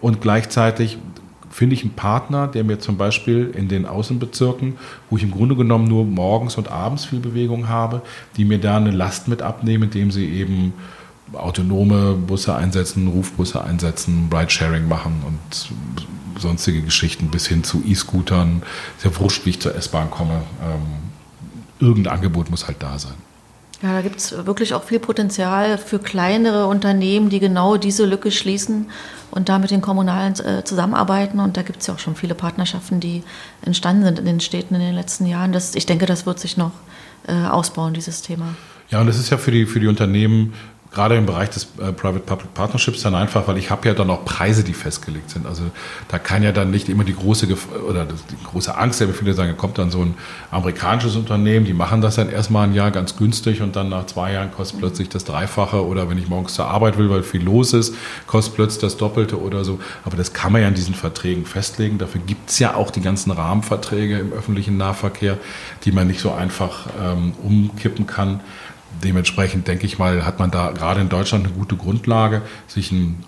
und 0.00 0.20
gleichzeitig 0.20 0.98
finde 1.58 1.74
ich 1.74 1.82
einen 1.82 1.94
Partner, 1.94 2.46
der 2.46 2.62
mir 2.62 2.78
zum 2.78 2.96
Beispiel 2.96 3.52
in 3.52 3.66
den 3.66 3.84
Außenbezirken, 3.84 4.78
wo 5.10 5.16
ich 5.16 5.24
im 5.24 5.32
Grunde 5.32 5.56
genommen 5.56 5.88
nur 5.88 6.04
morgens 6.04 6.54
und 6.54 6.70
abends 6.70 7.06
viel 7.06 7.18
Bewegung 7.18 7.68
habe, 7.68 8.02
die 8.36 8.44
mir 8.44 8.60
da 8.60 8.76
eine 8.76 8.92
Last 8.92 9.26
mit 9.26 9.42
abnehmen, 9.42 9.84
indem 9.84 10.12
sie 10.12 10.26
eben 10.26 10.72
autonome 11.32 12.14
Busse 12.14 12.54
einsetzen, 12.54 13.08
Rufbusse 13.08 13.64
einsetzen, 13.64 14.30
Ridesharing 14.32 14.86
machen 14.86 15.20
und 15.26 16.40
sonstige 16.40 16.80
Geschichten 16.82 17.26
bis 17.26 17.48
hin 17.48 17.64
zu 17.64 17.82
E-Scootern. 17.84 18.62
Ja 19.02 19.18
wurscht, 19.18 19.44
wie 19.44 19.50
ich 19.50 19.60
zur 19.60 19.74
S-Bahn 19.74 20.12
komme. 20.12 20.42
Ähm, 20.62 20.86
irgendein 21.80 22.14
Angebot 22.14 22.50
muss 22.50 22.68
halt 22.68 22.76
da 22.80 23.00
sein. 23.00 23.16
Ja, 23.80 23.92
da 23.92 24.00
gibt 24.00 24.16
es 24.16 24.44
wirklich 24.44 24.74
auch 24.74 24.82
viel 24.82 24.98
Potenzial 24.98 25.78
für 25.78 26.00
kleinere 26.00 26.66
Unternehmen, 26.66 27.28
die 27.28 27.38
genau 27.38 27.76
diese 27.76 28.06
Lücke 28.06 28.32
schließen 28.32 28.90
und 29.30 29.48
da 29.48 29.60
mit 29.60 29.70
den 29.70 29.80
Kommunalen 29.80 30.34
äh, 30.40 30.64
zusammenarbeiten. 30.64 31.38
Und 31.38 31.56
da 31.56 31.62
gibt 31.62 31.80
es 31.80 31.86
ja 31.86 31.94
auch 31.94 32.00
schon 32.00 32.16
viele 32.16 32.34
Partnerschaften, 32.34 32.98
die 32.98 33.22
entstanden 33.62 34.04
sind 34.04 34.18
in 34.18 34.24
den 34.24 34.40
Städten 34.40 34.74
in 34.74 34.80
den 34.80 34.94
letzten 34.94 35.26
Jahren. 35.26 35.52
Das, 35.52 35.76
ich 35.76 35.86
denke, 35.86 36.06
das 36.06 36.26
wird 36.26 36.40
sich 36.40 36.56
noch 36.56 36.72
äh, 37.28 37.46
ausbauen, 37.46 37.94
dieses 37.94 38.22
Thema. 38.22 38.56
Ja, 38.90 39.00
und 39.00 39.06
das 39.06 39.18
ist 39.18 39.30
ja 39.30 39.36
für 39.36 39.52
die, 39.52 39.64
für 39.64 39.78
die 39.78 39.86
Unternehmen 39.86 40.54
gerade 40.92 41.16
im 41.16 41.26
Bereich 41.26 41.50
des 41.50 41.64
äh, 41.78 41.92
Private-Public 41.92 42.54
Partnerships 42.54 43.02
dann 43.02 43.14
einfach, 43.14 43.46
weil 43.46 43.58
ich 43.58 43.70
habe 43.70 43.86
ja 43.86 43.94
dann 43.94 44.08
auch 44.10 44.24
Preise, 44.24 44.64
die 44.64 44.72
festgelegt 44.72 45.30
sind. 45.30 45.46
Also 45.46 45.64
da 46.08 46.18
kann 46.18 46.42
ja 46.42 46.50
dann 46.52 46.70
nicht 46.70 46.88
immer 46.88 47.04
die 47.04 47.14
große 47.14 47.46
Gef 47.46 47.66
oder 47.86 48.06
die 48.06 48.44
große 48.44 48.76
Angst, 48.76 49.00
ja, 49.00 49.06
viele 49.08 49.34
sagen, 49.34 49.56
kommt 49.56 49.78
dann 49.78 49.90
so 49.90 50.00
ein 50.00 50.14
amerikanisches 50.50 51.16
Unternehmen, 51.16 51.66
die 51.66 51.74
machen 51.74 52.00
das 52.00 52.16
dann 52.16 52.30
erstmal 52.30 52.66
ein 52.66 52.74
Jahr 52.74 52.90
ganz 52.90 53.16
günstig 53.16 53.60
und 53.60 53.76
dann 53.76 53.90
nach 53.90 54.06
zwei 54.06 54.32
Jahren 54.32 54.50
kostet 54.50 54.80
plötzlich 54.80 55.08
das 55.10 55.24
Dreifache 55.24 55.84
oder 55.84 56.08
wenn 56.08 56.16
ich 56.16 56.28
morgens 56.28 56.54
zur 56.54 56.66
Arbeit 56.66 56.96
will, 56.96 57.10
weil 57.10 57.22
viel 57.22 57.42
los 57.42 57.74
ist, 57.74 57.94
kostet 58.26 58.54
plötzlich 58.54 58.80
das 58.80 58.96
Doppelte 58.96 59.40
oder 59.40 59.64
so. 59.64 59.78
Aber 60.04 60.16
das 60.16 60.32
kann 60.32 60.52
man 60.52 60.62
ja 60.62 60.68
in 60.68 60.74
diesen 60.74 60.94
Verträgen 60.94 61.44
festlegen. 61.44 61.98
Dafür 61.98 62.22
gibt 62.26 62.48
es 62.48 62.58
ja 62.58 62.74
auch 62.74 62.90
die 62.90 63.02
ganzen 63.02 63.30
Rahmenverträge 63.30 64.18
im 64.18 64.32
öffentlichen 64.32 64.78
Nahverkehr, 64.78 65.36
die 65.84 65.92
man 65.92 66.06
nicht 66.06 66.20
so 66.20 66.32
einfach 66.32 66.86
ähm, 67.02 67.34
umkippen 67.42 68.06
kann 68.06 68.40
dementsprechend 69.02 69.68
denke 69.68 69.86
ich 69.86 69.98
mal, 69.98 70.24
hat 70.24 70.38
man 70.38 70.50
da 70.50 70.70
gerade 70.70 71.00
in 71.00 71.08
Deutschland 71.08 71.46
eine 71.46 71.54
gute 71.54 71.76
Grundlage, 71.76 72.42
sich 72.66 72.92
ein 72.92 73.24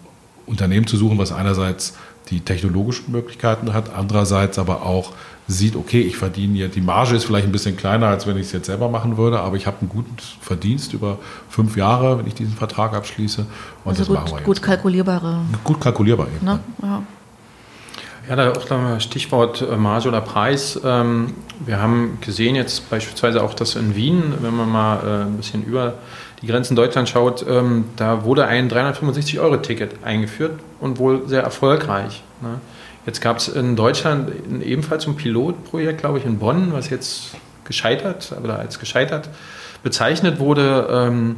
Unternehmen 0.46 0.86
zu 0.86 0.96
suchen, 0.96 1.18
was 1.18 1.32
einerseits 1.32 1.94
die 2.30 2.40
technologischen 2.40 3.10
Möglichkeiten 3.12 3.72
hat, 3.72 3.94
andererseits 3.94 4.58
aber 4.58 4.82
auch 4.82 5.12
sieht, 5.48 5.74
okay, 5.74 6.00
ich 6.00 6.16
verdiene 6.16 6.58
ja, 6.58 6.68
die 6.68 6.80
Marge 6.80 7.16
ist 7.16 7.24
vielleicht 7.24 7.46
ein 7.46 7.52
bisschen 7.52 7.76
kleiner, 7.76 8.06
als 8.06 8.26
wenn 8.26 8.36
ich 8.36 8.46
es 8.46 8.52
jetzt 8.52 8.66
selber 8.66 8.88
machen 8.88 9.16
würde, 9.16 9.40
aber 9.40 9.56
ich 9.56 9.66
habe 9.66 9.78
einen 9.80 9.88
guten 9.88 10.14
Verdienst 10.40 10.92
über 10.92 11.18
fünf 11.48 11.76
Jahre, 11.76 12.18
wenn 12.18 12.26
ich 12.26 12.34
diesen 12.34 12.54
Vertrag 12.54 12.94
abschließe. 12.94 13.46
Und 13.84 13.90
also 13.90 14.00
das 14.00 14.08
gut, 14.08 14.16
machen 14.16 14.30
wir 14.30 14.36
jetzt. 14.38 14.46
gut 14.46 14.62
kalkulierbare. 14.62 15.40
Gut 15.64 15.80
kalkulierbar 15.80 16.28
eben. 16.28 16.46
Ne? 16.46 16.60
Ja. 16.82 17.02
Ja, 18.30 18.36
da 18.36 18.52
auch 18.52 18.70
nochmal 18.70 19.00
Stichwort 19.00 19.60
äh, 19.60 19.76
Marge 19.76 20.06
oder 20.06 20.20
Preis. 20.20 20.80
Ähm, 20.84 21.34
wir 21.66 21.82
haben 21.82 22.18
gesehen 22.20 22.54
jetzt 22.54 22.88
beispielsweise 22.88 23.42
auch 23.42 23.54
das 23.54 23.74
in 23.74 23.96
Wien, 23.96 24.34
wenn 24.40 24.54
man 24.54 24.68
mal 24.68 24.98
äh, 24.98 25.22
ein 25.24 25.36
bisschen 25.36 25.64
über 25.64 25.94
die 26.40 26.46
Grenzen 26.46 26.76
Deutschlands 26.76 27.10
schaut, 27.10 27.44
ähm, 27.48 27.86
da 27.96 28.22
wurde 28.22 28.46
ein 28.46 28.70
365-Euro-Ticket 28.70 30.04
eingeführt 30.04 30.60
und 30.78 31.00
wohl 31.00 31.26
sehr 31.26 31.42
erfolgreich. 31.42 32.22
Ne? 32.40 32.60
Jetzt 33.04 33.20
gab 33.20 33.38
es 33.38 33.48
in 33.48 33.74
Deutschland 33.74 34.30
ebenfalls 34.62 35.08
ein 35.08 35.16
Pilotprojekt, 35.16 35.98
glaube 35.98 36.18
ich, 36.18 36.24
in 36.24 36.38
Bonn, 36.38 36.72
was 36.72 36.88
jetzt 36.88 37.34
gescheitert 37.64 38.32
oder 38.40 38.60
als 38.60 38.78
gescheitert 38.78 39.28
bezeichnet 39.82 40.38
wurde. 40.38 40.86
Ähm, 40.88 41.36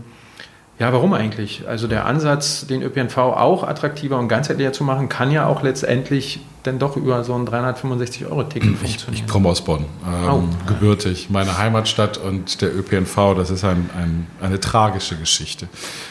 ja, 0.79 0.93
warum 0.93 1.13
eigentlich? 1.13 1.69
Also 1.69 1.87
der 1.87 2.07
Ansatz, 2.07 2.67
den 2.67 2.83
ÖPNV 2.83 3.17
auch 3.19 3.63
attraktiver 3.63 4.19
und 4.19 4.29
ganzheitlicher 4.29 4.73
zu 4.73 4.85
machen, 4.85 5.09
kann 5.09 5.31
ja 5.31 5.47
auch 5.47 5.63
letztendlich 5.63 6.41
denn 6.65 6.79
doch 6.79 6.97
über 6.97 7.25
so 7.25 7.35
ein 7.35 7.47
365-Euro-Ticket 7.47 8.77
funktionieren. 8.77 9.25
Ich, 9.27 9.31
komme 9.31 9.49
aus 9.49 9.63
Bonn, 9.63 9.85
ähm, 10.07 10.31
oh. 10.31 10.43
gebürtig, 10.67 11.29
meine 11.31 11.59
Heimatstadt 11.59 12.19
und 12.19 12.61
der 12.63 12.75
ÖPNV, 12.77 13.35
das 13.37 13.51
ist 13.51 13.65
ein, 13.65 13.91
ein, 13.97 14.27
eine 14.41 14.61
tragische 14.61 15.17
Geschichte. 15.17 15.69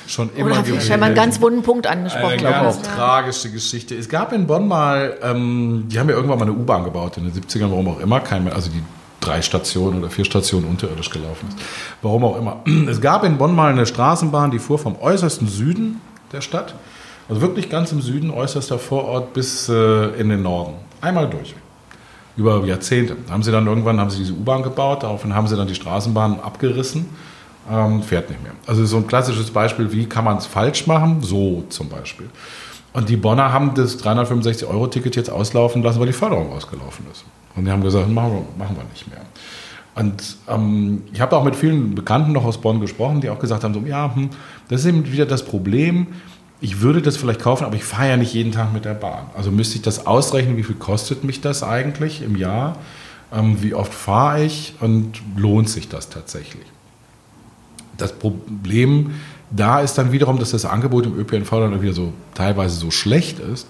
Schon 0.08 0.30
immer 0.36 0.52
Oder 0.52 0.64
gewesen. 0.64 0.80
Ich 0.80 0.92
habe 0.92 1.04
einen 1.04 1.16
ganz 1.16 1.42
wunden 1.42 1.64
Punkt 1.64 1.88
angesprochen. 1.88 2.40
Eine 2.40 2.42
ganz 2.42 2.78
ja. 2.78 2.96
tragische 2.96 3.50
Geschichte. 3.50 3.96
Es 3.96 4.10
gab 4.10 4.34
in 4.34 4.48
Bonn 4.48 4.68
mal, 4.68 5.18
ähm, 5.24 5.86
die 5.88 6.00
haben 6.00 6.10
ja 6.10 6.16
irgendwann 6.16 6.40
mal 6.40 6.46
eine 6.46 6.54
U-Bahn 6.54 6.84
gebaut 6.84 7.18
in 7.18 7.24
den 7.24 7.34
70ern, 7.34 7.70
warum 7.72 7.88
auch 7.88 8.00
immer, 8.00 8.20
kein, 8.20 8.52
also 8.52 8.70
die 8.70 8.84
drei 9.22 9.42
Stationen 9.42 10.00
oder 10.00 10.10
vier 10.10 10.26
Stationen 10.26 10.68
unterirdisch 10.68 11.10
gelaufen 11.10 11.48
ist. 11.50 11.58
Warum 12.02 12.26
auch 12.26 12.38
immer. 12.38 12.62
Es 12.90 13.00
gab 13.00 13.24
in 13.24 13.38
Bonn 13.38 13.56
mal 13.56 13.72
eine 13.72 13.86
Straßenbahn, 13.86 14.52
die 14.52 14.60
fuhr 14.60 14.78
vom 14.78 15.00
äußersten 15.00 15.48
Süden 15.48 16.02
der 16.32 16.42
Stadt, 16.42 16.76
also 17.30 17.42
wirklich 17.42 17.70
ganz 17.70 17.92
im 17.92 18.02
Süden, 18.02 18.30
äußerster 18.32 18.80
Vorort 18.80 19.34
bis 19.34 19.70
äh, 19.70 20.08
in 20.20 20.30
den 20.30 20.42
Norden. 20.42 20.74
Einmal 21.00 21.30
durch. 21.30 21.56
Über 22.36 22.66
Jahrzehnte. 22.66 23.16
Haben 23.30 23.44
sie 23.44 23.52
dann 23.52 23.68
irgendwann 23.68 24.00
haben 24.00 24.10
sie 24.10 24.18
diese 24.18 24.34
U-Bahn 24.34 24.64
gebaut, 24.64 25.04
daraufhin 25.04 25.34
haben 25.36 25.48
sie 25.48 25.56
dann 25.56 25.68
die 25.68 25.76
Straßenbahn 25.76 26.40
abgerissen. 26.40 27.06
Ähm, 27.70 28.02
fährt 28.02 28.30
nicht 28.30 28.42
mehr. 28.42 28.54
Also 28.66 28.86
so 28.86 28.98
ein 28.98 29.08
klassisches 29.08 29.52
Beispiel, 29.52 29.92
wie 29.92 30.06
kann 30.06 30.26
man 30.26 30.38
es 30.38 30.46
falsch 30.46 30.88
machen? 30.88 31.22
So 31.22 31.64
zum 31.70 31.90
Beispiel. 31.90 32.30
Und 32.94 33.08
die 33.08 33.18
Bonner 33.18 33.54
haben 33.54 33.74
das 33.76 34.04
365-Euro-Ticket 34.04 35.16
jetzt 35.16 35.30
auslaufen 35.30 35.82
lassen, 35.84 36.00
weil 36.00 36.08
die 36.08 36.14
Förderung 36.14 36.52
ausgelaufen 36.52 37.06
ist. 37.12 37.24
Und 37.56 37.66
die 37.66 37.72
haben 37.72 37.84
gesagt, 37.84 38.10
machen 38.10 38.34
wir, 38.34 38.46
machen 38.58 38.76
wir 38.76 38.84
nicht 38.92 39.08
mehr. 39.10 39.22
Und 39.94 40.38
ähm, 40.48 41.04
ich 41.12 41.20
habe 41.20 41.36
auch 41.36 41.44
mit 41.44 41.56
vielen 41.56 41.96
Bekannten 41.96 42.32
noch 42.32 42.46
aus 42.46 42.60
Bonn 42.60 42.80
gesprochen, 42.80 43.22
die 43.22 43.30
auch 43.30 43.40
gesagt 43.40 43.64
haben, 43.64 43.74
so, 43.74 43.82
ja, 43.82 44.16
hm, 44.16 44.30
das 44.70 44.82
ist 44.82 44.88
eben 44.88 45.12
wieder 45.12 45.26
das 45.26 45.44
Problem. 45.44 46.08
Ich 46.62 46.82
würde 46.82 47.02
das 47.02 47.18
vielleicht 47.18 47.42
kaufen, 47.42 47.66
aber 47.66 47.76
ich 47.76 47.84
fahre 47.84 48.10
ja 48.10 48.18
nicht 48.18 48.34
jeden 48.34 48.52
Tag 48.52 48.72
mit 48.72 48.86
der 48.86 48.94
Bahn. 48.94 49.26
Also 49.36 49.52
müsste 49.52 49.76
ich 49.76 49.82
das 49.82 50.06
ausrechnen, 50.06 50.58
wie 50.58 50.64
viel 50.64 50.76
kostet 50.76 51.24
mich 51.24 51.42
das 51.42 51.64
eigentlich 51.64 52.22
im 52.22 52.38
Jahr? 52.38 52.78
Ähm, 53.34 53.62
wie 53.62 53.74
oft 53.74 53.94
fahre 53.94 54.44
ich 54.44 54.76
und 54.80 55.22
lohnt 55.36 55.70
sich 55.70 55.90
das 55.90 56.10
tatsächlich? 56.10 56.66
Das 57.98 58.14
Problem 58.14 59.12
da 59.52 59.82
ist 59.82 59.96
dann 59.98 60.12
wiederum, 60.12 60.40
dass 60.40 60.52
das 60.52 60.66
Angebot 60.66 61.06
im 61.06 61.20
ÖPNV 61.20 61.50
dann 61.50 61.82
wieder 61.82 61.94
so 61.94 62.14
teilweise 62.34 62.76
so 62.78 62.90
schlecht 62.90 63.40
ist, 63.40 63.68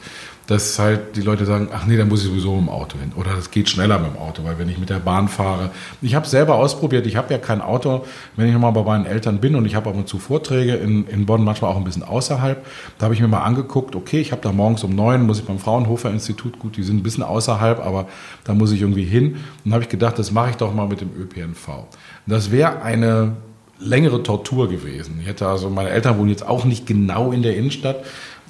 dass 0.51 0.77
halt 0.79 1.15
die 1.15 1.21
Leute 1.21 1.45
sagen, 1.45 1.69
ach 1.71 1.85
nee, 1.85 1.95
dann 1.95 2.09
muss 2.09 2.23
ich 2.23 2.27
sowieso 2.27 2.53
mit 2.55 2.67
dem 2.67 2.69
Auto 2.69 2.99
hin. 2.99 3.13
Oder 3.15 3.35
das 3.35 3.51
geht 3.51 3.69
schneller 3.69 3.97
mit 3.99 4.13
dem 4.13 4.17
Auto, 4.17 4.43
weil 4.43 4.59
wenn 4.59 4.67
ich 4.67 4.77
mit 4.77 4.89
der 4.89 4.99
Bahn 4.99 5.29
fahre. 5.29 5.71
Ich 6.01 6.13
habe 6.13 6.27
selber 6.27 6.55
ausprobiert, 6.55 7.07
ich 7.07 7.15
habe 7.15 7.33
ja 7.33 7.39
kein 7.39 7.61
Auto, 7.61 8.03
wenn 8.35 8.47
ich 8.47 8.53
nochmal 8.53 8.73
bei 8.73 8.83
meinen 8.83 9.05
Eltern 9.05 9.39
bin 9.39 9.55
und 9.55 9.65
ich 9.65 9.75
habe 9.75 9.89
ab 9.89 9.95
und 9.95 10.09
zu 10.09 10.19
Vorträge 10.19 10.73
in, 10.73 11.07
in 11.07 11.25
Bonn, 11.25 11.45
manchmal 11.45 11.71
auch 11.71 11.77
ein 11.77 11.85
bisschen 11.85 12.03
außerhalb. 12.03 12.65
Da 12.97 13.05
habe 13.05 13.13
ich 13.13 13.21
mir 13.21 13.29
mal 13.29 13.43
angeguckt, 13.43 13.95
okay, 13.95 14.19
ich 14.19 14.33
habe 14.33 14.41
da 14.41 14.51
morgens 14.51 14.83
um 14.83 14.93
neun, 14.93 15.25
muss 15.25 15.39
ich 15.39 15.45
beim 15.45 15.57
Fraunhofer 15.57 16.11
Institut, 16.11 16.59
gut, 16.59 16.75
die 16.75 16.83
sind 16.83 16.97
ein 16.97 17.03
bisschen 17.03 17.23
außerhalb, 17.23 17.79
aber 17.79 18.07
da 18.43 18.53
muss 18.53 18.73
ich 18.73 18.81
irgendwie 18.81 19.05
hin. 19.05 19.37
Und 19.63 19.71
habe 19.71 19.83
ich 19.83 19.89
gedacht, 19.89 20.19
das 20.19 20.33
mache 20.33 20.49
ich 20.49 20.57
doch 20.57 20.73
mal 20.73 20.87
mit 20.89 20.99
dem 20.99 21.11
ÖPNV. 21.17 21.85
Das 22.27 22.51
wäre 22.51 22.81
eine 22.81 23.37
längere 23.81 24.21
Tortur 24.21 24.69
gewesen. 24.69 25.19
Ich 25.21 25.27
hätte 25.27 25.47
also, 25.47 25.69
meine 25.69 25.89
Eltern 25.89 26.17
wohnen 26.17 26.29
jetzt 26.29 26.47
auch 26.47 26.65
nicht 26.65 26.85
genau 26.85 27.31
in 27.31 27.41
der 27.41 27.55
Innenstadt. 27.55 28.03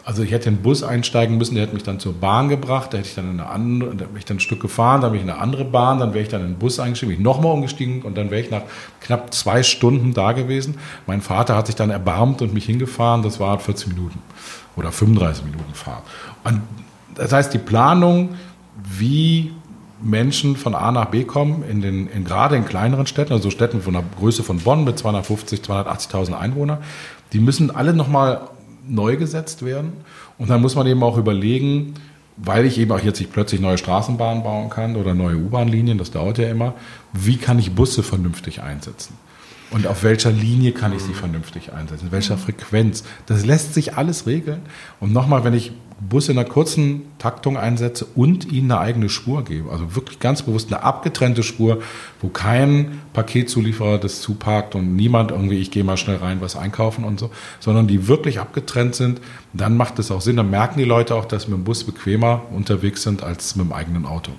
Also 0.04 0.24
ich 0.24 0.32
hätte 0.32 0.50
in 0.50 0.56
den 0.56 0.62
Bus 0.64 0.84
einsteigen 0.84 1.38
müssen, 1.38 1.56
der 1.56 1.66
hätte 1.66 1.76
mich 1.76 1.84
dann 1.84 2.00
zur 2.00 2.14
Bahn 2.14 2.50
gebracht, 2.50 2.94
da 2.94 2.98
hätte 2.98 3.10
ich 3.10 3.16
dann 3.16 3.30
in 3.32 3.40
eine 3.40 3.50
andere, 3.50 3.96
da 3.96 4.06
wäre 4.06 4.18
ich 4.18 4.26
dann 4.26 4.38
ein 4.38 4.40
Stück 4.40 4.60
gefahren, 4.60 5.02
dann 5.02 5.12
bin 5.12 5.20
ich 5.20 5.26
in 5.26 5.30
eine 5.30 5.40
andere 5.40 5.64
Bahn, 5.64 6.00
dann 6.00 6.14
wäre 6.14 6.24
ich 6.24 6.30
dann 6.30 6.42
in 6.42 6.48
den 6.48 6.58
Bus 6.58 6.80
eingestiegen, 6.80 7.12
bin 7.12 7.20
ich 7.20 7.24
nochmal 7.24 7.54
umgestiegen 7.54 8.02
und 8.02 8.18
dann 8.18 8.32
wäre 8.32 8.42
ich 8.42 8.50
nach 8.50 8.64
knapp 9.00 9.34
zwei 9.34 9.62
Stunden 9.62 10.14
da 10.14 10.32
gewesen. 10.32 10.78
Mein 11.06 11.22
Vater 11.22 11.56
hat 11.56 11.68
sich 11.68 11.76
dann 11.76 11.92
erbarmt 11.92 12.42
und 12.42 12.54
mich 12.54 12.66
hingefahren, 12.66 13.22
das 13.22 13.40
war 13.40 13.60
40 13.60 13.90
Minuten 13.90 14.20
oder 14.76 14.92
35 14.92 15.46
Minuten 15.46 15.74
Fahrt. 15.74 16.04
Und 16.44 16.62
das 17.15 17.32
heißt, 17.32 17.54
die 17.54 17.60
Planung, 17.60 18.30
wie 18.84 19.54
Menschen 20.02 20.56
von 20.56 20.73
A 20.73 20.92
nach 20.92 21.06
B 21.06 21.23
kommen, 21.23 21.63
in 21.69 21.82
den, 21.82 22.08
in, 22.08 22.23
gerade 22.23 22.56
in 22.56 22.65
kleineren 22.65 23.06
Städten, 23.06 23.34
also 23.34 23.52
Städten 23.52 23.82
von 23.82 23.94
der 23.94 24.04
Größe 24.17 24.42
von 24.44 24.60
Bonn 24.60 24.84
mit 24.84 24.98
250, 24.98 25.62
280.000 25.62 26.38
Einwohnern, 26.38 26.80
die 27.34 27.40
müssen 27.40 27.69
alle 27.69 27.94
nochmal 27.94 28.50
neu 28.88 29.17
gesetzt 29.17 29.63
werden. 29.63 29.94
Und 30.38 30.50
dann 30.50 30.62
muss 30.62 30.75
man 30.75 30.88
eben 30.88 31.04
auch 31.04 31.17
überlegen, 31.17 31.94
weil 32.38 32.65
ich 32.65 32.77
eben 32.79 32.92
auch 32.92 33.00
jetzt 33.00 33.19
nicht 33.19 33.32
plötzlich 33.32 33.62
neue 33.62 33.77
Straßenbahnen 33.77 34.44
bauen 34.44 34.69
kann 34.69 34.96
oder 34.96 35.13
neue 35.13 35.38
U-Bahn-Linien, 35.38 35.98
das 35.98 36.12
dauert 36.12 36.38
ja 36.38 36.50
immer, 36.50 36.73
wie 37.13 37.38
kann 37.38 37.60
ich 37.60 37.73
Busse 37.75 38.04
vernünftig 38.04 38.62
einsetzen? 38.62 39.15
Und 39.69 39.88
auf 39.88 40.04
welcher 40.04 40.32
Linie 40.32 40.73
kann 40.73 40.94
ich 40.94 41.02
sie 41.02 41.13
vernünftig 41.13 41.71
einsetzen? 41.71 42.08
In 42.08 42.12
welcher 42.12 42.38
Frequenz? 42.38 43.04
Das 43.25 43.46
lässt 43.46 43.73
sich 43.73 43.96
alles 43.96 44.27
regeln. 44.27 44.62
Und 45.00 45.13
nochmal, 45.13 45.46
wenn 45.46 45.54
ich 45.54 45.71
Bus 46.02 46.29
in 46.29 46.37
einer 46.37 46.49
kurzen 46.49 47.04
Taktung 47.19 47.58
einsetze 47.58 48.06
und 48.15 48.52
ihnen 48.52 48.71
eine 48.71 48.81
eigene 48.81 49.10
Spur 49.10 49.43
gebe, 49.43 49.71
also 49.71 49.95
wirklich 49.95 50.19
ganz 50.19 50.41
bewusst 50.41 50.73
eine 50.73 50.83
abgetrennte 50.83 51.43
Spur, 51.43 51.81
wo 52.21 52.29
kein 52.29 53.02
Paketzulieferer 53.13 53.99
das 53.99 54.21
zuparkt 54.21 54.73
und 54.73 54.95
niemand 54.95 55.31
irgendwie, 55.31 55.60
ich 55.60 55.69
gehe 55.69 55.83
mal 55.83 55.97
schnell 55.97 56.17
rein, 56.17 56.41
was 56.41 56.56
einkaufen 56.56 57.04
und 57.04 57.19
so, 57.19 57.29
sondern 57.60 57.87
die 57.87 58.08
wirklich 58.08 58.39
abgetrennt 58.39 58.95
sind, 58.95 59.21
dann 59.54 59.77
macht 59.77 59.99
es 59.99 60.10
auch 60.10 60.21
Sinn. 60.21 60.37
Dann 60.37 60.49
merken 60.49 60.79
die 60.79 60.85
Leute 60.85 61.13
auch, 61.13 61.25
dass 61.25 61.43
sie 61.43 61.52
mit 61.52 61.60
dem 61.60 61.63
Bus 61.65 61.83
bequemer 61.83 62.41
unterwegs 62.52 63.04
sind 63.04 63.21
als 63.21 63.56
mit 63.56 63.67
dem 63.67 63.73
eigenen 63.73 64.06
Auto. 64.06 64.31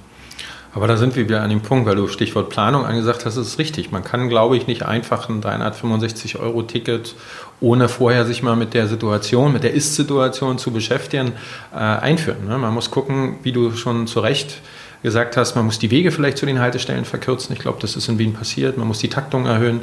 Aber 0.75 0.87
da 0.87 0.97
sind 0.97 1.17
wir 1.17 1.25
wieder 1.25 1.43
an 1.43 1.51
dem 1.51 1.61
Punkt, 1.61 1.87
weil 1.87 1.97
du 1.97 2.09
Stichwort 2.09 2.49
Planung 2.49 2.87
angesagt 2.87 3.27
hast, 3.27 3.37
ist 3.37 3.59
richtig. 3.59 3.91
Man 3.91 4.05
kann, 4.05 4.29
glaube 4.31 4.57
ich, 4.57 4.67
nicht 4.67 4.85
einfach 4.85 5.29
ein 5.29 5.43
365-Euro-Ticket, 5.43 7.15
ohne 7.61 7.89
vorher 7.89 8.25
sich 8.25 8.43
mal 8.43 8.57
mit 8.57 8.73
der 8.73 8.89
Situation, 8.89 9.53
mit 9.53 9.65
der 9.65 9.75
Ist-Situation 9.75 10.59
zu 10.59 10.71
beschäftigen, 10.71 11.33
äh, 11.75 11.77
einführen. 11.77 12.49
Ne? 12.49 12.57
Man 12.57 12.73
muss 12.73 12.91
gucken, 12.91 13.37
wie 13.43 13.53
du 13.53 13.73
schon 13.73 14.07
zu 14.07 14.21
Recht 14.21 14.63
gesagt 15.03 15.37
hast, 15.37 15.57
man 15.57 15.67
muss 15.67 15.79
die 15.79 15.91
Wege 15.91 16.11
vielleicht 16.11 16.39
zu 16.39 16.47
den 16.47 16.61
Haltestellen 16.61 17.05
verkürzen. 17.05 17.53
Ich 17.55 17.59
glaube, 17.59 17.79
das 17.81 17.97
ist 17.97 18.09
in 18.09 18.19
Wien 18.19 18.33
passiert. 18.33 18.79
Man 18.79 18.89
muss 18.89 18.99
die 18.99 19.09
Taktung 19.09 19.47
erhöhen. 19.47 19.81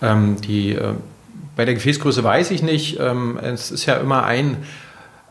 Ähm, 0.00 0.40
die, 0.40 0.72
äh, 0.72 0.94
bei 1.54 1.66
der 1.66 1.74
Gefäßgröße 1.74 2.24
weiß 2.24 2.50
ich 2.52 2.62
nicht. 2.62 2.98
Ähm, 2.98 3.38
es 3.42 3.70
ist 3.70 3.84
ja 3.84 3.96
immer 3.96 4.24
ein 4.24 4.56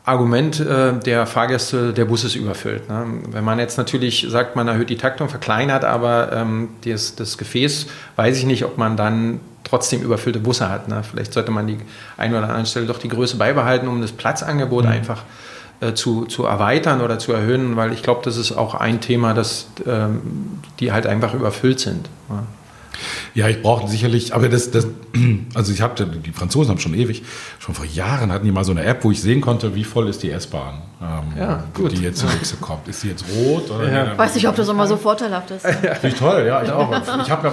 Argument 0.09 0.59
äh, 0.59 0.93
der 0.93 1.25
Fahrgäste, 1.25 1.93
der 1.93 2.05
Bus 2.05 2.23
ist 2.23 2.35
überfüllt. 2.35 2.89
Ne? 2.89 3.05
Wenn 3.31 3.43
man 3.43 3.59
jetzt 3.59 3.77
natürlich 3.77 4.25
sagt, 4.27 4.55
man 4.55 4.67
erhöht 4.67 4.89
die 4.89 4.97
Taktung, 4.97 5.29
verkleinert 5.29 5.85
aber 5.85 6.31
ähm, 6.33 6.69
das, 6.83 7.15
das, 7.15 7.37
Gefäß, 7.37 7.87
weiß 8.15 8.37
ich 8.37 8.45
nicht, 8.45 8.65
ob 8.65 8.77
man 8.77 8.97
dann 8.97 9.39
trotzdem 9.63 10.01
überfüllte 10.01 10.39
Busse 10.39 10.69
hat. 10.69 10.87
Ne? 10.87 11.03
Vielleicht 11.03 11.33
sollte 11.33 11.51
man 11.51 11.67
die 11.67 11.77
ein 12.17 12.31
oder 12.31 12.43
anderen 12.43 12.65
Stelle 12.65 12.87
doch 12.87 12.97
die 12.97 13.07
Größe 13.07 13.37
beibehalten, 13.37 13.87
um 13.87 14.01
das 14.01 14.11
Platzangebot 14.11 14.85
mhm. 14.85 14.91
einfach 14.91 15.23
äh, 15.79 15.93
zu, 15.93 16.25
zu 16.25 16.45
erweitern 16.45 17.01
oder 17.01 17.19
zu 17.19 17.31
erhöhen, 17.31 17.75
weil 17.75 17.93
ich 17.93 18.01
glaube, 18.03 18.21
das 18.23 18.35
ist 18.37 18.51
auch 18.51 18.75
ein 18.75 19.01
Thema, 19.01 19.33
dass 19.33 19.67
ähm, 19.85 20.21
die 20.79 20.91
halt 20.91 21.05
einfach 21.05 21.33
überfüllt 21.33 21.79
sind. 21.79 22.09
Ne? 22.29 22.43
Ja, 23.35 23.47
ich 23.47 23.61
brauche 23.61 23.87
sicherlich, 23.87 24.33
aber 24.33 24.49
das, 24.49 24.71
das 24.71 24.87
also 25.53 25.71
ich 25.71 25.81
habe, 25.81 26.05
die 26.05 26.31
Franzosen 26.31 26.71
haben 26.71 26.79
schon 26.79 26.93
ewig, 26.93 27.23
schon 27.59 27.75
vor 27.75 27.85
Jahren 27.85 28.31
hatten 28.31 28.45
die 28.45 28.51
mal 28.51 28.63
so 28.63 28.71
eine 28.71 28.83
App, 28.83 29.03
wo 29.03 29.11
ich 29.11 29.21
sehen 29.21 29.41
konnte, 29.41 29.75
wie 29.75 29.83
voll 29.83 30.07
ist 30.09 30.23
die 30.23 30.31
S-Bahn, 30.31 30.81
ähm, 31.01 31.37
ja, 31.37 31.63
gut. 31.73 31.91
die 31.91 32.03
jetzt 32.03 32.23
nächste 32.23 32.57
kommt. 32.57 32.87
Ist 32.87 33.03
die 33.03 33.09
jetzt 33.09 33.25
rot? 33.35 33.69
Oder 33.71 33.91
ja. 33.91 34.17
Weiß 34.17 34.35
nicht, 34.35 34.47
ob 34.47 34.55
das 34.55 34.67
immer 34.67 34.87
so 34.87 34.97
vorteilhaft 34.97 35.51
ist. 35.51 35.65
Finde 35.65 36.07
ich 36.07 36.15
toll, 36.15 36.45
ja, 36.47 36.61
ich 36.61 36.71
auch. 36.71 36.91
Ich 37.23 37.31
habe, 37.31 37.51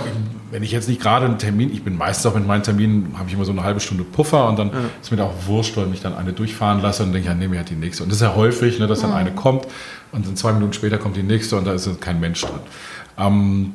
wenn 0.51 0.63
ich 0.63 0.73
jetzt 0.73 0.89
nicht 0.89 1.01
gerade 1.01 1.27
einen 1.27 1.39
Termin, 1.39 1.73
ich 1.73 1.83
bin 1.83 1.97
meistens 1.97 2.27
auch 2.27 2.35
mit 2.35 2.47
meinen 2.47 2.63
Terminen, 2.63 3.15
habe 3.19 3.29
ich 3.29 3.35
immer 3.35 3.45
so 3.45 3.53
eine 3.53 3.65
halbe 3.65 3.81
Stunde 3.81 4.05
Puffer 4.05 4.49
und 4.49 4.59
dann 4.59 4.69
ja. 4.69 4.75
ist 5.01 5.11
mir 5.11 5.17
da 5.17 5.25
auch 5.25 5.35
wurscht, 5.47 5.77
wenn 5.77 5.93
ich 5.93 6.01
dann 6.01 6.15
eine 6.15 6.33
durchfahren 6.33 6.81
lasse 6.81 7.03
und 7.03 7.13
denke, 7.13 7.29
ja, 7.29 7.35
nehme 7.35 7.55
ich 7.55 7.59
halt 7.59 7.71
die 7.71 7.75
nächste. 7.75 8.03
Und 8.03 8.11
das 8.11 8.17
ist 8.17 8.23
ja 8.23 8.35
häufig, 8.35 8.79
ne, 8.79 8.87
dass 8.87 9.01
dann 9.01 9.11
mhm. 9.11 9.17
eine 9.17 9.33
kommt 9.33 9.67
und 10.13 10.27
dann 10.27 10.37
zwei 10.37 10.53
Minuten 10.53 10.73
später 10.73 10.99
kommt 10.99 11.17
die 11.17 11.23
nächste 11.23 11.57
und 11.57 11.67
da 11.67 11.73
ist 11.73 12.01
kein 12.01 12.21
Mensch 12.21 12.41
drin. 12.41 12.61
Ähm, 13.19 13.75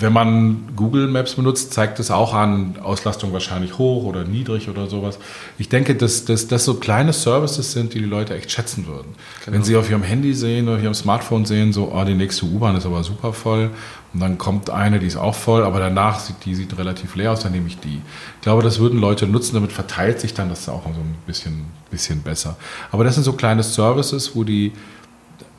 wenn 0.00 0.12
man 0.12 0.68
Google 0.76 1.08
Maps 1.08 1.34
benutzt, 1.34 1.72
zeigt 1.72 1.98
es 1.98 2.10
auch 2.10 2.32
an, 2.32 2.78
Auslastung 2.82 3.32
wahrscheinlich 3.32 3.78
hoch 3.78 4.04
oder 4.04 4.24
niedrig 4.24 4.68
oder 4.68 4.86
sowas. 4.86 5.18
Ich 5.58 5.68
denke, 5.68 5.94
dass 5.96 6.24
das 6.24 6.64
so 6.64 6.74
kleine 6.74 7.12
Services 7.12 7.72
sind, 7.72 7.94
die 7.94 7.98
die 7.98 8.04
Leute 8.04 8.34
echt 8.34 8.50
schätzen 8.50 8.86
würden. 8.86 9.14
Genau. 9.44 9.56
Wenn 9.56 9.64
sie 9.64 9.76
auf 9.76 9.90
ihrem 9.90 10.02
Handy 10.02 10.34
sehen 10.34 10.68
oder 10.68 10.76
auf 10.76 10.82
ihrem 10.82 10.94
Smartphone 10.94 11.46
sehen, 11.46 11.72
so, 11.72 11.92
oh, 11.92 12.04
die 12.04 12.14
nächste 12.14 12.46
U-Bahn 12.46 12.76
ist 12.76 12.86
aber 12.86 13.02
super 13.02 13.32
voll. 13.32 13.70
Und 14.14 14.20
dann 14.20 14.38
kommt 14.38 14.70
eine, 14.70 15.00
die 15.00 15.06
ist 15.06 15.16
auch 15.16 15.34
voll, 15.34 15.64
aber 15.64 15.80
danach 15.80 16.20
sieht 16.20 16.36
die 16.44 16.54
sieht 16.54 16.78
relativ 16.78 17.14
leer 17.14 17.32
aus, 17.32 17.40
dann 17.40 17.52
nehme 17.52 17.66
ich 17.66 17.78
die. 17.78 18.00
Ich 18.36 18.42
glaube, 18.42 18.62
das 18.62 18.78
würden 18.78 19.00
Leute 19.00 19.26
nutzen, 19.26 19.54
damit 19.54 19.72
verteilt 19.72 20.20
sich 20.20 20.32
dann 20.32 20.48
das 20.48 20.68
auch 20.68 20.84
so 20.84 20.88
ein 20.90 21.16
bisschen, 21.26 21.66
bisschen 21.90 22.22
besser. 22.22 22.56
Aber 22.90 23.04
das 23.04 23.14
sind 23.14 23.24
so 23.24 23.34
kleine 23.34 23.62
Services, 23.62 24.34
wo 24.34 24.44
die 24.44 24.72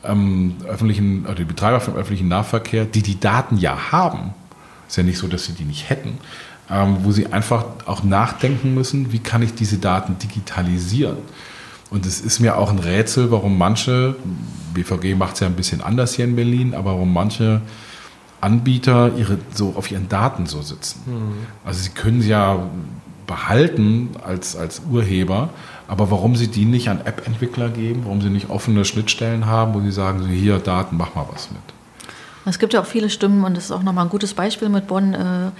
ähm, 0.04 0.56
öffentlichen, 0.66 1.24
oder 1.26 1.34
die 1.34 1.44
Betreiber 1.44 1.80
vom 1.80 1.94
öffentlichen 1.94 2.28
Nahverkehr, 2.28 2.84
die 2.84 3.02
die 3.02 3.20
Daten 3.20 3.56
ja 3.58 3.92
haben, 3.92 4.34
ist 4.88 4.96
ja 4.96 5.02
nicht 5.02 5.18
so, 5.18 5.28
dass 5.28 5.44
sie 5.44 5.52
die 5.52 5.64
nicht 5.64 5.88
hätten, 5.90 6.18
ähm, 6.70 6.98
wo 7.02 7.12
sie 7.12 7.32
einfach 7.32 7.64
auch 7.86 8.02
nachdenken 8.02 8.74
müssen, 8.74 9.12
wie 9.12 9.18
kann 9.18 9.42
ich 9.42 9.54
diese 9.54 9.78
Daten 9.78 10.18
digitalisieren. 10.18 11.18
Und 11.90 12.06
es 12.06 12.20
ist 12.20 12.40
mir 12.40 12.56
auch 12.56 12.70
ein 12.70 12.78
Rätsel, 12.78 13.30
warum 13.30 13.58
manche, 13.58 14.14
BVG 14.74 15.16
macht 15.16 15.34
es 15.34 15.40
ja 15.40 15.48
ein 15.48 15.56
bisschen 15.56 15.80
anders 15.80 16.14
hier 16.14 16.24
in 16.24 16.36
Berlin, 16.36 16.74
aber 16.74 16.92
warum 16.92 17.12
manche 17.12 17.60
Anbieter 18.40 19.10
ihre, 19.16 19.38
so 19.52 19.74
auf 19.76 19.90
ihren 19.90 20.08
Daten 20.08 20.46
so 20.46 20.62
sitzen. 20.62 21.02
Mhm. 21.06 21.46
Also 21.64 21.82
sie 21.82 21.90
können 21.90 22.22
sie 22.22 22.30
ja 22.30 22.58
behalten 23.26 24.10
als, 24.24 24.56
als 24.56 24.82
Urheber, 24.90 25.50
aber 25.90 26.12
warum 26.12 26.36
sie 26.36 26.46
die 26.46 26.66
nicht 26.66 26.88
an 26.88 27.00
App-Entwickler 27.04 27.68
geben, 27.68 28.02
warum 28.04 28.22
sie 28.22 28.30
nicht 28.30 28.48
offene 28.48 28.84
Schnittstellen 28.84 29.46
haben, 29.46 29.74
wo 29.74 29.80
sie 29.80 29.90
sagen, 29.90 30.22
so 30.22 30.28
hier 30.28 30.60
Daten, 30.60 30.96
mach 30.96 31.16
mal 31.16 31.26
was 31.32 31.50
mit. 31.50 31.60
Es 32.46 32.60
gibt 32.60 32.74
ja 32.74 32.80
auch 32.80 32.86
viele 32.86 33.10
Stimmen 33.10 33.42
und 33.42 33.56
das 33.56 33.64
ist 33.64 33.72
auch 33.72 33.82
nochmal 33.82 34.04
ein 34.04 34.10
gutes 34.10 34.34
Beispiel 34.34 34.68
mit 34.68 34.86
Bonn, 34.86 35.14
äh, 35.14 35.50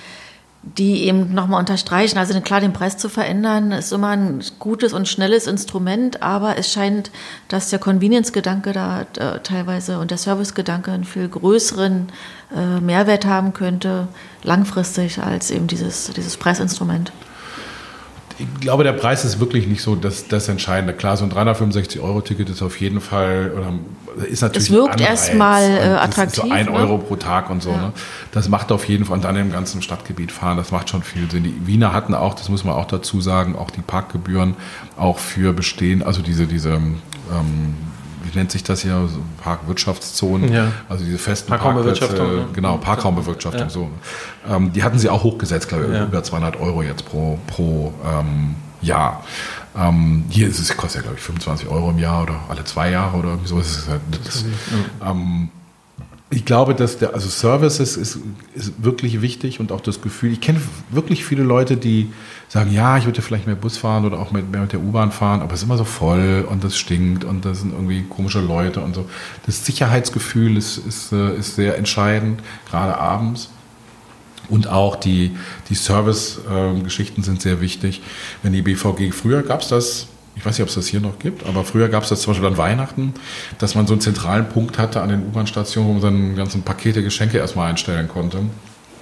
die 0.62 1.04
eben 1.06 1.34
nochmal 1.34 1.58
unterstreichen. 1.58 2.16
Also 2.16 2.40
klar, 2.42 2.60
den 2.60 2.72
Preis 2.72 2.96
zu 2.96 3.08
verändern 3.08 3.72
ist 3.72 3.92
immer 3.92 4.10
ein 4.10 4.40
gutes 4.60 4.92
und 4.92 5.08
schnelles 5.08 5.48
Instrument, 5.48 6.22
aber 6.22 6.58
es 6.58 6.70
scheint, 6.70 7.10
dass 7.48 7.70
der 7.70 7.80
Convenience-Gedanke 7.80 8.72
da 8.72 9.02
äh, 9.16 9.40
teilweise 9.42 9.98
und 9.98 10.12
der 10.12 10.18
Service-Gedanke 10.18 10.92
einen 10.92 11.04
viel 11.04 11.28
größeren 11.28 12.08
äh, 12.54 12.80
Mehrwert 12.80 13.24
haben 13.26 13.52
könnte, 13.52 14.06
langfristig, 14.44 15.20
als 15.20 15.50
eben 15.50 15.66
dieses, 15.66 16.12
dieses 16.12 16.36
Preisinstrument 16.36 17.10
ich 18.40 18.60
glaube, 18.60 18.84
der 18.84 18.92
Preis 18.92 19.24
ist 19.24 19.38
wirklich 19.38 19.66
nicht 19.66 19.82
so 19.82 19.94
das, 19.94 20.28
das 20.28 20.48
Entscheidende. 20.48 20.94
Klar, 20.94 21.16
so 21.16 21.24
ein 21.24 21.30
365-Euro-Ticket 21.30 22.48
ist 22.48 22.62
auf 22.62 22.80
jeden 22.80 23.00
Fall, 23.00 23.52
oder 23.54 24.26
ist 24.26 24.42
natürlich. 24.42 24.68
Es 24.68 24.74
wirkt 24.74 25.00
erstmal 25.00 25.62
äh, 25.62 25.80
attraktiv. 26.00 26.44
So 26.44 26.50
ein 26.50 26.66
ne? 26.66 26.72
Euro 26.72 26.98
pro 26.98 27.16
Tag 27.16 27.50
und 27.50 27.62
so. 27.62 27.70
Ja. 27.70 27.76
Ne? 27.76 27.92
Das 28.32 28.48
macht 28.48 28.72
auf 28.72 28.88
jeden 28.88 29.04
Fall, 29.04 29.16
und 29.16 29.24
dann 29.24 29.36
im 29.36 29.52
ganzen 29.52 29.82
Stadtgebiet 29.82 30.32
fahren, 30.32 30.56
das 30.56 30.72
macht 30.72 30.88
schon 30.88 31.02
viel 31.02 31.30
Sinn. 31.30 31.44
Die 31.44 31.66
Wiener 31.66 31.92
hatten 31.92 32.14
auch, 32.14 32.34
das 32.34 32.48
muss 32.48 32.64
man 32.64 32.74
auch 32.74 32.86
dazu 32.86 33.20
sagen, 33.20 33.56
auch 33.56 33.70
die 33.70 33.82
Parkgebühren 33.82 34.54
auch 34.96 35.18
für 35.18 35.52
bestehen, 35.52 36.02
also 36.02 36.22
diese, 36.22 36.46
diese, 36.46 36.70
ähm, 36.70 37.74
wie 38.24 38.36
nennt 38.36 38.52
sich 38.52 38.62
das 38.62 38.82
hier, 38.82 39.08
so 39.08 39.20
Parkwirtschaftszonen, 39.42 40.52
ja. 40.52 40.72
also 40.88 41.04
diese 41.04 41.18
festen 41.18 41.48
Parkraumbewirtschaftung. 41.48 42.36
Ne? 42.36 42.46
Genau, 42.52 42.76
Parkraumbewirtschaftung, 42.76 43.62
ja. 43.62 43.70
so. 43.70 43.90
Ähm, 44.48 44.72
die 44.72 44.82
hatten 44.82 44.98
sie 44.98 45.08
auch 45.08 45.22
hochgesetzt, 45.22 45.68
glaube 45.68 45.86
ich, 45.86 45.92
ja. 45.92 46.04
über 46.04 46.22
200 46.22 46.58
Euro 46.60 46.82
jetzt 46.82 47.04
pro, 47.06 47.38
pro 47.46 47.92
ähm, 48.04 48.54
Jahr. 48.82 49.24
Ähm, 49.76 50.24
hier 50.28 50.48
ist 50.48 50.58
es, 50.58 50.76
kostet 50.76 50.96
ja, 50.96 51.02
glaube 51.02 51.18
ich, 51.18 51.22
25 51.22 51.68
Euro 51.68 51.90
im 51.90 51.98
Jahr 51.98 52.22
oder 52.22 52.40
alle 52.48 52.64
zwei 52.64 52.90
Jahre 52.90 53.16
oder 53.16 53.38
sowas. 53.44 53.74
Das, 53.74 53.88
halt, 53.88 54.00
das, 54.24 54.44
ähm, 55.04 55.48
ich 56.32 56.44
glaube, 56.44 56.76
dass 56.76 56.98
der, 56.98 57.12
also 57.12 57.28
Services 57.28 57.96
ist, 57.96 58.18
ist 58.54 58.84
wirklich 58.84 59.20
wichtig 59.20 59.58
und 59.58 59.72
auch 59.72 59.80
das 59.80 60.00
Gefühl, 60.00 60.32
ich 60.32 60.40
kenne 60.40 60.60
wirklich 60.90 61.24
viele 61.24 61.42
Leute, 61.42 61.76
die 61.76 62.12
sagen, 62.48 62.72
ja, 62.72 62.96
ich 62.98 63.06
würde 63.06 63.20
vielleicht 63.20 63.46
mehr 63.46 63.56
Bus 63.56 63.76
fahren 63.76 64.04
oder 64.04 64.20
auch 64.20 64.30
mehr 64.30 64.42
mit 64.42 64.72
der 64.72 64.80
U-Bahn 64.80 65.10
fahren, 65.10 65.40
aber 65.40 65.54
es 65.54 65.60
ist 65.60 65.66
immer 65.66 65.76
so 65.76 65.84
voll 65.84 66.46
und 66.48 66.62
das 66.62 66.78
stinkt 66.78 67.24
und 67.24 67.44
das 67.44 67.60
sind 67.60 67.72
irgendwie 67.72 68.04
komische 68.04 68.40
Leute 68.40 68.80
und 68.80 68.94
so. 68.94 69.06
Das 69.44 69.66
Sicherheitsgefühl 69.66 70.56
ist, 70.56 70.78
ist, 70.78 71.12
äh, 71.12 71.36
ist 71.36 71.56
sehr 71.56 71.76
entscheidend, 71.76 72.42
gerade 72.70 72.96
abends. 72.96 73.50
Und 74.48 74.68
auch 74.68 74.96
die, 74.96 75.36
die 75.68 75.76
Service-Geschichten 75.76 77.22
sind 77.22 77.40
sehr 77.40 77.60
wichtig. 77.60 78.02
Wenn 78.42 78.52
die 78.52 78.62
BVG, 78.62 79.12
früher 79.12 79.42
gab 79.42 79.62
es 79.62 79.68
das, 79.68 80.08
ich 80.40 80.46
weiß 80.46 80.56
nicht, 80.56 80.62
ob 80.62 80.68
es 80.68 80.74
das 80.74 80.86
hier 80.86 81.00
noch 81.00 81.18
gibt, 81.18 81.44
aber 81.44 81.64
früher 81.64 81.90
gab 81.90 82.02
es 82.02 82.08
das 82.08 82.22
zum 82.22 82.32
Beispiel 82.32 82.48
an 82.48 82.56
Weihnachten, 82.56 83.12
dass 83.58 83.74
man 83.74 83.86
so 83.86 83.92
einen 83.92 84.00
zentralen 84.00 84.48
Punkt 84.48 84.78
hatte 84.78 85.02
an 85.02 85.10
den 85.10 85.26
U-Bahn-Stationen, 85.26 85.86
wo 85.86 85.92
man 85.92 86.00
seine 86.00 86.34
ganzen 86.34 86.62
Pakete, 86.62 87.02
Geschenke 87.02 87.36
erstmal 87.36 87.68
einstellen 87.68 88.08
konnte, 88.08 88.38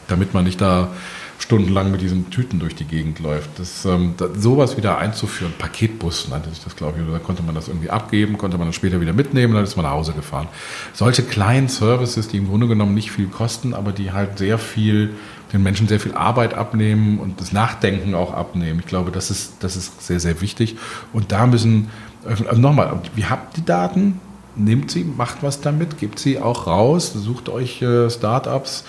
damit 0.09 0.34
man 0.34 0.43
nicht 0.43 0.61
da 0.61 0.91
stundenlang 1.39 1.93
mit 1.93 2.01
diesen 2.01 2.28
Tüten 2.30 2.59
durch 2.59 2.74
die 2.74 2.86
Gegend 2.86 3.20
läuft. 3.20 3.51
Das, 3.61 3.84
ähm, 3.84 4.14
das, 4.16 4.30
sowas 4.43 4.76
wieder 4.76 4.99
einzuführen, 4.99 5.55
Paketbus 5.57 6.26
nannte 6.28 6.51
sich 6.51 6.64
das, 6.64 6.74
glaube 6.74 6.99
ich, 6.99 7.09
da 7.09 7.20
konnte 7.20 7.45
man 7.45 7.55
das 7.55 7.68
irgendwie 7.68 7.91
abgeben, 7.91 8.36
konnte 8.36 8.59
man 8.59 8.66
dann 8.66 8.72
später 8.72 9.01
wieder 9.01 9.12
mitnehmen, 9.12 9.55
dann 9.55 9.62
ist 9.62 9.76
man 9.76 9.84
nach 9.84 9.93
Hause 9.93 10.14
gefahren. 10.14 10.49
Solche 10.93 11.22
kleinen 11.22 11.68
Services, 11.68 12.26
die 12.26 12.39
im 12.39 12.49
Grunde 12.49 12.66
genommen 12.66 12.95
nicht 12.95 13.12
viel 13.12 13.28
kosten, 13.28 13.74
aber 13.74 13.93
die 13.93 14.11
halt 14.11 14.39
sehr 14.39 14.59
viel, 14.59 15.14
den 15.53 15.63
Menschen 15.63 15.89
sehr 15.89 16.01
viel 16.01 16.15
Arbeit 16.15 16.55
abnehmen 16.55 17.19
und 17.19 17.41
das 17.41 17.53
Nachdenken 17.53 18.15
auch 18.15 18.35
abnehmen. 18.35 18.81
Ich 18.81 18.87
glaube, 18.87 19.11
das 19.11 19.31
ist, 19.31 19.55
das 19.61 19.77
ist 19.77 20.07
sehr, 20.07 20.21
sehr 20.21 20.41
wichtig. 20.41 20.77
Und 21.13 21.33
da 21.33 21.47
müssen, 21.47 21.89
also 22.25 22.45
nochmal, 22.55 23.01
wir 23.15 23.31
habt 23.31 23.57
die 23.57 23.65
Daten, 23.65 24.21
nehmt 24.57 24.91
sie, 24.91 25.05
macht 25.05 25.43
was 25.43 25.61
damit, 25.61 25.99
gebt 25.99 26.19
sie 26.19 26.39
auch 26.39 26.67
raus, 26.67 27.13
sucht 27.13 27.49
euch 27.49 27.81
äh, 27.81 28.11
Startups, 28.11 28.85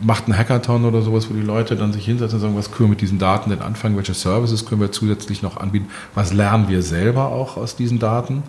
macht 0.00 0.24
einen 0.24 0.36
Hackathon 0.36 0.84
oder 0.84 1.02
sowas, 1.02 1.30
wo 1.30 1.34
die 1.34 1.40
Leute 1.40 1.76
dann 1.76 1.92
sich 1.92 2.04
hinsetzen 2.04 2.36
und 2.36 2.42
sagen, 2.42 2.56
was 2.56 2.70
können 2.70 2.88
wir 2.88 2.90
mit 2.90 3.00
diesen 3.00 3.18
Daten 3.18 3.50
denn 3.50 3.62
anfangen, 3.62 3.96
welche 3.96 4.14
Services 4.14 4.66
können 4.66 4.80
wir 4.80 4.92
zusätzlich 4.92 5.42
noch 5.42 5.56
anbieten, 5.56 5.88
was 6.14 6.32
lernen 6.32 6.68
wir 6.68 6.82
selber 6.82 7.26
auch 7.28 7.56
aus 7.56 7.76
diesen 7.76 7.98
Daten 7.98 8.42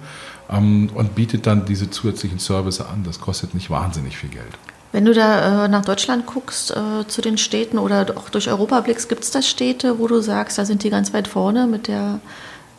ähm, 0.50 0.90
und 0.94 1.16
bietet 1.16 1.46
dann 1.46 1.66
diese 1.66 1.90
zusätzlichen 1.90 2.40
Services 2.40 2.86
an. 2.86 3.04
Das 3.04 3.20
kostet 3.20 3.54
nicht 3.54 3.70
wahnsinnig 3.70 4.18
viel 4.18 4.30
Geld. 4.30 4.58
Wenn 4.96 5.04
du 5.04 5.14
da 5.14 5.66
äh, 5.66 5.68
nach 5.68 5.84
Deutschland 5.84 6.26
guckst, 6.26 6.72
äh, 6.72 7.06
zu 7.06 7.22
den 7.22 7.38
Städten 7.38 7.80
oder 7.80 8.16
auch 8.16 8.30
durch 8.30 8.48
Europa 8.48 8.80
blickst, 8.80 9.10
gibt 9.10 9.26
es 9.26 9.32
da 9.32 9.42
Städte, 9.42 10.00
wo 10.00 10.08
du 10.08 10.22
sagst, 10.22 10.58
da 10.58 10.64
sind 10.64 10.84
die 10.84 10.90
ganz 10.90 11.14
weit 11.14 11.28
vorne 11.28 11.68
mit 11.68 11.90
der 11.90 12.22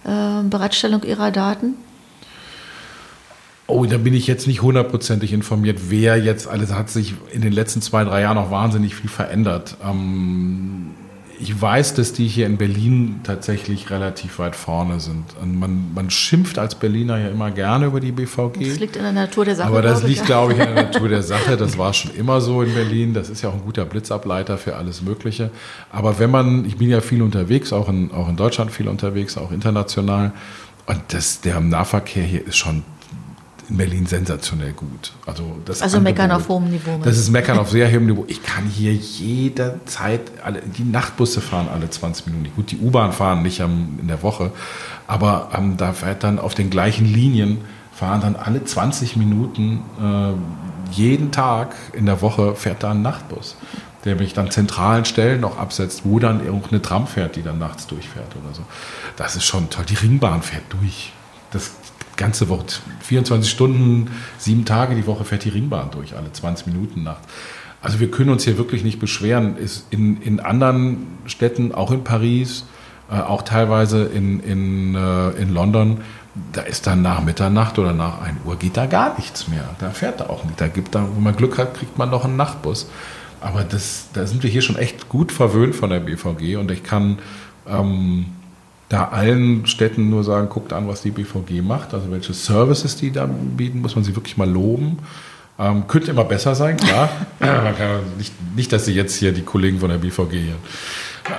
äh, 0.02 0.42
Bereitstellung 0.48 1.02
ihrer 1.02 1.30
Daten? 1.30 1.74
Oh, 3.66 3.84
da 3.84 3.98
bin 3.98 4.14
ich 4.14 4.26
jetzt 4.26 4.46
nicht 4.46 4.62
hundertprozentig 4.62 5.34
informiert, 5.34 5.90
wer 5.90 6.16
jetzt 6.16 6.48
alles 6.48 6.72
hat 6.72 6.88
sich 6.88 7.16
in 7.32 7.42
den 7.42 7.52
letzten 7.52 7.82
zwei, 7.82 8.02
drei 8.04 8.22
Jahren 8.22 8.36
noch 8.36 8.50
wahnsinnig 8.50 8.94
viel 8.94 9.10
verändert. 9.10 9.76
Ähm, 9.84 10.94
ich 11.38 11.60
weiß, 11.60 11.94
dass 11.94 12.12
die 12.12 12.26
hier 12.26 12.46
in 12.46 12.56
Berlin 12.56 13.20
tatsächlich 13.22 13.90
relativ 13.90 14.38
weit 14.38 14.56
vorne 14.56 15.00
sind. 15.00 15.24
Und 15.40 15.58
man, 15.58 15.92
man 15.94 16.10
schimpft 16.10 16.58
als 16.58 16.74
Berliner 16.74 17.18
ja 17.18 17.28
immer 17.28 17.50
gerne 17.50 17.86
über 17.86 18.00
die 18.00 18.12
BVG. 18.12 18.68
Das 18.68 18.78
liegt 18.78 18.96
in 18.96 19.02
der 19.02 19.12
Natur 19.12 19.44
der 19.44 19.56
Sache. 19.56 19.68
Aber 19.68 19.82
das 19.82 20.02
liegt, 20.02 20.24
glaube 20.24 20.52
ich, 20.52 20.58
in 20.58 20.66
der 20.66 20.84
Natur 20.84 21.08
der 21.08 21.22
Sache. 21.24 21.56
Das 21.56 21.76
war 21.76 21.92
schon 21.92 22.14
immer 22.14 22.40
so 22.40 22.62
in 22.62 22.74
Berlin. 22.74 23.14
Das 23.14 23.28
ist 23.28 23.42
ja 23.42 23.50
auch 23.50 23.54
ein 23.54 23.62
guter 23.64 23.84
Blitzableiter 23.84 24.58
für 24.58 24.76
alles 24.76 25.02
Mögliche. 25.02 25.50
Aber 25.90 26.18
wenn 26.18 26.30
man, 26.30 26.64
ich 26.64 26.76
bin 26.76 26.88
ja 26.88 27.00
viel 27.00 27.22
unterwegs, 27.22 27.72
auch 27.72 27.88
in, 27.88 28.10
auch 28.12 28.28
in 28.28 28.36
Deutschland 28.36 28.70
viel 28.70 28.88
unterwegs, 28.88 29.36
auch 29.36 29.52
international. 29.52 30.32
Und 30.86 31.00
das, 31.08 31.40
der 31.40 31.60
Nahverkehr 31.60 32.24
hier 32.24 32.46
ist 32.46 32.56
schon 32.56 32.84
in 33.68 33.76
Berlin 33.76 34.06
sensationell 34.06 34.72
gut. 34.72 35.12
Also, 35.26 35.56
das 35.64 35.82
also 35.82 35.98
Angebot, 35.98 36.18
meckern 36.18 36.36
auf 36.36 36.48
hohem 36.48 36.70
Niveau. 36.70 36.98
Das 37.02 37.18
ist 37.18 37.30
meckern 37.30 37.58
auf 37.58 37.70
sehr 37.70 37.90
hohem 37.90 38.06
Niveau. 38.06 38.24
Ich 38.28 38.42
kann 38.42 38.64
hier 38.64 38.94
jederzeit, 38.94 40.20
alle, 40.42 40.60
die 40.60 40.84
Nachtbusse 40.84 41.40
fahren 41.40 41.68
alle 41.72 41.90
20 41.90 42.26
Minuten. 42.26 42.50
Gut, 42.54 42.70
die 42.70 42.78
U-Bahn 42.78 43.12
fahren 43.12 43.42
nicht 43.42 43.60
am, 43.60 43.98
in 44.00 44.08
der 44.08 44.22
Woche, 44.22 44.52
aber 45.06 45.50
ähm, 45.56 45.76
da 45.76 45.92
fährt 45.92 46.24
dann 46.24 46.38
auf 46.38 46.54
den 46.54 46.70
gleichen 46.70 47.06
Linien, 47.06 47.58
fahren 47.92 48.20
dann 48.20 48.36
alle 48.36 48.64
20 48.64 49.16
Minuten, 49.16 49.82
äh, 50.00 50.92
jeden 50.92 51.32
Tag 51.32 51.74
in 51.92 52.06
der 52.06 52.22
Woche 52.22 52.54
fährt 52.54 52.82
da 52.82 52.92
ein 52.92 53.02
Nachtbus 53.02 53.56
der 54.06 54.14
mich 54.14 54.32
dann 54.32 54.52
zentralen 54.52 55.04
Stellen 55.04 55.40
noch 55.40 55.58
absetzt, 55.58 56.02
wo 56.04 56.20
dann 56.20 56.40
auch 56.48 56.70
eine 56.70 56.80
Tram 56.80 57.08
fährt, 57.08 57.34
die 57.34 57.42
dann 57.42 57.58
nachts 57.58 57.88
durchfährt 57.88 58.36
oder 58.36 58.54
so. 58.54 58.62
Das 59.16 59.34
ist 59.34 59.44
schon 59.44 59.68
toll. 59.68 59.84
Die 59.84 59.96
Ringbahn 59.96 60.42
fährt 60.42 60.62
durch. 60.70 61.12
Das 61.50 61.72
ganze 62.16 62.48
Woche, 62.48 62.64
24 63.00 63.50
Stunden, 63.50 64.10
sieben 64.38 64.64
Tage 64.64 64.94
die 64.94 65.06
Woche 65.06 65.24
fährt 65.24 65.44
die 65.44 65.50
Ringbahn 65.50 65.90
durch, 65.90 66.16
alle 66.16 66.32
20 66.32 66.66
Minuten 66.66 67.02
nachts. 67.02 67.26
Also 67.82 68.00
wir 68.00 68.10
können 68.10 68.30
uns 68.30 68.44
hier 68.44 68.58
wirklich 68.58 68.82
nicht 68.82 68.98
beschweren. 68.98 69.56
Ist 69.56 69.86
in, 69.90 70.20
in 70.22 70.40
anderen 70.40 71.06
Städten, 71.26 71.72
auch 71.72 71.92
in 71.92 72.02
Paris, 72.02 72.64
äh, 73.10 73.20
auch 73.20 73.42
teilweise 73.42 74.04
in, 74.04 74.40
in, 74.40 74.94
äh, 74.94 75.30
in 75.30 75.52
London, 75.52 76.00
da 76.52 76.62
ist 76.62 76.86
dann 76.86 77.02
nach 77.02 77.22
Mitternacht 77.22 77.78
oder 77.78 77.92
nach 77.92 78.20
1 78.20 78.38
Uhr 78.44 78.56
geht 78.56 78.76
da 78.76 78.86
gar 78.86 79.16
nichts 79.16 79.48
mehr. 79.48 79.64
Da 79.78 79.90
fährt 79.90 80.20
da 80.20 80.24
auch 80.26 80.44
nicht. 80.44 80.60
Da 80.60 80.68
gibt 80.68 80.94
da, 80.94 81.06
wenn 81.14 81.22
man 81.22 81.36
Glück 81.36 81.58
hat, 81.58 81.74
kriegt 81.74 81.96
man 81.96 82.10
noch 82.10 82.24
einen 82.24 82.36
Nachtbus. 82.36 82.90
Aber 83.40 83.62
das, 83.62 84.08
da 84.12 84.26
sind 84.26 84.42
wir 84.42 84.50
hier 84.50 84.62
schon 84.62 84.76
echt 84.76 85.08
gut 85.08 85.30
verwöhnt 85.32 85.74
von 85.74 85.90
der 85.90 86.00
BVG 86.00 86.56
und 86.56 86.70
ich 86.70 86.82
kann 86.82 87.18
ähm, 87.68 88.26
da 88.88 89.08
allen 89.08 89.66
Städten 89.66 90.10
nur 90.10 90.22
sagen, 90.22 90.48
guckt 90.48 90.72
an, 90.72 90.86
was 90.88 91.02
die 91.02 91.10
BVG 91.10 91.62
macht, 91.62 91.92
also 91.92 92.10
welche 92.10 92.32
Services 92.32 92.96
die 92.96 93.10
da 93.10 93.26
bieten, 93.26 93.80
muss 93.80 93.94
man 93.94 94.04
sie 94.04 94.14
wirklich 94.14 94.36
mal 94.36 94.48
loben. 94.48 94.98
Ähm, 95.58 95.88
könnte 95.88 96.10
immer 96.10 96.24
besser 96.24 96.54
sein, 96.54 96.76
klar. 96.76 97.08
nicht, 98.18 98.32
nicht, 98.54 98.72
dass 98.72 98.84
sie 98.84 98.92
jetzt 98.92 99.16
hier 99.16 99.32
die 99.32 99.42
Kollegen 99.42 99.80
von 99.80 99.88
der 99.88 99.98
BVG 99.98 100.32
hier 100.32 100.56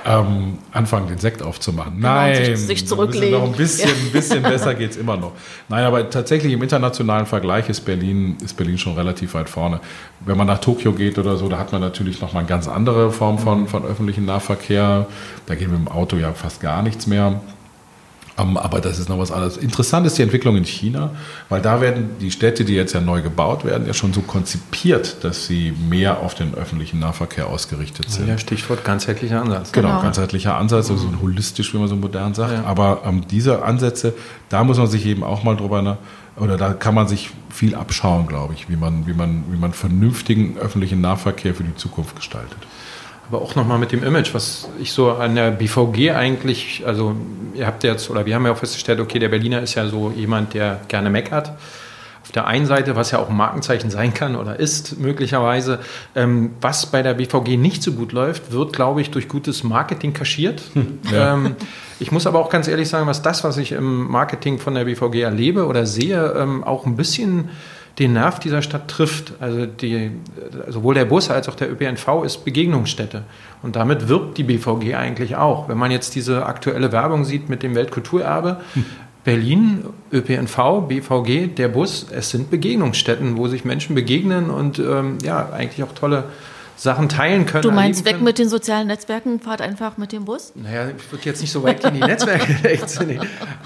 ähm, 0.06 0.58
anfangen, 0.72 1.08
den 1.08 1.18
Sekt 1.18 1.42
aufzumachen. 1.42 1.96
Genau, 1.96 2.08
Nein, 2.08 2.56
sich, 2.56 2.66
sich 2.66 2.86
zurücklegen. 2.86 3.38
Noch 3.38 3.46
ein 3.46 3.52
bisschen, 3.52 3.90
ein 3.90 4.12
bisschen 4.12 4.42
besser 4.42 4.74
geht 4.74 4.92
es 4.92 4.96
immer 4.96 5.16
noch. 5.16 5.32
Nein, 5.68 5.84
aber 5.84 6.08
tatsächlich 6.10 6.52
im 6.52 6.62
internationalen 6.62 7.26
Vergleich 7.26 7.68
ist 7.68 7.80
Berlin, 7.82 8.36
ist 8.44 8.56
Berlin 8.56 8.78
schon 8.78 8.94
relativ 8.94 9.34
weit 9.34 9.48
vorne. 9.48 9.80
Wenn 10.20 10.36
man 10.36 10.46
nach 10.46 10.60
Tokio 10.60 10.92
geht 10.92 11.18
oder 11.18 11.36
so, 11.36 11.48
da 11.48 11.58
hat 11.58 11.72
man 11.72 11.80
natürlich 11.80 12.20
noch 12.20 12.32
mal 12.32 12.40
eine 12.40 12.48
ganz 12.48 12.68
andere 12.68 13.12
Form 13.12 13.38
von, 13.38 13.68
von 13.68 13.84
öffentlichen 13.84 14.24
Nahverkehr. 14.24 15.06
Da 15.46 15.54
geht 15.54 15.68
mit 15.68 15.78
dem 15.78 15.88
Auto 15.88 16.16
ja 16.16 16.32
fast 16.32 16.60
gar 16.60 16.82
nichts 16.82 17.06
mehr. 17.06 17.40
Um, 18.38 18.56
aber 18.56 18.80
das 18.80 19.00
ist 19.00 19.08
noch 19.08 19.18
was 19.18 19.32
anderes. 19.32 19.56
Interessant 19.56 20.06
ist 20.06 20.16
die 20.16 20.22
Entwicklung 20.22 20.56
in 20.56 20.64
China, 20.64 21.10
weil 21.48 21.60
da 21.60 21.80
werden 21.80 22.10
die 22.20 22.30
Städte, 22.30 22.64
die 22.64 22.74
jetzt 22.74 22.92
ja 22.92 23.00
neu 23.00 23.20
gebaut 23.20 23.64
werden, 23.64 23.86
ja 23.86 23.94
schon 23.94 24.12
so 24.12 24.20
konzipiert, 24.20 25.24
dass 25.24 25.46
sie 25.46 25.72
mehr 25.88 26.20
auf 26.20 26.34
den 26.34 26.54
öffentlichen 26.54 27.00
Nahverkehr 27.00 27.48
ausgerichtet 27.48 28.10
sind. 28.10 28.28
Ja, 28.28 28.38
Stichwort 28.38 28.84
ganzheitlicher 28.84 29.42
Ansatz. 29.42 29.72
Genau, 29.72 29.88
genau. 29.88 30.02
ganzheitlicher 30.02 30.56
Ansatz, 30.56 30.88
also 30.88 31.08
mhm. 31.08 31.20
holistisch, 31.20 31.74
wie 31.74 31.78
man 31.78 31.88
so 31.88 31.96
modern 31.96 32.34
sagt. 32.34 32.52
Ja. 32.52 32.64
Aber 32.64 33.02
ähm, 33.04 33.26
diese 33.28 33.64
Ansätze, 33.64 34.14
da 34.48 34.62
muss 34.62 34.78
man 34.78 34.86
sich 34.86 35.04
eben 35.04 35.24
auch 35.24 35.42
mal 35.42 35.56
drüber, 35.56 35.98
oder 36.36 36.56
da 36.56 36.74
kann 36.74 36.94
man 36.94 37.08
sich 37.08 37.30
viel 37.50 37.74
abschauen, 37.74 38.28
glaube 38.28 38.54
ich, 38.54 38.68
wie 38.68 38.76
man, 38.76 39.08
wie 39.08 39.14
man, 39.14 39.44
wie 39.50 39.56
man 39.56 39.72
vernünftigen 39.72 40.56
öffentlichen 40.58 41.00
Nahverkehr 41.00 41.54
für 41.54 41.64
die 41.64 41.74
Zukunft 41.74 42.14
gestaltet 42.14 42.58
aber 43.28 43.42
auch 43.42 43.54
nochmal 43.54 43.78
mit 43.78 43.92
dem 43.92 44.02
Image, 44.02 44.32
was 44.32 44.68
ich 44.80 44.92
so 44.92 45.12
an 45.12 45.34
der 45.34 45.50
BVG 45.50 46.12
eigentlich, 46.12 46.82
also 46.86 47.14
ihr 47.54 47.66
habt 47.66 47.84
jetzt, 47.84 48.08
oder 48.10 48.24
wir 48.24 48.34
haben 48.34 48.46
ja 48.46 48.52
auch 48.52 48.58
festgestellt, 48.58 49.00
okay, 49.00 49.18
der 49.18 49.28
Berliner 49.28 49.60
ist 49.60 49.74
ja 49.74 49.86
so 49.86 50.12
jemand, 50.16 50.54
der 50.54 50.80
gerne 50.88 51.10
meckert. 51.10 51.52
Auf 52.22 52.32
der 52.32 52.46
einen 52.46 52.66
Seite, 52.66 52.96
was 52.96 53.10
ja 53.10 53.18
auch 53.18 53.30
ein 53.30 53.36
Markenzeichen 53.36 53.90
sein 53.90 54.12
kann 54.12 54.36
oder 54.36 54.58
ist 54.58 54.98
möglicherweise, 54.98 55.78
ähm, 56.14 56.50
was 56.60 56.86
bei 56.86 57.02
der 57.02 57.14
BVG 57.14 57.56
nicht 57.56 57.82
so 57.82 57.92
gut 57.92 58.12
läuft, 58.12 58.52
wird, 58.52 58.74
glaube 58.74 59.00
ich, 59.00 59.10
durch 59.10 59.28
gutes 59.28 59.64
Marketing 59.64 60.12
kaschiert. 60.12 60.62
Hm, 60.74 60.98
ja. 61.10 61.34
ähm, 61.34 61.56
ich 62.00 62.12
muss 62.12 62.26
aber 62.26 62.38
auch 62.38 62.50
ganz 62.50 62.68
ehrlich 62.68 62.88
sagen, 62.88 63.06
was 63.06 63.22
das, 63.22 63.44
was 63.44 63.56
ich 63.56 63.72
im 63.72 64.10
Marketing 64.10 64.58
von 64.58 64.74
der 64.74 64.84
BVG 64.84 65.22
erlebe 65.22 65.66
oder 65.66 65.86
sehe, 65.86 66.34
ähm, 66.36 66.64
auch 66.64 66.86
ein 66.86 66.96
bisschen 66.96 67.48
den 67.98 68.12
Nerv 68.12 68.38
dieser 68.38 68.62
Stadt 68.62 68.88
trifft. 68.88 69.32
Also 69.40 69.66
die, 69.66 70.10
sowohl 70.68 70.94
der 70.94 71.04
Bus 71.04 71.30
als 71.30 71.48
auch 71.48 71.54
der 71.54 71.70
ÖPNV 71.70 72.24
ist 72.24 72.44
Begegnungsstätte. 72.44 73.24
Und 73.62 73.76
damit 73.76 74.08
wirbt 74.08 74.38
die 74.38 74.44
BVG 74.44 74.94
eigentlich 74.94 75.36
auch. 75.36 75.68
Wenn 75.68 75.78
man 75.78 75.90
jetzt 75.90 76.14
diese 76.14 76.46
aktuelle 76.46 76.92
Werbung 76.92 77.24
sieht 77.24 77.48
mit 77.48 77.62
dem 77.62 77.74
Weltkulturerbe, 77.74 78.60
hm. 78.74 78.84
Berlin, 79.24 79.84
ÖPNV, 80.12 80.88
BVG, 80.88 81.48
der 81.48 81.68
Bus, 81.68 82.06
es 82.10 82.30
sind 82.30 82.50
Begegnungsstätten, 82.50 83.36
wo 83.36 83.48
sich 83.48 83.64
Menschen 83.64 83.94
begegnen 83.94 84.48
und 84.48 84.78
ähm, 84.78 85.18
ja, 85.22 85.50
eigentlich 85.52 85.82
auch 85.82 85.92
tolle 85.92 86.24
Sachen 86.78 87.08
teilen 87.08 87.44
können. 87.44 87.62
Du 87.62 87.72
meinst 87.72 88.04
weg 88.04 88.14
können. 88.14 88.24
mit 88.24 88.38
den 88.38 88.48
sozialen 88.48 88.86
Netzwerken, 88.86 89.40
fahrt 89.40 89.60
einfach 89.60 89.96
mit 89.98 90.12
dem 90.12 90.24
Bus? 90.24 90.52
Naja, 90.54 90.90
ich 90.96 91.12
würde 91.12 91.24
jetzt 91.24 91.40
nicht 91.40 91.50
so 91.50 91.64
weit 91.64 91.84
in 91.84 91.94
die 91.94 92.00
Netzwerke 92.00 92.56
nee. 93.06 93.18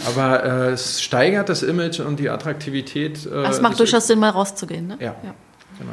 Aber 0.07 0.43
äh, 0.43 0.71
es 0.71 1.03
steigert 1.03 1.51
das 1.51 1.63
Image 1.63 2.01
und 2.01 2.19
die 2.19 2.31
Attraktivität. 2.31 3.27
Äh, 3.27 3.43
es 3.45 3.61
macht 3.61 3.79
durchaus 3.79 4.07
Sinn, 4.07 4.19
mal 4.19 4.31
rauszugehen, 4.31 4.87
ne? 4.87 4.97
Ja, 4.99 5.15
ja. 5.23 5.35
genau. 5.79 5.93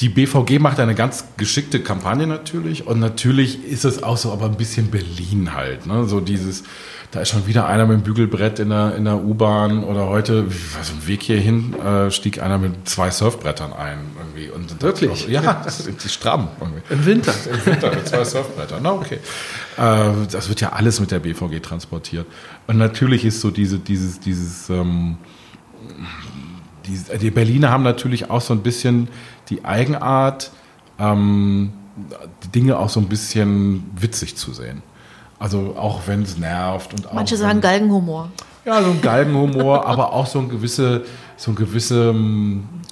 Die 0.00 0.08
BVG 0.08 0.58
macht 0.58 0.80
eine 0.80 0.94
ganz 0.94 1.24
geschickte 1.36 1.82
Kampagne 1.82 2.26
natürlich 2.26 2.86
und 2.86 3.00
natürlich 3.00 3.64
ist 3.64 3.84
es 3.84 4.02
auch 4.02 4.16
so, 4.16 4.32
aber 4.32 4.46
ein 4.46 4.56
bisschen 4.56 4.90
Berlin 4.90 5.54
halt. 5.54 5.86
Ne? 5.86 6.04
So 6.04 6.20
dieses, 6.20 6.62
da 7.10 7.20
ist 7.20 7.30
schon 7.30 7.46
wieder 7.46 7.66
einer 7.66 7.86
mit 7.86 8.00
dem 8.00 8.02
Bügelbrett 8.02 8.58
in 8.58 8.68
der, 8.68 8.94
in 8.94 9.04
der 9.04 9.24
U-Bahn 9.24 9.82
oder 9.82 10.08
heute, 10.08 10.46
was 10.46 10.90
ein 10.90 11.06
Weg 11.06 11.22
hierhin, 11.22 11.74
äh, 11.80 12.10
stieg 12.10 12.42
einer 12.42 12.58
mit 12.58 12.86
zwei 12.86 13.10
Surfbrettern 13.10 13.72
ein 13.72 13.98
irgendwie. 14.18 14.50
Und 14.50 14.82
Wirklich? 14.82 15.24
Auch, 15.24 15.28
ja, 15.28 15.62
das 15.64 15.78
sind 15.78 16.04
die 16.04 16.08
stramm. 16.08 16.48
Irgendwie. 16.60 16.82
Im 16.90 17.06
Winter? 17.06 17.32
Im 17.50 17.66
Winter 17.66 17.94
mit 17.94 18.06
zwei 18.06 18.24
Surfbrettern. 18.24 18.80
Na, 18.82 18.92
okay. 18.92 19.20
Äh, 19.78 20.26
das 20.30 20.50
wird 20.50 20.60
ja 20.60 20.72
alles 20.74 21.00
mit 21.00 21.10
der 21.10 21.20
BVG 21.20 21.60
transportiert. 21.62 22.26
Und 22.66 22.76
natürlich 22.76 23.24
ist 23.24 23.40
so 23.40 23.50
diese, 23.50 23.78
dieses, 23.78 24.20
dieses, 24.20 24.68
ähm, 24.68 25.16
die, 26.86 27.18
die 27.18 27.30
Berliner 27.30 27.70
haben 27.70 27.84
natürlich 27.84 28.28
auch 28.28 28.42
so 28.42 28.52
ein 28.52 28.62
bisschen 28.62 29.08
die 29.48 29.64
Eigenart, 29.64 30.50
ähm, 30.98 31.72
die 32.44 32.48
Dinge 32.48 32.78
auch 32.78 32.90
so 32.90 33.00
ein 33.00 33.08
bisschen 33.08 33.90
witzig 33.98 34.36
zu 34.36 34.52
sehen. 34.52 34.82
Also 35.38 35.74
auch 35.76 36.00
wenn 36.06 36.22
es 36.22 36.36
nervt 36.36 36.92
und 36.92 37.12
Manche 37.14 37.36
auch, 37.36 37.40
sagen 37.40 37.60
Galgenhumor. 37.60 38.30
Ja, 38.64 38.82
so 38.82 38.90
ein 38.90 39.00
Galgenhumor, 39.00 39.86
aber 39.86 40.12
auch 40.12 40.26
so 40.26 40.40
ein 40.40 40.48
gewisse, 40.48 41.04
so 41.36 41.52
ein 41.52 41.54
gewisse 41.54 42.14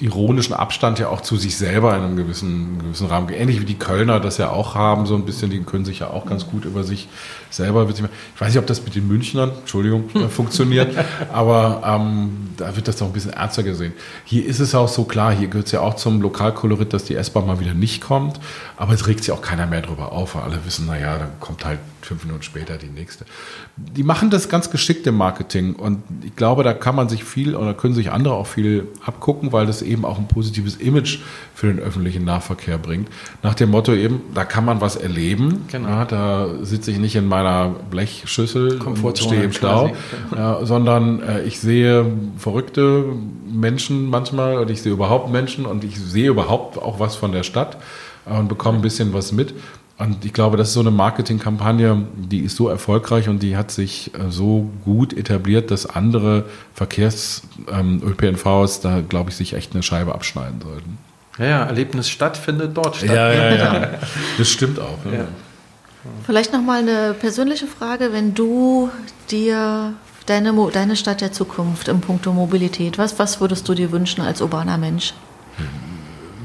ironischen 0.01 0.53
Abstand 0.53 0.99
ja 0.99 1.09
auch 1.09 1.23
zu 1.23 1.37
sich 1.37 1.57
selber 1.57 1.97
in 1.97 2.03
einem 2.03 2.17
gewissen, 2.17 2.79
gewissen 2.79 3.07
Rahmen. 3.07 3.31
Ähnlich 3.31 3.61
wie 3.61 3.65
die 3.65 3.79
Kölner 3.79 4.21
das 4.21 4.37
ja 4.37 4.51
auch 4.51 4.75
haben, 4.75 5.07
so 5.07 5.15
ein 5.15 5.25
bisschen, 5.25 5.51
die 5.51 5.63
können 5.63 5.87
sich 5.87 6.01
ja 6.01 6.11
auch 6.11 6.27
ganz 6.27 6.47
gut 6.47 6.67
über 6.67 6.85
sich 6.85 7.09
selber. 7.51 7.89
Ich 7.89 8.41
weiß 8.41 8.49
nicht, 8.49 8.59
ob 8.59 8.67
das 8.67 8.85
mit 8.85 8.95
den 8.95 9.09
Münchnern, 9.09 9.53
Entschuldigung, 9.61 10.11
äh, 10.15 10.29
funktioniert, 10.29 10.95
aber 11.33 11.83
ähm, 11.85 12.51
da 12.59 12.77
wird 12.77 12.89
das 12.89 12.97
doch 12.97 13.07
ein 13.07 13.13
bisschen 13.15 13.33
ernster 13.33 13.63
gesehen. 13.63 13.95
Hier 14.25 14.45
ist 14.45 14.61
es 14.61 14.75
auch 14.75 14.89
so 14.89 15.05
klar, 15.05 15.33
hier 15.33 15.49
gehört 15.49 15.67
es 15.67 15.73
ja 15.73 15.81
auch 15.81 15.95
zum 15.95 16.21
Lokalkolorit, 16.21 16.93
dass 16.93 17.05
die 17.05 17.15
S-Bahn 17.15 17.47
mal 17.47 17.59
wieder 17.61 17.75
nicht 17.75 18.03
kommt, 18.03 18.39
aber 18.77 18.93
es 18.93 19.07
regt 19.07 19.25
sich 19.25 19.33
auch 19.33 19.41
keiner 19.41 19.67
mehr 19.67 19.81
drüber 19.81 20.13
auf, 20.13 20.35
weil 20.35 20.43
alle 20.43 20.65
wissen, 20.67 20.87
naja, 20.87 21.17
dann 21.19 21.41
kommt 21.41 21.65
halt 21.65 21.79
fünf 22.03 22.25
Minuten 22.25 22.43
später 22.43 22.77
die 22.77 22.87
nächste. 22.87 23.25
Die 23.77 24.05
machen 24.05 24.31
das 24.31 24.49
ganz 24.49 24.71
geschickt 24.71 25.07
im 25.07 25.17
Marketing 25.17 25.75
und 25.75 26.03
ich 26.23 26.37
glaube, 26.37 26.63
da 26.63 26.73
kann 26.73 26.95
man 26.95 27.09
sich 27.09 27.25
viel 27.25 27.57
oder 27.57 27.75
können 27.75 27.95
sich 27.95 28.13
andere 28.13 28.35
auch 28.35 28.47
viel 28.47 28.89
abgucken, 29.05 29.53
weil 29.53 29.67
das 29.67 29.83
eben 29.87 30.05
auch 30.05 30.19
ein 30.19 30.29
positives 30.29 30.77
Image 30.77 31.19
für 31.55 31.69
den 31.69 31.79
öffentlichen 31.79 32.25
Nahverkehr 32.25 32.79
bringt. 32.79 33.09
Nach 33.43 33.55
dem 33.55 33.71
Motto 33.71 33.93
eben, 33.95 34.23
da 34.35 34.45
kann 34.45 34.65
man 34.65 34.81
was 34.81 34.97
erleben. 34.97 35.65
Genau. 35.69 35.89
Ja, 35.89 36.05
da 36.05 36.49
sitze 36.63 36.91
ich 36.91 36.99
nicht 36.99 37.17
in 37.17 37.27
meiner 37.27 37.75
Blechschüssel 37.91 38.81
und 38.81 39.19
stehe 39.19 39.45
im 39.45 39.53
Stau, 39.53 39.93
ja, 40.35 40.65
sondern 40.65 41.23
äh, 41.23 41.43
ich 41.43 41.61
sehe 41.61 42.07
verrückte 42.37 43.05
Menschen 43.49 44.11
manchmal 44.11 44.59
und 44.59 44.71
ich 44.71 44.83
sehe 44.83 44.93
überhaupt 44.93 45.31
Menschen 45.31 45.67
und 45.67 45.85
ich 45.85 45.99
sehe 45.99 46.29
überhaupt 46.29 46.79
auch 46.79 47.01
was 47.01 47.17
von 47.17 47.33
der 47.33 47.43
Stadt 47.43 47.77
und 48.27 48.49
bekomme 48.49 48.79
ein 48.79 48.83
bisschen 48.83 49.13
was 49.13 49.33
mit. 49.33 49.55
Und 49.99 50.27
ich 50.27 50.35
glaube, 50.35 50.59
das 50.59 50.69
ist 50.69 50.75
so 50.75 50.81
eine 50.81 50.91
Marketingkampagne, 50.91 52.07
die 52.17 52.41
ist 52.41 52.57
so 52.57 52.69
erfolgreich 52.69 53.31
und 53.31 53.43
die 53.43 53.57
hat 53.57 53.71
sich 53.71 54.13
äh, 54.15 54.31
so 54.31 54.71
gut 54.85 55.15
etabliert, 55.15 55.71
dass 55.71 55.87
andere 55.87 56.45
Verkehrs-ÖPNVs 56.75 58.77
ähm, 58.77 58.83
da, 58.83 59.01
glaube 59.01 59.31
ich, 59.31 59.37
sich 59.37 59.55
echt 59.55 59.73
eine 59.73 59.83
Scheibe 59.83 60.15
abschneiden 60.15 60.61
sollten. 60.61 60.99
Ja, 61.39 61.47
ja, 61.47 61.65
Erlebnis 61.65 62.11
statt 62.11 62.37
findet 62.37 62.77
dort 62.77 62.97
statt. 62.97 63.09
Ja, 63.09 63.33
ja, 63.33 63.55
ja. 63.55 63.89
Das 64.39 64.49
stimmt 64.49 64.79
auch. 64.79 64.99
Ja. 65.11 65.29
Vielleicht 66.25 66.53
nochmal 66.53 66.81
eine 66.81 67.15
persönliche 67.15 67.67
Frage, 67.67 68.13
wenn 68.13 68.35
du 68.35 68.91
dir 69.31 69.95
deine, 70.27 70.55
deine 70.73 70.97
Stadt 70.97 71.21
der 71.21 71.33
Zukunft 71.33 71.89
im 71.89 72.01
Punkto 72.01 72.33
Mobilität, 72.33 72.99
was, 72.99 73.19
was 73.19 73.41
würdest 73.41 73.69
du 73.69 73.75
dir 73.75 73.93
wünschen 73.93 74.21
als 74.21 74.41
urbaner 74.41 74.79
Mensch? 74.79 75.15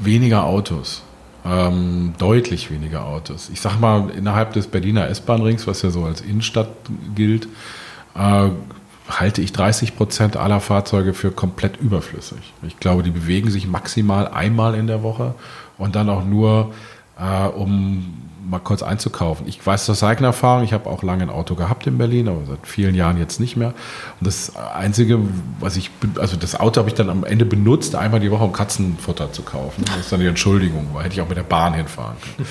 Weniger 0.02 0.44
Autos. 0.44 1.02
Ähm, 1.44 2.14
deutlich 2.18 2.70
weniger 2.70 3.04
Autos. 3.04 3.50
Ich 3.52 3.60
sag 3.60 3.80
mal, 3.80 4.10
innerhalb 4.10 4.52
des 4.52 4.68
Berliner 4.68 5.08
S-Bahn-Rings, 5.08 5.66
was 5.66 5.82
ja 5.82 5.90
so 5.90 6.04
als 6.04 6.20
Innenstadt 6.20 6.68
gilt, 7.16 7.48
äh, 8.14 8.48
halte 9.08 9.42
ich 9.42 9.52
30 9.52 9.96
Prozent 9.96 10.36
aller 10.36 10.60
Fahrzeuge 10.60 11.14
für 11.14 11.32
komplett 11.32 11.78
überflüssig. 11.78 12.54
Ich 12.62 12.78
glaube, 12.78 13.02
die 13.02 13.10
bewegen 13.10 13.50
sich 13.50 13.66
maximal 13.66 14.28
einmal 14.28 14.74
in 14.76 14.86
der 14.86 15.02
Woche 15.02 15.34
und 15.78 15.96
dann 15.96 16.08
auch 16.08 16.24
nur, 16.24 16.72
äh, 17.18 17.48
um 17.48 18.14
mal 18.48 18.58
kurz 18.58 18.82
einzukaufen. 18.82 19.46
Ich 19.46 19.64
weiß 19.64 19.88
aus 19.90 20.02
eigener 20.02 20.28
Erfahrung, 20.28 20.64
ich 20.64 20.72
habe 20.72 20.88
auch 20.88 21.02
lange 21.02 21.22
ein 21.22 21.30
Auto 21.30 21.54
gehabt 21.54 21.86
in 21.86 21.98
Berlin, 21.98 22.28
aber 22.28 22.40
seit 22.46 22.66
vielen 22.66 22.94
Jahren 22.94 23.18
jetzt 23.18 23.40
nicht 23.40 23.56
mehr. 23.56 23.68
Und 24.20 24.26
das 24.26 24.56
Einzige, 24.56 25.18
was 25.60 25.76
ich, 25.76 25.90
also 26.18 26.36
das 26.36 26.58
Auto 26.58 26.78
habe 26.80 26.88
ich 26.88 26.94
dann 26.94 27.10
am 27.10 27.24
Ende 27.24 27.44
benutzt, 27.44 27.94
einmal 27.94 28.20
die 28.20 28.30
Woche, 28.30 28.44
um 28.44 28.52
Katzenfutter 28.52 29.32
zu 29.32 29.42
kaufen. 29.42 29.84
Das 29.86 29.96
ist 29.98 30.12
dann 30.12 30.20
die 30.20 30.26
Entschuldigung, 30.26 30.88
weil 30.92 31.04
hätte 31.04 31.14
ich 31.14 31.20
auch 31.20 31.28
mit 31.28 31.36
der 31.36 31.42
Bahn 31.42 31.74
hinfahren 31.74 32.16
können. 32.20 32.48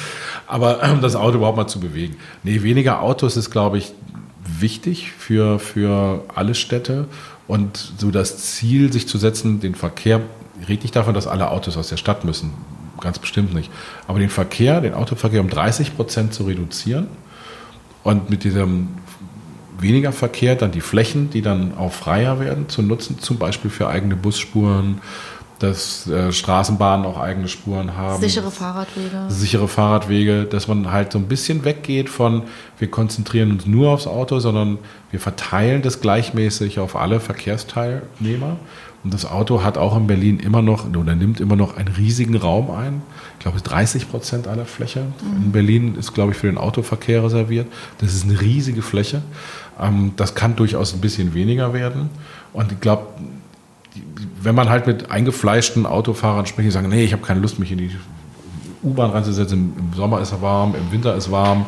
Aber 0.48 0.82
um 0.92 1.02
das 1.02 1.16
Auto 1.16 1.38
überhaupt 1.38 1.58
mal 1.58 1.68
zu 1.68 1.80
bewegen. 1.80 2.16
Nee, 2.44 2.64
weniger 2.64 3.02
Autos 3.02 3.38
ist, 3.38 3.52
glaube 3.52 3.78
ich, 3.78 3.94
wichtig 4.44 5.12
für, 5.12 5.60
für 5.60 6.24
alle 6.34 6.56
Städte. 6.56 7.08
Und 7.48 7.94
so 7.98 8.12
das 8.12 8.38
Ziel, 8.38 8.94
sich 8.94 9.08
zu 9.08 9.18
setzen, 9.18 9.60
den 9.60 9.76
Verkehr, 9.76 10.22
ich 10.62 10.70
rede 10.70 10.84
nicht 10.84 10.96
davon, 10.96 11.14
dass 11.14 11.28
alle 11.28 11.50
Autos 11.50 11.76
aus 11.76 11.90
der 11.90 11.98
Stadt 11.98 12.24
müssen 12.24 12.54
ganz 13.02 13.20
bestimmt 13.20 13.54
nicht. 13.54 13.72
Aber 14.08 14.20
den 14.20 14.30
Verkehr, 14.30 14.82
den 14.82 14.94
Autoverkehr 14.94 15.42
um 15.42 15.50
30 15.50 15.96
Prozent 15.96 16.34
zu 16.34 16.44
reduzieren 16.44 17.08
und 18.04 18.30
mit 18.30 18.44
diesem 18.44 18.90
weniger 19.80 20.12
Verkehr 20.12 20.56
dann 20.56 20.72
die 20.72 20.82
Flächen, 20.82 21.30
die 21.30 21.42
dann 21.42 21.78
auch 21.78 21.92
freier 21.92 22.40
werden, 22.40 22.70
zu 22.70 22.82
nutzen, 22.82 23.20
zum 23.20 23.38
Beispiel 23.38 23.72
für 23.72 23.88
eigene 23.88 24.16
Busspuren, 24.16 25.02
dass 25.62 26.08
äh, 26.08 26.32
Straßenbahnen 26.32 27.06
auch 27.06 27.20
eigene 27.20 27.48
Spuren 27.48 27.96
haben. 27.96 28.22
Sichere 28.22 28.50
Fahrradwege. 28.50 29.26
Sichere 29.28 29.68
Fahrradwege, 29.68 30.46
dass 30.46 30.68
man 30.68 30.92
halt 30.92 31.12
so 31.12 31.20
ein 31.20 31.28
bisschen 31.28 31.64
weggeht 31.64 32.10
von, 32.10 32.44
wir 32.80 32.90
konzentrieren 32.90 33.52
uns 33.52 33.68
nur 33.68 33.92
aufs 33.92 34.08
Auto, 34.08 34.40
sondern 34.40 34.80
wir 35.12 35.20
verteilen 35.20 35.84
das 35.84 36.02
gleichmäßig 36.02 36.80
auf 36.80 36.96
alle 36.96 37.20
Verkehrsteilnehmer 37.20 38.58
und 39.04 39.14
das 39.14 39.26
Auto 39.26 39.64
hat 39.64 39.78
auch 39.78 39.98
in 39.98 40.06
Berlin 40.06 40.40
immer 40.40 40.62
noch 40.62 40.86
oder 40.86 41.16
nimmt 41.16 41.40
immer 41.40 41.56
noch 41.56 41.76
einen 41.76 41.88
riesigen 41.88 42.36
Raum 42.36 42.70
ein. 42.70 43.02
Ich 43.38 43.44
glaube, 43.44 43.60
30 43.60 44.10
Prozent 44.10 44.48
aller 44.48 44.66
Fläche 44.66 45.02
mhm. 45.02 45.46
in 45.46 45.52
Berlin 45.52 45.96
ist, 45.96 46.14
glaube 46.14 46.32
ich, 46.32 46.38
für 46.38 46.48
den 46.48 46.58
Autoverkehr 46.58 47.24
reserviert. 47.24 47.68
Das 47.98 48.14
ist 48.14 48.26
eine 48.26 48.40
riesige 48.40 48.84
Fläche. 48.84 49.24
Ähm, 49.80 50.14
das 50.18 50.36
kann 50.36 50.56
durchaus 50.56 50.94
ein 50.94 51.02
bisschen 51.02 51.34
weniger 51.34 51.74
werden. 51.74 52.10
Und 52.54 52.72
ich 52.72 52.80
glaube, 52.80 53.08
wenn 54.42 54.54
man 54.54 54.70
halt 54.70 54.86
mit 54.86 55.10
eingefleischten 55.10 55.86
Autofahrern 55.86 56.46
spricht, 56.46 56.68
die 56.68 56.72
sagen, 56.72 56.90
nee, 56.90 57.04
ich 57.04 57.14
habe 57.14 57.24
keine 57.24 57.40
Lust, 57.40 57.58
mich 57.58 57.72
in 57.72 57.80
die 57.80 57.92
U-Bahn 58.84 59.12
reinzusetzen. 59.12 59.74
Im 59.78 59.94
Sommer 59.96 60.22
ist 60.22 60.32
er 60.32 60.42
warm, 60.42 60.76
im 60.76 60.92
Winter 60.92 61.16
ist 61.16 61.32
warm 61.32 61.66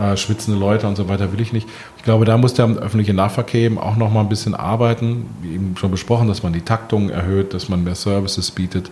äh, 0.00 0.16
schwitzende 0.16 0.58
Leute 0.58 0.86
und 0.86 0.96
so 0.96 1.08
weiter 1.08 1.32
will 1.32 1.40
ich 1.40 1.52
nicht. 1.52 1.68
Ich 1.98 2.02
glaube, 2.02 2.24
da 2.24 2.38
muss 2.38 2.54
der 2.54 2.66
öffentliche 2.66 3.12
Nahverkehr 3.12 3.62
eben 3.62 3.78
auch 3.78 3.96
noch 3.96 4.10
mal 4.10 4.20
ein 4.20 4.28
bisschen 4.28 4.54
arbeiten. 4.54 5.26
Wie 5.42 5.54
eben 5.54 5.76
schon 5.76 5.90
besprochen, 5.90 6.28
dass 6.28 6.42
man 6.42 6.52
die 6.52 6.62
Taktung 6.62 7.10
erhöht, 7.10 7.52
dass 7.52 7.68
man 7.68 7.84
mehr 7.84 7.94
Services 7.94 8.50
bietet, 8.50 8.90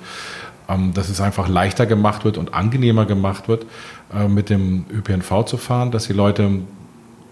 ähm, 0.68 0.92
dass 0.92 1.08
es 1.08 1.20
einfach 1.20 1.48
leichter 1.48 1.86
gemacht 1.86 2.24
wird 2.24 2.36
und 2.36 2.52
angenehmer 2.52 3.06
gemacht 3.06 3.48
wird, 3.48 3.64
äh, 4.14 4.28
mit 4.28 4.50
dem 4.50 4.84
ÖPNV 4.92 5.44
zu 5.46 5.56
fahren, 5.56 5.90
dass 5.90 6.06
die 6.06 6.12
Leute 6.12 6.50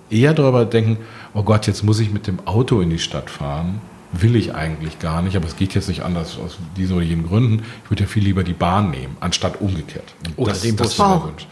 eher 0.08 0.32
darüber 0.32 0.64
denken, 0.64 0.96
oh 1.34 1.42
Gott, 1.42 1.66
jetzt 1.66 1.84
muss 1.84 2.00
ich 2.00 2.10
mit 2.10 2.26
dem 2.26 2.38
Auto 2.46 2.80
in 2.80 2.88
die 2.88 2.98
Stadt 2.98 3.28
fahren. 3.28 3.80
Will 4.12 4.36
ich 4.36 4.54
eigentlich 4.54 4.98
gar 5.00 5.20
nicht, 5.20 5.36
aber 5.36 5.46
es 5.46 5.56
geht 5.56 5.74
jetzt 5.74 5.88
nicht 5.88 6.02
anders 6.02 6.38
aus 6.38 6.56
diesen 6.78 6.96
oder 6.96 7.04
jenen 7.04 7.26
Gründen. 7.26 7.64
Ich 7.84 7.90
würde 7.90 8.04
ja 8.04 8.08
viel 8.08 8.24
lieber 8.24 8.42
die 8.42 8.54
Bahn 8.54 8.90
nehmen, 8.90 9.18
anstatt 9.20 9.60
umgekehrt. 9.60 10.14
Und 10.26 10.38
oder 10.38 10.52
das, 10.52 10.62
den 10.62 10.76
Bus. 10.76 10.96
Das 10.96 11.22
Wunsch 11.22 11.46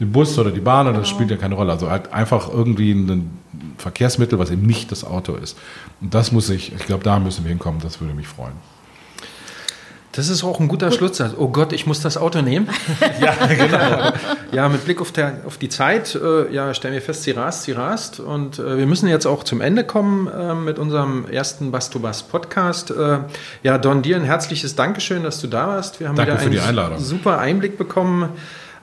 den 0.00 0.10
Bus 0.12 0.38
oder 0.38 0.50
die 0.50 0.60
Bahn, 0.60 0.86
genau. 0.86 0.98
das 0.98 1.08
spielt 1.08 1.30
ja 1.30 1.36
keine 1.36 1.54
Rolle. 1.54 1.72
Also 1.72 1.90
halt 1.90 2.12
einfach 2.12 2.48
irgendwie 2.52 2.92
ein 2.92 3.38
Verkehrsmittel, 3.76 4.38
was 4.38 4.50
eben 4.50 4.62
nicht 4.62 4.90
das 4.90 5.04
Auto 5.04 5.34
ist. 5.34 5.56
Und 6.00 6.14
das 6.14 6.32
muss 6.32 6.48
ich, 6.50 6.74
ich 6.74 6.86
glaube, 6.86 7.04
da 7.04 7.18
müssen 7.18 7.44
wir 7.44 7.50
hinkommen, 7.50 7.80
das 7.80 8.00
würde 8.00 8.14
mich 8.14 8.26
freuen. 8.26 8.54
Das 10.12 10.28
ist 10.28 10.42
auch 10.42 10.58
ein 10.58 10.66
guter 10.66 10.90
Schlusssatz. 10.90 11.34
Oh 11.38 11.48
Gott, 11.48 11.72
ich 11.72 11.86
muss 11.86 12.00
das 12.00 12.16
Auto 12.16 12.42
nehmen. 12.42 12.68
ja, 13.20 13.34
genau. 13.46 14.12
Ja, 14.52 14.68
mit 14.68 14.84
Blick 14.84 15.00
auf, 15.00 15.12
der, 15.12 15.42
auf 15.46 15.58
die 15.58 15.68
Zeit, 15.68 16.16
äh, 16.16 16.52
ja, 16.52 16.74
stellen 16.74 16.92
wir 16.92 17.00
fest, 17.00 17.22
sie 17.22 17.30
rast, 17.30 17.62
sie 17.62 17.70
rast. 17.70 18.18
Und 18.18 18.58
äh, 18.58 18.78
wir 18.78 18.86
müssen 18.86 19.08
jetzt 19.08 19.24
auch 19.24 19.44
zum 19.44 19.60
Ende 19.60 19.84
kommen 19.84 20.26
äh, 20.26 20.56
mit 20.56 20.80
unserem 20.80 21.24
ersten 21.26 21.70
Bass 21.70 21.88
to 21.88 22.00
Bass 22.00 22.24
Podcast. 22.24 22.90
Äh, 22.90 23.18
ja, 23.62 23.78
Don, 23.78 24.02
dir 24.02 24.16
ein 24.16 24.24
herzliches 24.24 24.74
Dankeschön, 24.74 25.22
dass 25.22 25.40
du 25.40 25.46
da 25.46 25.68
warst. 25.68 26.00
Wir 26.00 26.08
haben 26.08 26.16
Danke 26.16 26.50
wieder 26.50 26.66
einen 26.66 26.98
super 26.98 27.38
Einblick 27.38 27.78
bekommen 27.78 28.30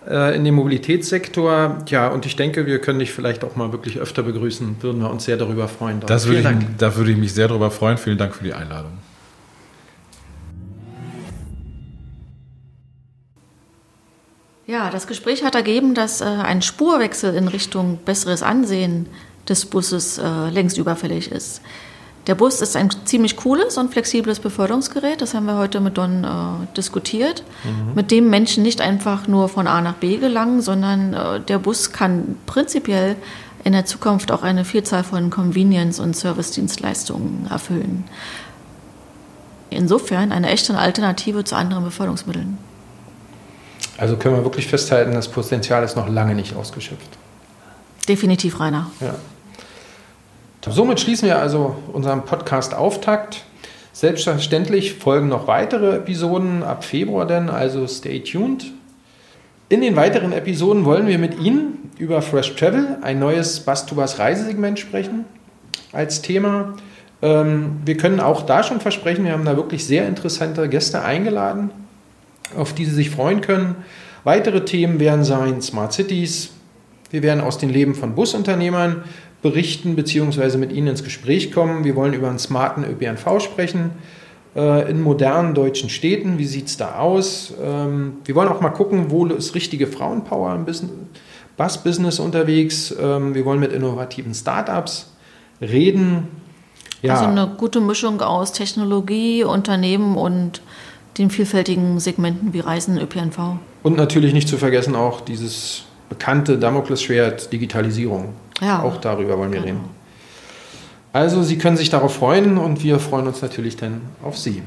äh, 0.10 0.36
in 0.36 0.43
den 0.43 0.55
Mobilitätssektor. 0.55 1.80
Ja, 1.88 2.08
und 2.08 2.26
ich 2.26 2.36
denke, 2.36 2.66
wir 2.66 2.80
können 2.80 2.99
dich 2.99 3.12
vielleicht 3.12 3.43
auch 3.43 3.55
mal 3.55 3.72
wirklich 3.72 3.99
öfter 3.99 4.24
begrüßen. 4.24 4.78
Würden 4.82 5.01
wir 5.01 5.10
uns 5.10 5.26
sehr 5.26 5.38
darüber 5.38 5.68
freuen. 5.68 5.99
Das 6.01 6.28
würde 6.28 6.39
ich, 6.39 6.66
da 6.78 6.95
würde 6.95 7.12
ich 7.12 7.18
mich 7.18 7.34
sehr 7.34 7.47
darüber 7.47 7.72
freuen. 7.72 7.97
Vielen 7.97 8.18
Dank 8.18 8.36
für 8.36 8.43
die 8.43 8.53
Einladung. 8.53 8.91
Ja, 14.66 14.89
das 14.89 15.08
Gespräch 15.08 15.43
hat 15.43 15.55
ergeben, 15.55 15.93
dass 15.93 16.20
äh, 16.20 16.26
ein 16.26 16.62
Spurwechsel 16.62 17.34
in 17.36 17.47
Richtung 17.47 17.99
besseres 18.03 18.43
Ansehen 18.43 19.08
des 19.47 19.66
Busses 19.66 20.18
äh, 20.18 20.49
längst 20.49 20.78
überfällig 20.78 21.32
ist. 21.32 21.62
Der 22.28 22.36
Bus 22.36 22.61
ist 22.61 22.75
ein 22.75 22.89
ziemlich 23.05 23.38
cooles 23.38 23.78
und 23.78 23.91
flexibles 23.91 24.39
Beförderungsgerät. 24.39 25.21
Das 25.21 25.34
haben 25.34 25.45
wir 25.45 25.57
heute 25.57 25.80
mit 25.80 25.97
Don 25.97 26.25
äh, 26.25 26.28
diskutiert. 26.75 27.43
Mhm. 27.63 27.95
Mit 27.95 28.11
dem 28.11 28.30
Menschen 28.30 28.63
nicht 28.63 28.82
einfach 28.82 29.28
nur 29.28 29.47
von 29.47 29.65
A 29.65 29.80
nach 29.80 29.95
B 29.95 30.17
gelangen, 30.17 30.61
sondern 30.61 31.13
äh, 31.13 31.39
der 31.39 31.57
Bus 31.57 31.93
kann 31.93 32.36
prinzipiell 32.45 33.15
in 33.63 33.71
der 33.71 33.86
Zukunft 33.86 34.32
auch 34.32 34.43
eine 34.43 34.65
Vielzahl 34.65 35.05
von 35.05 35.30
Convenience- 35.30 36.01
und 36.01 36.15
Service-Dienstleistungen 36.15 37.47
erfüllen. 37.49 38.03
Insofern 39.69 40.34
eine 40.34 40.49
echte 40.49 40.78
Alternative 40.78 41.45
zu 41.45 41.55
anderen 41.55 41.86
Beförderungsmitteln. 41.86 42.57
Also 43.97 44.17
können 44.17 44.36
wir 44.36 44.43
wirklich 44.43 44.67
festhalten, 44.67 45.13
das 45.13 45.30
Potenzial 45.30 45.84
ist 45.84 45.95
noch 45.95 46.09
lange 46.09 46.36
nicht 46.36 46.55
ausgeschöpft. 46.55 47.17
Definitiv, 48.07 48.59
Rainer. 48.59 48.91
Ja. 48.99 49.15
Somit 50.70 50.99
schließen 50.99 51.28
wir 51.28 51.39
also 51.39 51.76
unseren 51.93 52.26
Podcast-Auftakt. 52.26 53.43
Selbstverständlich 53.93 54.95
folgen 54.95 55.30
noch 55.30 55.47
weitere 55.47 55.95
Episoden 55.95 56.61
ab 56.61 56.84
Februar 56.84 57.26
denn, 57.26 57.49
also 57.49 57.88
stay 57.88 58.20
tuned. 58.20 58.65
In 59.70 59.82
den 59.82 59.95
weiteren 59.95 60.34
Episoden 60.34 60.86
wollen 60.86 61.07
wir 61.07 61.18
mit 61.18 61.39
Ihnen 61.39 61.91
über 61.97 62.22
Fresh 62.22 62.55
Travel, 62.55 62.97
ein 63.01 63.20
neues 63.20 63.61
Bastubas 63.61 64.20
Reisesegment 64.20 64.78
sprechen 64.78 65.26
als 65.93 66.22
Thema. 66.22 66.74
Ähm, 67.22 67.78
wir 67.86 67.97
können 67.97 68.20
auch 68.20 68.43
da 68.43 68.61
schon 68.61 68.82
versprechen, 68.82 69.26
wir 69.26 69.32
haben 69.32 69.45
da 69.45 69.55
wirklich 69.55 69.86
sehr 69.86 70.07
interessante 70.07 70.68
Gäste 70.70 71.03
eingeladen, 71.03 71.72
auf 72.55 72.74
die 72.74 72.86
Sie 72.86 72.93
sich 72.93 73.09
freuen 73.09 73.41
können. 73.41 73.76
Weitere 74.24 74.65
Themen 74.65 74.99
werden 74.99 75.24
sein 75.24 75.61
Smart 75.61 75.93
Cities. 75.93 76.51
Wir 77.10 77.24
werden 77.24 77.41
aus 77.41 77.58
den 77.58 77.70
Leben 77.70 77.95
von 77.95 78.16
Busunternehmern 78.16 79.03
berichten 79.41 79.95
bzw. 79.95 80.58
mit 80.58 80.72
Ihnen 80.72 80.88
ins 80.88 81.03
Gespräch 81.03 81.51
kommen. 81.51 81.84
Wir 81.84 81.95
wollen 81.95 82.14
über 82.14 82.30
einen 82.30 82.39
smarten 82.39 82.84
ÖPNV 82.84 83.39
sprechen 83.39 83.91
äh, 84.55 84.89
in 84.89 85.01
modernen 85.01 85.53
deutschen 85.53 85.89
Städten. 85.89 86.38
Wie 86.38 86.45
sieht 86.45 86.68
es 86.68 86.78
da 86.78 86.95
aus? 86.95 87.53
Ähm, 87.64 88.18
wir 88.26 88.36
wollen 88.36 88.49
auch 88.49 88.60
mal 88.60 88.70
gucken, 88.70 89.12
wo 89.12 89.26
ist 89.28 89.55
richtige 89.55 89.88
Frauenpower 89.88 90.53
im 90.55 90.66
Bus-Business 91.55 92.20
unterwegs. 92.20 92.93
Ähm, 92.99 93.36
wir 93.36 93.45
wollen 93.45 93.60
mit 93.60 93.72
innovativen 93.72 94.34
Startups 94.34 95.14
reden. 95.62 96.28
Ja. 97.01 97.14
Also 97.14 97.26
eine 97.26 97.55
gute 97.58 97.80
Mischung 97.80 98.22
aus 98.22 98.51
Technologie, 98.51 99.43
Unternehmen 99.43 100.18
und 100.18 100.62
den 101.20 101.30
vielfältigen 101.30 101.99
Segmenten 101.99 102.53
wie 102.53 102.60
Reisen, 102.60 102.99
ÖPNV. 102.99 103.58
Und 103.84 103.97
natürlich 103.97 104.34
nicht 104.34 104.47
zu 104.47 104.58
vergessen 104.58 104.95
auch 104.95 105.22
dieses 105.22 105.84
bekannte 106.10 106.58
Damoklesschwert 106.58 107.51
Digitalisierung. 107.51 108.34
Ja. 108.62 108.82
Auch 108.84 108.97
darüber 108.97 109.38
wollen 109.38 109.51
wir 109.51 109.60
Genau. 109.62 109.74
reden. 109.80 109.89
Also 111.14 111.41
Sie 111.43 111.58
können 111.58 111.78
sich 111.78 111.89
darauf 111.89 112.16
freuen 112.16 112.58
und 112.58 112.84
wir 112.84 112.99
freuen 112.99 113.28
uns 113.28 113.41
natürlich 113.41 113.76
dann 113.78 114.01
auf 114.24 114.38
Sie. 114.38 114.62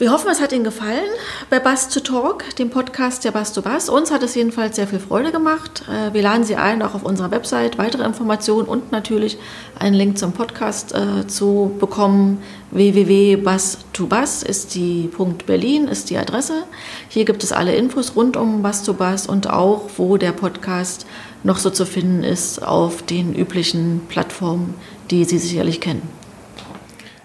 Wir 0.00 0.12
hoffen, 0.12 0.30
es 0.30 0.40
hat 0.40 0.54
Ihnen 0.54 0.64
gefallen 0.64 1.10
bei 1.50 1.58
Bass 1.60 1.90
to 1.90 2.00
Talk, 2.00 2.56
dem 2.56 2.70
Podcast 2.70 3.22
der 3.22 3.32
Bass 3.32 3.52
to 3.52 3.60
Bass. 3.60 3.90
Uns 3.90 4.10
hat 4.10 4.22
es 4.22 4.34
jedenfalls 4.34 4.76
sehr 4.76 4.86
viel 4.86 4.98
Freude 4.98 5.30
gemacht. 5.30 5.84
Äh, 5.90 6.14
Wir 6.14 6.22
laden 6.22 6.42
Sie 6.42 6.56
ein, 6.56 6.80
auch 6.80 6.94
auf 6.94 7.02
unserer 7.02 7.30
Website 7.30 7.76
weitere 7.76 8.04
Informationen 8.04 8.66
und 8.66 8.92
natürlich 8.92 9.36
einen 9.78 9.94
Link 9.94 10.16
zum 10.16 10.32
Podcast 10.32 10.94
äh, 10.94 11.26
zu 11.26 11.76
bekommen. 11.78 12.42
www.bass2bass 12.70 14.42
ist 14.42 14.74
die 14.74 15.06
Punkt 15.14 15.44
Berlin, 15.44 15.86
ist 15.86 16.08
die 16.08 16.16
Adresse. 16.16 16.62
Hier 17.10 17.26
gibt 17.26 17.44
es 17.44 17.52
alle 17.52 17.74
Infos 17.74 18.16
rund 18.16 18.38
um 18.38 18.62
Bass 18.62 18.82
to 18.82 18.94
Bass 18.94 19.26
und 19.26 19.50
auch, 19.50 19.82
wo 19.98 20.16
der 20.16 20.32
Podcast 20.32 21.04
noch 21.44 21.58
so 21.58 21.68
zu 21.68 21.84
finden 21.84 22.24
ist 22.24 22.66
auf 22.66 23.02
den 23.02 23.34
üblichen 23.34 24.00
Plattformen, 24.08 24.72
die 25.10 25.26
Sie 25.26 25.36
sicherlich 25.36 25.78
kennen. 25.82 26.00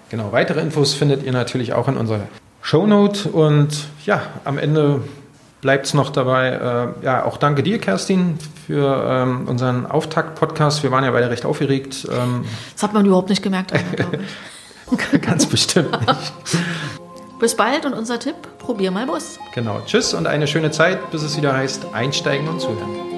Genau, 0.09 0.33
weitere 0.33 0.59
Infos 0.59 0.93
findet 0.93 1.23
ihr 1.23 1.31
natürlich 1.31 1.71
auch 1.71 1.87
in 1.87 1.95
unserer 1.95 2.27
Shownote. 2.65 3.29
Und 3.29 3.85
ja, 4.05 4.23
am 4.43 4.57
Ende 4.57 5.01
bleibt 5.61 5.85
es 5.85 5.93
noch 5.93 6.09
dabei. 6.09 6.93
Äh, 7.01 7.05
ja, 7.05 7.23
auch 7.23 7.37
danke 7.37 7.61
dir, 7.61 7.79
Kerstin, 7.79 8.39
für 8.65 9.05
ähm, 9.07 9.47
unseren 9.47 9.85
Auftakt-Podcast. 9.85 10.81
Wir 10.81 10.91
waren 10.91 11.03
ja 11.03 11.11
beide 11.11 11.29
recht 11.29 11.45
aufgeregt. 11.45 12.07
Ähm, 12.11 12.43
Das 12.73 12.81
hat 12.81 12.93
man 12.93 13.05
überhaupt 13.05 13.29
nicht 13.29 13.43
gemerkt. 13.43 13.71
Ganz 15.21 15.45
bestimmt 15.45 15.91
nicht. 15.91 16.33
Bis 17.39 17.55
bald 17.55 17.85
und 17.85 17.93
unser 17.93 18.17
Tipp, 18.17 18.35
probier 18.57 18.89
mal 18.89 19.05
Bus. 19.05 19.37
Genau. 19.53 19.81
Tschüss 19.85 20.15
und 20.15 20.25
eine 20.25 20.47
schöne 20.47 20.71
Zeit, 20.71 21.11
bis 21.11 21.21
es 21.21 21.37
wieder 21.37 21.53
heißt, 21.53 21.87
einsteigen 21.93 22.47
und 22.47 22.61
zuhören. 22.61 23.14